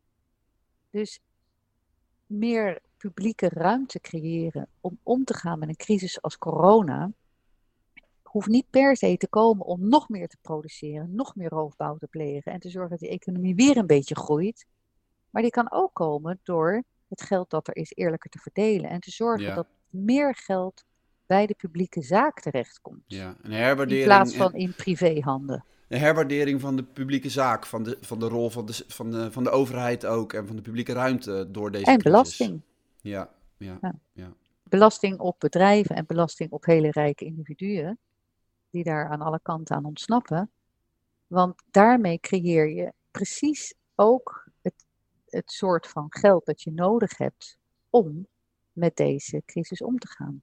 Dus 0.90 1.20
meer 2.26 2.80
publieke 2.96 3.48
ruimte 3.48 4.00
creëren 4.00 4.68
om 4.80 4.98
om 5.02 5.24
te 5.24 5.34
gaan 5.34 5.58
met 5.58 5.68
een 5.68 5.76
crisis 5.76 6.22
als 6.22 6.38
corona, 6.38 7.12
hoeft 8.34 8.48
niet 8.48 8.70
per 8.70 8.96
se 8.96 9.16
te 9.16 9.28
komen 9.28 9.66
om 9.66 9.88
nog 9.88 10.08
meer 10.08 10.28
te 10.28 10.36
produceren, 10.40 11.14
nog 11.14 11.36
meer 11.36 11.48
roofbouw 11.48 11.96
te 11.96 12.06
plegen 12.06 12.52
en 12.52 12.60
te 12.60 12.70
zorgen 12.70 12.90
dat 12.90 12.98
die 12.98 13.08
economie 13.08 13.54
weer 13.54 13.76
een 13.76 13.86
beetje 13.86 14.16
groeit. 14.16 14.66
Maar 15.30 15.42
die 15.42 15.50
kan 15.50 15.72
ook 15.72 15.90
komen 15.92 16.40
door 16.42 16.82
het 17.08 17.22
geld 17.22 17.50
dat 17.50 17.68
er 17.68 17.76
is 17.76 17.92
eerlijker 17.94 18.30
te 18.30 18.38
verdelen 18.38 18.90
en 18.90 19.00
te 19.00 19.10
zorgen 19.10 19.54
dat 19.54 19.66
meer 19.90 20.34
geld 20.34 20.84
bij 21.26 21.46
de 21.46 21.54
publieke 21.54 22.02
zaak 22.02 22.40
terechtkomt. 22.40 23.02
Ja, 23.06 23.36
een 23.42 23.52
herwaardering. 23.52 24.00
In 24.00 24.04
plaats 24.04 24.36
van 24.36 24.54
in 24.54 24.74
privéhanden. 24.74 25.64
Een 25.88 26.00
herwaardering 26.00 26.60
van 26.60 26.76
de 26.76 26.82
publieke 26.82 27.28
zaak, 27.28 27.66
van 27.66 27.82
de, 27.82 27.98
van 28.00 28.18
de 28.18 28.28
rol 28.28 28.50
van 28.50 28.66
de, 28.66 28.84
van, 28.88 29.10
de, 29.10 29.32
van 29.32 29.44
de 29.44 29.50
overheid 29.50 30.06
ook 30.06 30.32
en 30.32 30.46
van 30.46 30.56
de 30.56 30.62
publieke 30.62 30.92
ruimte 30.92 31.48
door 31.50 31.70
deze 31.70 31.84
En 31.84 31.98
belasting. 31.98 32.60
Ja, 33.00 33.30
ja, 33.56 33.78
ja, 33.80 33.94
ja. 34.12 34.32
Belasting 34.62 35.18
op 35.18 35.40
bedrijven 35.40 35.96
en 35.96 36.06
belasting 36.06 36.50
op 36.50 36.64
hele 36.64 36.90
rijke 36.90 37.24
individuen, 37.24 37.98
die 38.74 38.84
daar 38.84 39.08
aan 39.08 39.20
alle 39.20 39.40
kanten 39.42 39.76
aan 39.76 39.84
ontsnappen. 39.84 40.50
Want 41.26 41.62
daarmee 41.70 42.18
creëer 42.20 42.68
je 42.70 42.92
precies 43.10 43.74
ook 43.94 44.48
het, 44.62 44.86
het 45.28 45.50
soort 45.50 45.86
van 45.86 46.06
geld 46.08 46.46
dat 46.46 46.62
je 46.62 46.72
nodig 46.72 47.16
hebt 47.16 47.58
om 47.90 48.26
met 48.72 48.96
deze 48.96 49.42
crisis 49.46 49.82
om 49.82 49.98
te 49.98 50.08
gaan. 50.08 50.42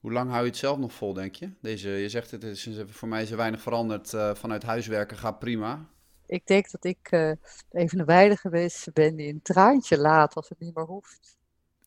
Hoe 0.00 0.12
lang 0.12 0.30
hou 0.30 0.42
je 0.42 0.48
het 0.48 0.58
zelf 0.58 0.78
nog 0.78 0.92
vol, 0.92 1.12
denk 1.12 1.34
je? 1.34 1.52
Deze, 1.60 1.88
je 1.88 2.08
zegt 2.08 2.30
het 2.30 2.44
is 2.44 2.68
voor 2.86 3.08
mij 3.08 3.26
zo 3.26 3.36
weinig 3.36 3.60
veranderd. 3.60 4.12
Uh, 4.12 4.34
vanuit 4.34 4.62
huiswerken 4.62 5.16
gaat 5.16 5.38
prima. 5.38 5.88
Ik 6.26 6.46
denk 6.46 6.70
dat 6.70 6.84
ik 6.84 7.12
uh, 7.12 7.32
even 7.70 7.98
een 7.98 8.04
weide 8.04 8.36
geweest 8.36 8.92
ben 8.92 9.16
die 9.16 9.32
een 9.32 9.42
traantje 9.42 9.98
laat 9.98 10.34
als 10.34 10.48
het 10.48 10.58
niet 10.58 10.74
meer 10.74 10.84
hoeft. 10.84 11.39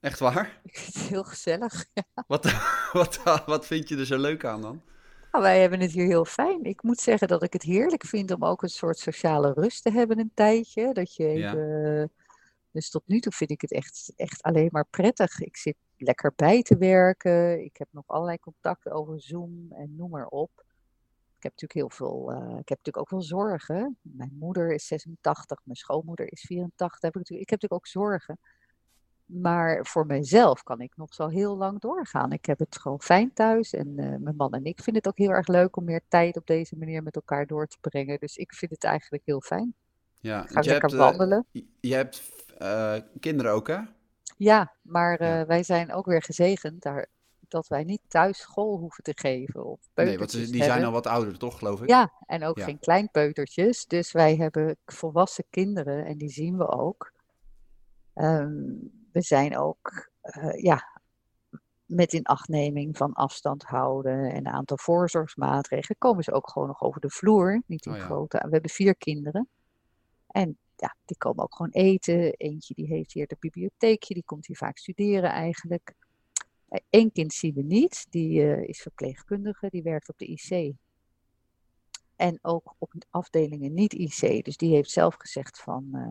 Echt 0.03 0.19
waar? 0.19 0.59
Ik 0.63 0.77
vind 0.77 0.93
het 0.93 1.03
heel 1.03 1.23
gezellig. 1.23 1.85
Ja. 1.93 2.23
Wat, 2.27 2.43
wat, 2.93 3.43
wat 3.45 3.65
vind 3.65 3.89
je 3.89 3.97
er 3.97 4.05
zo 4.05 4.17
leuk 4.17 4.45
aan 4.45 4.61
dan? 4.61 4.81
Nou, 5.31 5.43
wij 5.43 5.61
hebben 5.61 5.79
het 5.79 5.91
hier 5.91 6.05
heel 6.05 6.25
fijn. 6.25 6.63
Ik 6.63 6.83
moet 6.83 6.99
zeggen 6.99 7.27
dat 7.27 7.43
ik 7.43 7.53
het 7.53 7.63
heerlijk 7.63 8.05
vind 8.05 8.31
om 8.31 8.45
ook 8.45 8.63
een 8.63 8.69
soort 8.69 8.97
sociale 8.97 9.53
rust 9.53 9.83
te 9.83 9.91
hebben 9.91 10.19
een 10.19 10.31
tijdje. 10.33 10.93
Dat 10.93 11.15
je 11.15 11.27
even... 11.27 12.11
Dus 12.71 12.89
tot 12.89 13.03
nu 13.05 13.19
toe 13.19 13.31
vind 13.31 13.51
ik 13.51 13.61
het 13.61 13.71
echt, 13.71 14.13
echt 14.15 14.41
alleen 14.41 14.69
maar 14.71 14.85
prettig. 14.89 15.39
Ik 15.39 15.57
zit 15.57 15.75
lekker 15.97 16.33
bij 16.35 16.61
te 16.61 16.77
werken. 16.77 17.63
Ik 17.63 17.77
heb 17.77 17.87
nog 17.91 18.03
allerlei 18.07 18.39
contacten 18.39 18.91
over 18.91 19.21
Zoom 19.21 19.67
en 19.71 19.95
noem 19.95 20.09
maar 20.09 20.27
op. 20.27 20.51
Ik 21.37 21.43
heb 21.43 21.51
natuurlijk 21.51 21.73
heel 21.73 21.89
veel, 21.89 22.31
uh, 22.31 22.37
ik 22.37 22.69
heb 22.69 22.77
natuurlijk 22.77 22.97
ook 22.97 23.09
wel 23.09 23.21
zorgen. 23.21 23.97
Mijn 24.01 24.35
moeder 24.39 24.73
is 24.73 24.87
86, 24.87 25.59
mijn 25.63 25.77
schoonmoeder 25.77 26.31
is 26.31 26.41
84. 26.41 27.01
Heb 27.01 27.11
ik, 27.11 27.17
natuurlijk, 27.17 27.49
ik 27.49 27.49
heb 27.49 27.61
natuurlijk 27.61 27.81
ook 27.81 28.03
zorgen. 28.03 28.39
Maar 29.25 29.85
voor 29.85 30.05
mezelf 30.05 30.63
kan 30.63 30.81
ik 30.81 30.97
nog 30.97 31.13
zo 31.13 31.27
heel 31.27 31.57
lang 31.57 31.79
doorgaan. 31.79 32.31
Ik 32.31 32.45
heb 32.45 32.59
het 32.59 32.77
gewoon 32.77 33.01
fijn 33.01 33.33
thuis. 33.33 33.73
En 33.73 33.87
uh, 33.87 34.15
mijn 34.19 34.35
man 34.35 34.53
en 34.53 34.65
ik 34.65 34.81
vinden 34.81 35.03
het 35.03 35.11
ook 35.11 35.17
heel 35.17 35.35
erg 35.35 35.47
leuk 35.47 35.75
om 35.75 35.83
meer 35.83 36.01
tijd 36.07 36.37
op 36.37 36.47
deze 36.47 36.77
manier 36.77 37.03
met 37.03 37.15
elkaar 37.15 37.47
door 37.47 37.67
te 37.67 37.77
brengen. 37.81 38.19
Dus 38.19 38.35
ik 38.37 38.53
vind 38.53 38.71
het 38.71 38.83
eigenlijk 38.83 39.23
heel 39.25 39.41
fijn. 39.41 39.73
Ja, 40.19 40.43
ik 40.43 40.49
ga 40.49 40.61
lekker 40.61 40.89
hebt, 40.89 40.93
wandelen. 40.93 41.45
Uh, 41.51 41.61
je 41.79 41.93
hebt 41.93 42.23
kinderen 43.19 43.51
ook, 43.51 43.67
hè? 43.67 43.79
Ja, 44.37 44.73
maar 44.81 45.17
wij 45.47 45.63
zijn 45.63 45.93
ook 45.93 46.05
weer 46.05 46.21
gezegend 46.23 46.81
daar, 46.81 47.07
dat 47.47 47.67
wij 47.67 47.83
niet 47.83 48.01
thuis 48.07 48.37
school 48.37 48.77
hoeven 48.77 49.03
te 49.03 49.11
geven. 49.15 49.65
Of 49.65 49.79
nee, 49.95 50.17
want 50.17 50.31
die 50.31 50.63
zijn 50.63 50.83
al 50.83 50.91
wat 50.91 51.07
ouder, 51.07 51.37
toch, 51.37 51.57
geloof 51.57 51.81
ik? 51.81 51.89
Ja, 51.89 52.11
en 52.25 52.43
ook 52.43 52.57
Ja. 52.57 52.63
geen 52.65 52.79
kleinpeutertjes. 52.79 53.85
Dus 53.85 54.11
wij 54.11 54.35
hebben 54.35 54.77
volwassen 54.85 55.43
kinderen 55.49 56.05
en 56.05 56.17
die 56.17 56.29
zien 56.29 56.57
we 56.57 56.67
ook. 56.67 57.13
Ehm, 58.13 58.71
we 59.13 59.21
zijn 59.21 59.57
ook 59.57 60.09
uh, 60.23 60.61
ja, 60.61 60.99
met 61.85 62.13
inachtneming 62.13 62.97
van 62.97 63.13
afstand 63.13 63.63
houden 63.63 64.31
en 64.31 64.37
een 64.37 64.47
aantal 64.47 64.77
voorzorgsmaatregelen. 64.77 65.97
Komen 65.97 66.23
ze 66.23 66.31
ook 66.31 66.49
gewoon 66.49 66.67
nog 66.67 66.81
over 66.81 67.01
de 67.01 67.09
vloer, 67.09 67.61
niet 67.65 67.85
in 67.85 67.91
Oh 67.91 67.97
ja. 67.97 68.03
grote. 68.03 68.37
We 68.37 68.49
hebben 68.49 68.69
vier 68.69 68.95
kinderen. 68.95 69.47
En 70.27 70.57
ja, 70.75 70.95
die 71.05 71.17
komen 71.17 71.43
ook 71.43 71.55
gewoon 71.55 71.71
eten. 71.71 72.33
Eentje 72.33 72.73
die 72.73 72.87
heeft 72.87 73.13
hier 73.13 73.27
de 73.27 73.37
bibliotheekje, 73.39 74.13
die 74.13 74.23
komt 74.23 74.47
hier 74.47 74.57
vaak 74.57 74.77
studeren 74.77 75.29
eigenlijk. 75.29 75.93
Eén 76.89 77.11
kind 77.11 77.33
zien 77.33 77.53
we 77.53 77.61
niet, 77.61 78.05
die 78.09 78.41
uh, 78.41 78.67
is 78.67 78.81
verpleegkundige, 78.81 79.69
die 79.69 79.83
werkt 79.83 80.09
op 80.09 80.17
de 80.17 80.25
IC. 80.25 80.75
En 82.15 82.39
ook 82.41 82.75
op 82.77 82.93
afdelingen 83.09 83.73
niet 83.73 83.93
IC. 83.93 84.45
Dus 84.45 84.57
die 84.57 84.73
heeft 84.73 84.89
zelf 84.89 85.15
gezegd 85.15 85.59
van, 85.61 85.89
uh, 85.91 86.09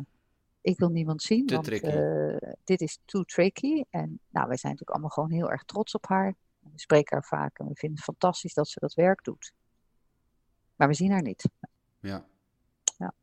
ik 0.62 0.78
wil 0.78 0.88
niemand 0.88 1.22
zien, 1.22 1.46
Te 1.46 1.54
want 1.54 1.66
tricky. 1.66 1.86
uh, 1.86 2.36
dit 2.64 2.80
is 2.80 2.98
too 3.04 3.22
tricky. 3.22 3.84
En 3.90 4.20
nou, 4.28 4.48
wij 4.48 4.56
zijn 4.56 4.72
natuurlijk 4.72 4.90
allemaal 4.90 5.10
gewoon 5.10 5.30
heel 5.30 5.50
erg 5.50 5.64
trots 5.64 5.94
op 5.94 6.06
haar. 6.06 6.34
We 6.58 6.70
spreken 6.74 7.16
haar 7.16 7.26
vaak 7.26 7.58
en 7.58 7.66
we 7.66 7.74
vinden 7.74 7.96
het 7.96 8.06
fantastisch 8.06 8.54
dat 8.54 8.68
ze 8.68 8.80
dat 8.80 8.94
werk 8.94 9.24
doet. 9.24 9.52
Maar 10.76 10.88
we 10.88 10.94
zien 10.94 11.10
haar 11.10 11.22
niet. 11.22 11.48
Ja. 12.00 12.26
Ja. 12.98 13.14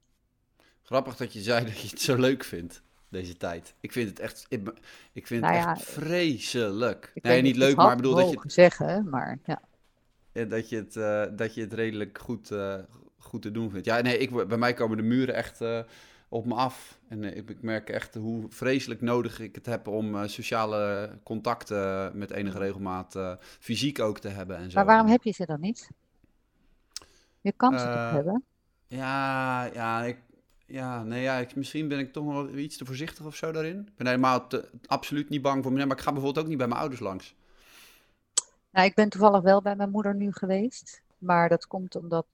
Grappig 0.81 1.15
dat 1.15 1.33
je 1.33 1.41
zei 1.41 1.65
dat 1.65 1.79
je 1.79 1.87
het 1.87 2.01
zo 2.01 2.15
leuk 2.15 2.43
vindt, 2.43 2.81
deze 3.09 3.37
tijd. 3.37 3.73
Ik 3.79 3.91
vind 3.91 4.09
het 4.09 4.19
echt, 4.19 4.45
ik, 4.49 4.73
ik 5.13 5.27
vind 5.27 5.41
Nou 5.41 5.53
het 5.53 5.63
ja, 5.63 5.71
echt 5.71 5.83
vreselijk. 5.83 7.11
Nee, 7.15 7.41
niet 7.41 7.55
leuk, 7.55 7.75
maar 7.75 7.91
ik 7.91 7.97
bedoel 7.97 8.15
dat 8.15 8.29
je, 8.29 8.35
mogen 8.35 8.51
zeggen, 8.51 9.09
maar 9.09 9.39
ja. 9.45 9.61
ja, 10.31 10.45
dat 10.45 10.69
je, 10.69 10.75
het, 10.75 10.95
eh, 10.95 11.25
dat 11.31 11.53
je 11.53 11.61
het 11.61 11.73
redelijk 11.73 12.17
goed, 12.17 12.51
eh, 12.51 12.79
goed 13.17 13.41
te 13.41 13.51
doen 13.51 13.71
vindt. 13.71 13.85
Ja, 13.85 14.01
nee, 14.01 14.17
ik, 14.17 14.47
bij 14.47 14.57
mij 14.57 14.73
komen 14.73 14.97
de 14.97 15.03
muren 15.03 15.35
echt 15.35 15.61
eh, 15.61 15.79
op 16.30 16.45
me 16.45 16.53
af. 16.53 16.99
En 17.07 17.23
eh, 17.23 17.38
ik, 17.38 17.49
ik 17.49 17.61
merk 17.61 17.89
echt 17.89 18.15
hoe 18.15 18.45
vreselijk 18.49 19.01
nodig 19.01 19.39
ik 19.39 19.55
het 19.55 19.65
heb 19.65 19.88
om 19.88 20.15
eh, 20.15 20.27
sociale 20.27 21.09
contacten 21.23 22.17
met 22.17 22.32
enige 22.32 22.57
regelmaat 22.57 23.15
eh, 23.15 23.34
fysiek 23.39 23.99
ook 23.99 24.19
te 24.19 24.27
hebben 24.27 24.57
en 24.57 24.69
zo. 24.71 24.75
Maar 24.77 24.86
waarom 24.86 25.07
heb 25.07 25.23
je 25.23 25.32
ze 25.32 25.45
dan 25.45 25.59
niet? 25.59 25.89
Je 27.41 27.51
kan 27.51 27.80
ze 27.80 27.86
toch 27.86 28.11
hebben? 28.11 28.43
Ja, 28.88 29.63
ja, 29.63 30.03
ik, 30.03 30.17
ja, 30.65 31.03
nee, 31.03 31.21
ja 31.21 31.38
ik, 31.38 31.55
misschien 31.55 31.88
ben 31.88 31.99
ik 31.99 32.13
toch 32.13 32.25
nog 32.25 32.34
wel 32.34 32.57
iets 32.57 32.77
te 32.77 32.86
voorzichtig 32.86 33.25
of 33.25 33.36
zo 33.36 33.51
daarin. 33.51 33.80
Ik 33.80 33.95
ben 33.95 34.07
helemaal 34.07 34.47
te- 34.47 34.69
absoluut 34.86 35.30
niet 35.30 35.41
bang 35.41 35.63
voor 35.63 35.71
meneer, 35.71 35.88
maar 35.88 35.97
ik 35.97 36.03
ga 36.03 36.11
bijvoorbeeld 36.11 36.43
ook 36.43 36.49
niet 36.49 36.57
bij 36.57 36.67
mijn 36.67 36.80
ouders 36.80 37.01
langs. 37.01 37.36
Nou, 38.71 38.86
ik 38.88 38.95
ben 38.95 39.09
toevallig 39.09 39.41
wel 39.41 39.61
bij 39.61 39.75
mijn 39.75 39.89
moeder 39.89 40.15
nu 40.15 40.32
geweest. 40.32 41.01
Maar 41.17 41.49
dat 41.49 41.67
komt 41.67 41.95
omdat. 41.95 42.25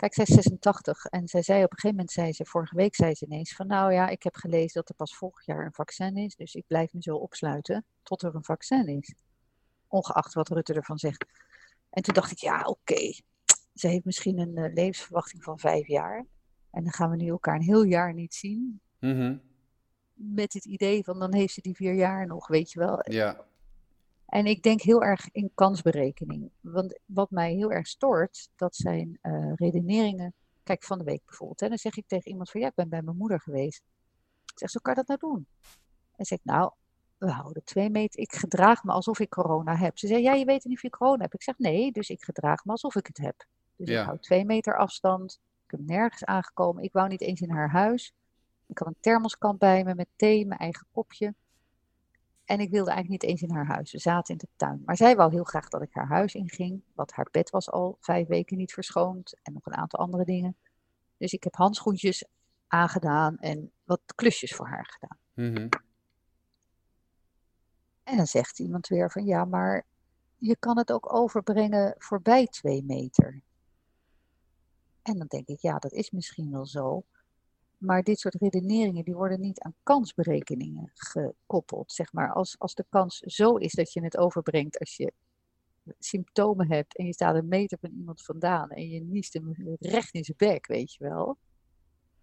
Kijk, 0.00 0.14
zij 0.14 0.24
is 0.24 0.34
86 0.34 1.04
en 1.04 1.28
zij 1.28 1.42
zei 1.42 1.64
op 1.64 1.70
een 1.70 1.78
gegeven 1.78 1.96
moment, 1.96 2.10
zei 2.10 2.32
ze, 2.32 2.44
vorige 2.44 2.76
week 2.76 2.94
zei 2.94 3.14
ze 3.14 3.24
ineens 3.24 3.54
van 3.54 3.66
nou 3.66 3.92
ja, 3.92 4.08
ik 4.08 4.22
heb 4.22 4.36
gelezen 4.36 4.72
dat 4.72 4.88
er 4.88 4.94
pas 4.94 5.16
volgend 5.16 5.44
jaar 5.44 5.64
een 5.64 5.72
vaccin 5.72 6.16
is. 6.16 6.36
Dus 6.36 6.54
ik 6.54 6.64
blijf 6.66 6.92
me 6.92 7.02
zo 7.02 7.16
opsluiten 7.16 7.84
tot 8.02 8.22
er 8.22 8.34
een 8.34 8.44
vaccin 8.44 8.86
is. 8.86 9.14
Ongeacht 9.88 10.34
wat 10.34 10.48
Rutte 10.48 10.74
ervan 10.74 10.98
zegt. 10.98 11.24
En 11.90 12.02
toen 12.02 12.14
dacht 12.14 12.30
ik, 12.30 12.38
ja, 12.38 12.62
oké. 12.62 13.12
Ze 13.74 13.88
heeft 13.88 14.04
misschien 14.04 14.38
een 14.38 14.56
eh, 14.56 14.74
levensverwachting 14.74 15.42
van 15.42 15.58
vijf 15.58 15.86
jaar. 15.86 16.26
En 16.70 16.82
dan 16.82 16.92
gaan 16.92 17.10
we 17.10 17.16
nu 17.16 17.28
elkaar 17.28 17.54
een 17.54 17.62
heel 17.62 17.84
jaar 17.84 18.14
niet 18.14 18.34
zien. 18.34 18.80
Mhm. 18.98 19.36
Met 20.14 20.52
het 20.52 20.64
idee 20.64 21.04
van 21.04 21.18
dan 21.18 21.34
heeft 21.34 21.54
ze 21.54 21.60
die 21.60 21.76
vier 21.76 21.94
jaar 21.94 22.26
nog, 22.26 22.46
weet 22.46 22.72
je 22.72 22.78
wel. 22.78 22.98
Ja, 23.02 23.44
En 24.30 24.46
ik 24.46 24.62
denk 24.62 24.82
heel 24.82 25.02
erg 25.02 25.28
in 25.32 25.50
kansberekening. 25.54 26.50
Want 26.60 26.98
wat 27.04 27.30
mij 27.30 27.52
heel 27.52 27.72
erg 27.72 27.86
stoort, 27.86 28.48
dat 28.56 28.76
zijn 28.76 29.18
eh, 29.20 29.52
redeneringen. 29.54 30.34
Kijk, 30.62 30.84
van 30.84 30.98
de 30.98 31.04
week 31.04 31.24
bijvoorbeeld. 31.24 31.60
Hè, 31.60 31.68
dan 31.68 31.78
zeg 31.78 31.96
ik 31.96 32.06
tegen 32.06 32.30
iemand 32.30 32.50
van 32.50 32.60
ja, 32.60 32.66
ik 32.66 32.74
ben 32.74 32.88
bij 32.88 33.02
mijn 33.02 33.16
moeder 33.16 33.40
geweest. 33.40 33.82
Ik 34.52 34.58
zeg, 34.58 34.70
zo 34.70 34.78
kan 34.82 34.94
je 34.94 35.02
dat 35.04 35.20
nou 35.20 35.34
doen? 35.34 35.46
En 36.16 36.24
zeg 36.24 36.38
ik, 36.38 36.44
nou, 36.44 36.72
we 37.18 37.30
houden 37.30 37.64
twee 37.64 37.90
meter. 37.90 38.20
Ik 38.20 38.32
gedraag 38.32 38.84
me 38.84 38.92
alsof 38.92 39.18
ik 39.18 39.28
corona 39.28 39.76
heb. 39.76 39.98
Ze 39.98 40.06
zei, 40.06 40.22
ja, 40.22 40.32
je 40.32 40.44
weet 40.44 40.64
niet 40.64 40.76
of 40.76 40.82
je 40.82 40.90
corona 40.90 41.20
hebt. 41.22 41.34
Ik 41.34 41.42
zeg, 41.42 41.58
nee, 41.58 41.92
dus 41.92 42.08
ik 42.10 42.24
gedraag 42.24 42.64
me 42.64 42.70
alsof 42.70 42.94
ik 42.96 43.06
het 43.06 43.18
heb. 43.18 43.46
Dus 43.76 43.88
Ja. 43.88 44.00
ik 44.00 44.06
hou 44.06 44.18
twee 44.18 44.44
meter 44.44 44.78
afstand. 44.78 45.40
Ik 45.66 45.76
ben 45.78 45.84
nergens 45.86 46.24
aangekomen. 46.24 46.82
Ik 46.82 46.92
wou 46.92 47.08
niet 47.08 47.20
eens 47.20 47.40
in 47.40 47.50
haar 47.50 47.70
huis. 47.70 48.12
Ik 48.66 48.78
had 48.78 48.88
een 48.88 48.96
thermoskan 49.00 49.56
bij 49.58 49.84
me 49.84 49.94
met 49.94 50.08
thee, 50.16 50.46
mijn 50.46 50.60
eigen 50.60 50.86
kopje. 50.92 51.34
En 52.50 52.60
ik 52.60 52.70
wilde 52.70 52.90
eigenlijk 52.90 53.22
niet 53.22 53.30
eens 53.30 53.42
in 53.42 53.56
haar 53.56 53.66
huis. 53.66 53.92
We 53.92 53.98
zaten 53.98 54.32
in 54.32 54.38
de 54.38 54.48
tuin. 54.56 54.82
Maar 54.84 54.96
zij 54.96 55.16
wou 55.16 55.32
heel 55.32 55.44
graag 55.44 55.68
dat 55.68 55.82
ik 55.82 55.94
haar 55.94 56.08
huis 56.08 56.34
inging. 56.34 56.82
Want 56.94 57.12
haar 57.12 57.28
bed 57.30 57.50
was 57.50 57.70
al 57.70 57.96
vijf 58.00 58.28
weken 58.28 58.56
niet 58.56 58.72
verschoond. 58.72 59.34
En 59.42 59.52
nog 59.52 59.66
een 59.66 59.74
aantal 59.74 59.98
andere 60.00 60.24
dingen. 60.24 60.56
Dus 61.16 61.32
ik 61.32 61.44
heb 61.44 61.54
handschoentjes 61.54 62.24
aangedaan 62.66 63.38
en 63.38 63.72
wat 63.84 64.00
klusjes 64.14 64.54
voor 64.54 64.66
haar 64.68 64.86
gedaan. 64.98 65.18
mhm. 65.34 65.68
En 68.02 68.16
dan 68.16 68.26
zegt 68.26 68.58
iemand 68.58 68.86
weer 68.86 69.10
van 69.10 69.24
ja, 69.24 69.44
maar 69.44 69.86
je 70.36 70.56
kan 70.56 70.78
het 70.78 70.92
ook 70.92 71.14
overbrengen 71.14 71.94
voorbij 71.98 72.46
twee 72.46 72.84
meter. 72.84 73.40
En 75.02 75.18
dan 75.18 75.26
denk 75.26 75.46
ik, 75.46 75.60
ja, 75.60 75.78
dat 75.78 75.92
is 75.92 76.10
misschien 76.10 76.50
wel 76.50 76.66
zo. 76.66 77.04
Maar 77.80 78.02
dit 78.02 78.18
soort 78.18 78.34
redeneringen 78.34 79.04
die 79.04 79.14
worden 79.14 79.40
niet 79.40 79.60
aan 79.60 79.74
kansberekeningen 79.82 80.90
gekoppeld. 80.94 81.92
Zeg 81.92 82.12
maar, 82.12 82.32
als, 82.32 82.58
als 82.58 82.74
de 82.74 82.84
kans 82.88 83.18
zo 83.18 83.56
is 83.56 83.72
dat 83.72 83.92
je 83.92 84.02
het 84.02 84.16
overbrengt 84.16 84.78
als 84.78 84.96
je 84.96 85.12
symptomen 85.98 86.68
hebt 86.68 86.96
en 86.96 87.06
je 87.06 87.12
staat 87.12 87.34
een 87.34 87.48
meter 87.48 87.78
van 87.78 87.90
iemand 87.90 88.22
vandaan 88.22 88.70
en 88.70 88.88
je 88.88 89.00
niest 89.00 89.32
hem 89.32 89.54
recht 89.78 90.14
in 90.14 90.24
zijn 90.24 90.36
bek, 90.36 90.66
weet 90.66 90.94
je 90.94 91.04
wel 91.04 91.38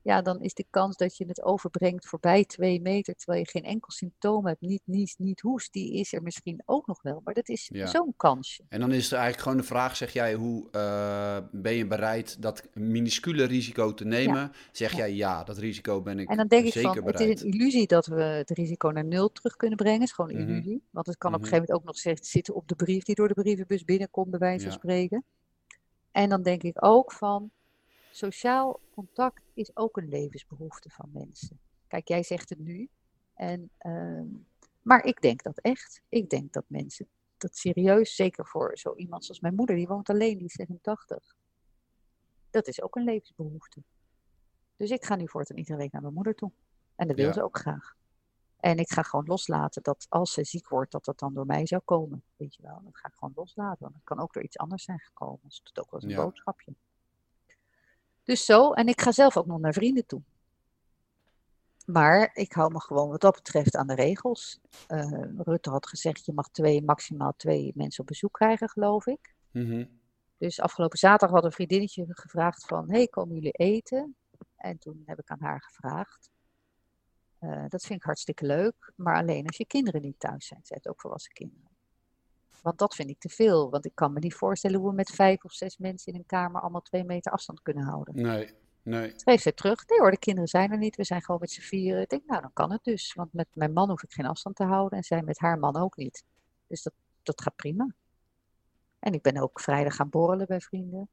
ja, 0.07 0.21
dan 0.21 0.41
is 0.41 0.53
de 0.53 0.65
kans 0.69 0.97
dat 0.97 1.17
je 1.17 1.25
het 1.25 1.43
overbrengt 1.43 2.07
voorbij 2.07 2.45
twee 2.45 2.81
meter, 2.81 3.15
terwijl 3.15 3.39
je 3.39 3.49
geen 3.49 3.63
enkel 3.63 3.91
symptoom 3.91 4.45
hebt, 4.45 4.61
niet 4.61 4.81
niest, 4.85 5.19
niet 5.19 5.41
hoest, 5.41 5.73
die 5.73 5.93
is 5.93 6.13
er 6.13 6.23
misschien 6.23 6.61
ook 6.65 6.87
nog 6.87 7.01
wel. 7.01 7.21
Maar 7.23 7.33
dat 7.33 7.49
is 7.49 7.69
zo'n 7.73 8.13
kansje. 8.17 8.63
En 8.69 8.79
dan 8.79 8.91
is 8.91 9.07
er 9.07 9.17
eigenlijk 9.17 9.43
gewoon 9.43 9.57
de 9.57 9.63
vraag, 9.63 9.95
zeg 9.95 10.13
jij, 10.13 10.33
hoe 10.33 10.67
uh, 10.71 11.37
ben 11.51 11.73
je 11.73 11.87
bereid 11.87 12.41
dat 12.41 12.67
minuscule 12.73 13.43
risico 13.43 13.93
te 13.93 14.05
nemen? 14.05 14.51
Zeg 14.71 14.95
jij 14.95 15.13
ja, 15.13 15.43
dat 15.43 15.57
risico 15.57 16.01
ben 16.01 16.19
ik 16.19 16.29
En 16.29 16.37
dan 16.37 16.47
denk 16.47 16.65
ik 16.65 16.81
van, 16.81 16.93
bereid. 16.93 17.19
het 17.19 17.29
is 17.29 17.41
een 17.41 17.51
illusie 17.51 17.87
dat 17.87 18.05
we 18.05 18.21
het 18.21 18.49
risico 18.49 18.89
naar 18.89 19.05
nul 19.05 19.31
terug 19.31 19.55
kunnen 19.55 19.77
brengen. 19.77 19.99
Het 19.99 20.09
is 20.09 20.15
gewoon 20.15 20.31
een 20.31 20.41
mhm. 20.41 20.49
illusie. 20.49 20.83
Want 20.89 21.05
het 21.05 21.17
kan 21.17 21.33
op 21.33 21.41
een 21.41 21.47
mhm. 21.47 21.53
gegeven 21.53 21.75
moment 21.75 21.87
ook 21.87 22.05
nog 22.05 22.17
zitten 22.25 22.55
op 22.55 22.67
de 22.67 22.75
brief 22.75 23.03
die 23.03 23.15
door 23.15 23.27
de 23.27 23.33
brievenbus 23.33 23.83
binnenkomt, 23.83 24.29
bij 24.29 24.39
wijze 24.39 24.63
van 24.63 24.73
spreken. 24.73 25.23
En 26.11 26.29
dan 26.29 26.41
denk 26.41 26.63
ik 26.63 26.85
ook 26.85 27.11
van, 27.11 27.51
sociaal 28.17 28.79
contact 28.91 29.41
is 29.53 29.75
ook 29.75 29.97
een 29.97 30.09
levensbehoefte 30.09 30.89
van 30.89 31.09
mensen. 31.13 31.59
Kijk, 31.87 32.07
jij 32.07 32.23
zegt 32.23 32.49
het 32.49 32.59
nu. 32.59 32.89
En, 33.33 33.69
uh, 33.81 34.21
maar 34.81 35.03
ik 35.05 35.21
denk 35.21 35.43
dat 35.43 35.59
echt. 35.59 36.01
Ik 36.09 36.29
denk 36.29 36.53
dat 36.53 36.63
mensen 36.67 37.07
dat 37.37 37.55
serieus, 37.55 38.15
zeker 38.15 38.45
voor 38.45 38.77
zo 38.77 38.95
iemand 38.95 39.25
zoals 39.25 39.39
mijn 39.39 39.55
moeder, 39.55 39.75
die 39.75 39.87
woont 39.87 40.09
alleen, 40.09 40.37
die 40.37 40.47
is 40.47 40.53
86. 40.53 41.35
Dat 42.49 42.67
is 42.67 42.81
ook 42.81 42.95
een 42.95 43.03
levensbehoefte. 43.03 43.83
Dus 44.75 44.89
ik 44.89 45.05
ga 45.05 45.15
nu 45.15 45.27
voortaan 45.27 45.57
iedere 45.57 45.77
week 45.77 45.91
naar 45.91 46.01
mijn 46.01 46.13
moeder 46.13 46.35
toe. 46.35 46.51
En 46.95 47.07
dat 47.07 47.15
wil 47.15 47.33
ze 47.33 47.43
ook 47.43 47.57
graag. 47.57 47.95
En 48.57 48.77
ik 48.77 48.89
ga 48.89 49.01
gewoon 49.01 49.25
loslaten 49.25 49.83
dat 49.83 50.05
als 50.09 50.33
ze 50.33 50.43
ziek 50.43 50.69
wordt, 50.69 50.91
dat 50.91 51.05
dat 51.05 51.19
dan 51.19 51.33
door 51.33 51.45
mij 51.45 51.65
zou 51.65 51.81
komen. 51.85 52.23
Weet 52.35 52.55
je 52.55 52.61
wel, 52.61 52.81
dat 52.83 52.97
ga 52.97 53.07
ik 53.07 53.13
gewoon 53.13 53.33
loslaten. 53.35 53.81
Want 53.81 53.93
het 53.93 54.03
kan 54.03 54.19
ook 54.19 54.33
door 54.33 54.43
iets 54.43 54.57
anders 54.57 54.83
zijn 54.83 54.99
gekomen. 54.99 55.39
Dus 55.43 55.57
het 55.57 55.77
is 55.77 55.83
ook 55.83 55.91
wel 55.91 56.01
eens 56.01 56.11
een 56.11 56.23
boodschapje. 56.23 56.75
Dus 58.27 58.45
zo, 58.45 58.73
en 58.73 58.87
ik 58.87 59.01
ga 59.01 59.11
zelf 59.11 59.37
ook 59.37 59.45
nog 59.45 59.59
naar 59.59 59.73
vrienden 59.73 60.05
toe. 60.05 60.21
Maar 61.85 62.29
ik 62.33 62.53
hou 62.53 62.71
me 62.71 62.81
gewoon 62.81 63.09
wat 63.09 63.21
dat 63.21 63.35
betreft 63.35 63.75
aan 63.75 63.87
de 63.87 63.95
regels. 63.95 64.59
Uh, 64.87 65.23
Rutte 65.37 65.69
had 65.69 65.87
gezegd, 65.87 66.25
je 66.25 66.33
mag 66.33 66.49
twee, 66.49 66.83
maximaal 66.83 67.33
twee 67.37 67.71
mensen 67.75 68.01
op 68.01 68.07
bezoek 68.07 68.33
krijgen, 68.33 68.69
geloof 68.69 69.05
ik. 69.05 69.35
Mhm. 69.51 69.85
Dus 70.37 70.59
afgelopen 70.59 70.97
zaterdag 70.97 71.35
had 71.35 71.45
een 71.45 71.51
vriendinnetje 71.51 72.05
gevraagd 72.09 72.65
van, 72.65 72.91
hey, 72.91 73.07
komen 73.07 73.35
jullie 73.35 73.51
eten? 73.51 74.15
En 74.55 74.77
toen 74.77 75.03
heb 75.05 75.19
ik 75.19 75.29
aan 75.29 75.41
haar 75.41 75.61
gevraagd. 75.61 76.29
Uh, 77.39 77.65
dat 77.67 77.81
vind 77.81 77.99
ik 77.99 78.05
hartstikke 78.05 78.45
leuk, 78.45 78.93
maar 78.95 79.15
alleen 79.15 79.47
als 79.47 79.57
je 79.57 79.65
kinderen 79.65 80.01
niet 80.01 80.19
thuis 80.19 80.47
zijn. 80.47 80.61
Ze 80.63 80.73
heeft 80.73 80.87
ook 80.87 81.01
volwassen 81.01 81.33
kinderen. 81.33 81.76
Want 82.61 82.77
dat 82.77 82.95
vind 82.95 83.09
ik 83.09 83.19
te 83.19 83.29
veel. 83.29 83.69
Want 83.69 83.85
ik 83.85 83.95
kan 83.95 84.13
me 84.13 84.19
niet 84.19 84.33
voorstellen 84.33 84.79
hoe 84.79 84.89
we 84.89 84.95
met 84.95 85.09
vijf 85.09 85.43
of 85.43 85.53
zes 85.53 85.77
mensen 85.77 86.13
in 86.13 86.19
een 86.19 86.25
kamer 86.25 86.61
allemaal 86.61 86.81
twee 86.81 87.03
meter 87.03 87.31
afstand 87.31 87.61
kunnen 87.61 87.83
houden. 87.83 88.21
Nee, 88.21 88.53
nee. 88.81 89.13
Schreef 89.15 89.41
ze 89.41 89.53
terug. 89.53 89.87
Nee 89.87 89.99
hoor, 89.99 90.11
de 90.11 90.17
kinderen 90.17 90.49
zijn 90.49 90.71
er 90.71 90.77
niet. 90.77 90.95
We 90.95 91.03
zijn 91.03 91.21
gewoon 91.21 91.41
met 91.41 91.51
z'n 91.51 91.61
vieren. 91.61 92.01
Ik 92.01 92.09
denk, 92.09 92.25
nou 92.25 92.41
dan 92.41 92.53
kan 92.53 92.71
het 92.71 92.83
dus. 92.83 93.13
Want 93.13 93.33
met 93.33 93.47
mijn 93.53 93.73
man 93.73 93.89
hoef 93.89 94.03
ik 94.03 94.11
geen 94.11 94.25
afstand 94.25 94.55
te 94.55 94.63
houden. 94.63 94.97
En 94.97 95.03
zij 95.03 95.21
met 95.21 95.39
haar 95.39 95.59
man 95.59 95.77
ook 95.77 95.97
niet. 95.97 96.23
Dus 96.67 96.83
dat, 96.83 96.93
dat 97.23 97.41
gaat 97.41 97.55
prima. 97.55 97.95
En 98.99 99.13
ik 99.13 99.21
ben 99.21 99.37
ook 99.37 99.59
vrijdag 99.59 99.95
gaan 99.95 100.09
borrelen 100.09 100.47
bij 100.47 100.61
vrienden. 100.61 101.09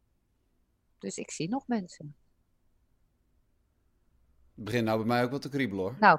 Dus 0.99 1.17
ik 1.17 1.31
zie 1.31 1.49
nog 1.49 1.67
mensen. 1.67 2.15
Het 4.55 4.65
begint 4.65 4.85
nou 4.85 4.99
bij 4.99 5.07
mij 5.07 5.25
ook 5.25 5.31
wat 5.31 5.43
te 5.43 5.49
kriebelen 5.49 5.85
hoor. 5.85 5.97
Nou, 6.01 6.19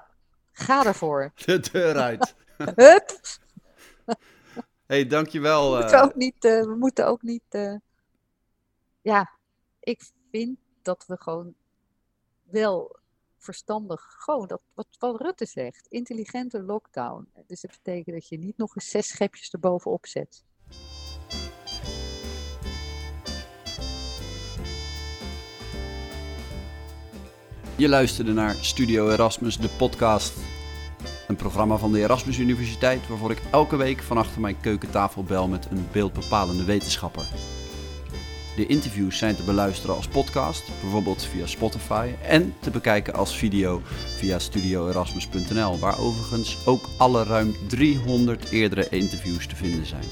ga 0.52 0.86
ervoor. 0.86 1.32
De 1.46 1.60
deur 1.72 1.98
uit. 1.98 2.36
Hup 2.76 3.20
hey, 4.86 5.08
dankjewel. 5.08 5.72
We 5.72 5.78
moeten 5.78 5.98
eh. 5.98 6.04
ook 6.04 6.16
niet, 6.16 6.46
uh, 6.46 6.64
we 6.64 6.76
moeten 6.76 7.08
ook 7.08 7.22
niet 7.22 7.44
uh, 7.50 7.76
ja, 9.06 9.32
ik 9.80 10.02
vind 10.32 10.58
dat 10.82 11.06
we 11.08 11.18
gewoon 11.20 11.54
wel 12.44 12.96
verstandig, 13.38 14.16
gewoon 14.18 14.48
dat 14.48 14.62
wat, 14.74 14.88
wat 15.00 15.22
Rutte 15.22 15.46
zegt, 15.46 15.88
intelligente 15.90 16.64
lockdown. 16.64 17.28
Dus 17.48 17.62
dat 17.62 17.72
betekent 17.72 18.16
dat 18.16 18.28
je 18.28 18.38
niet 18.38 18.58
nog 18.58 18.76
eens 18.76 18.90
zes 18.90 19.08
schepjes 19.08 19.52
erbovenop 19.52 20.06
zet. 20.06 20.44
Je 27.78 27.90
luisterde 27.90 28.34
naar 28.34 28.56
Studio 28.56 29.10
Erasmus, 29.10 29.58
de 29.58 29.70
podcast 29.78 30.55
een 31.28 31.36
programma 31.36 31.78
van 31.78 31.92
de 31.92 32.00
Erasmus 32.00 32.38
Universiteit 32.38 33.08
waarvoor 33.08 33.32
ik 33.32 33.42
elke 33.52 33.76
week 33.76 34.04
van 34.04 34.18
achter 34.18 34.42
mijn 34.42 34.60
keukentafel 34.62 35.24
bel 35.24 35.48
met 35.48 35.68
een 35.72 35.88
beeldbepalende 35.92 36.64
wetenschapper. 36.64 37.26
De 38.56 38.66
interviews 38.66 39.18
zijn 39.18 39.36
te 39.36 39.44
beluisteren 39.44 39.96
als 39.96 40.08
podcast, 40.08 40.64
bijvoorbeeld 40.82 41.24
via 41.24 41.46
Spotify, 41.46 42.10
en 42.22 42.54
te 42.60 42.70
bekijken 42.70 43.14
als 43.14 43.38
video 43.38 43.82
via 44.18 44.40
studioerasmus.nl, 44.40 45.80
waar 45.80 46.00
overigens 46.00 46.58
ook 46.66 46.90
alle 46.98 47.24
ruim 47.24 47.56
300 47.68 48.50
eerdere 48.50 48.90
interviews 48.90 49.48
te 49.48 49.56
vinden 49.56 49.86
zijn. 49.86 50.04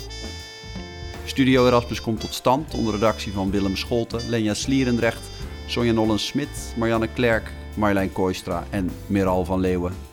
Studio 1.26 1.68
Erasmus 1.68 2.02
komt 2.02 2.20
tot 2.20 2.34
stand 2.34 2.74
onder 2.74 2.94
redactie 2.94 3.32
van 3.32 3.52
Willem 3.52 3.76
Scholten, 3.76 4.30
Lenja 4.30 4.54
Slierendrecht, 4.54 5.30
Sonja 5.66 5.92
Nollen-Smit, 5.92 6.74
Marianne 6.78 7.08
Klerk, 7.08 7.52
Marjolein 7.76 8.12
Kooistra 8.12 8.64
en 8.70 8.92
Miral 9.08 9.46
van 9.46 9.60
Leeuwen. 9.60 10.13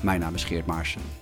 Mijn 0.00 0.20
naam 0.20 0.34
is 0.34 0.44
Geert 0.44 0.66
Maarsen. 0.66 1.15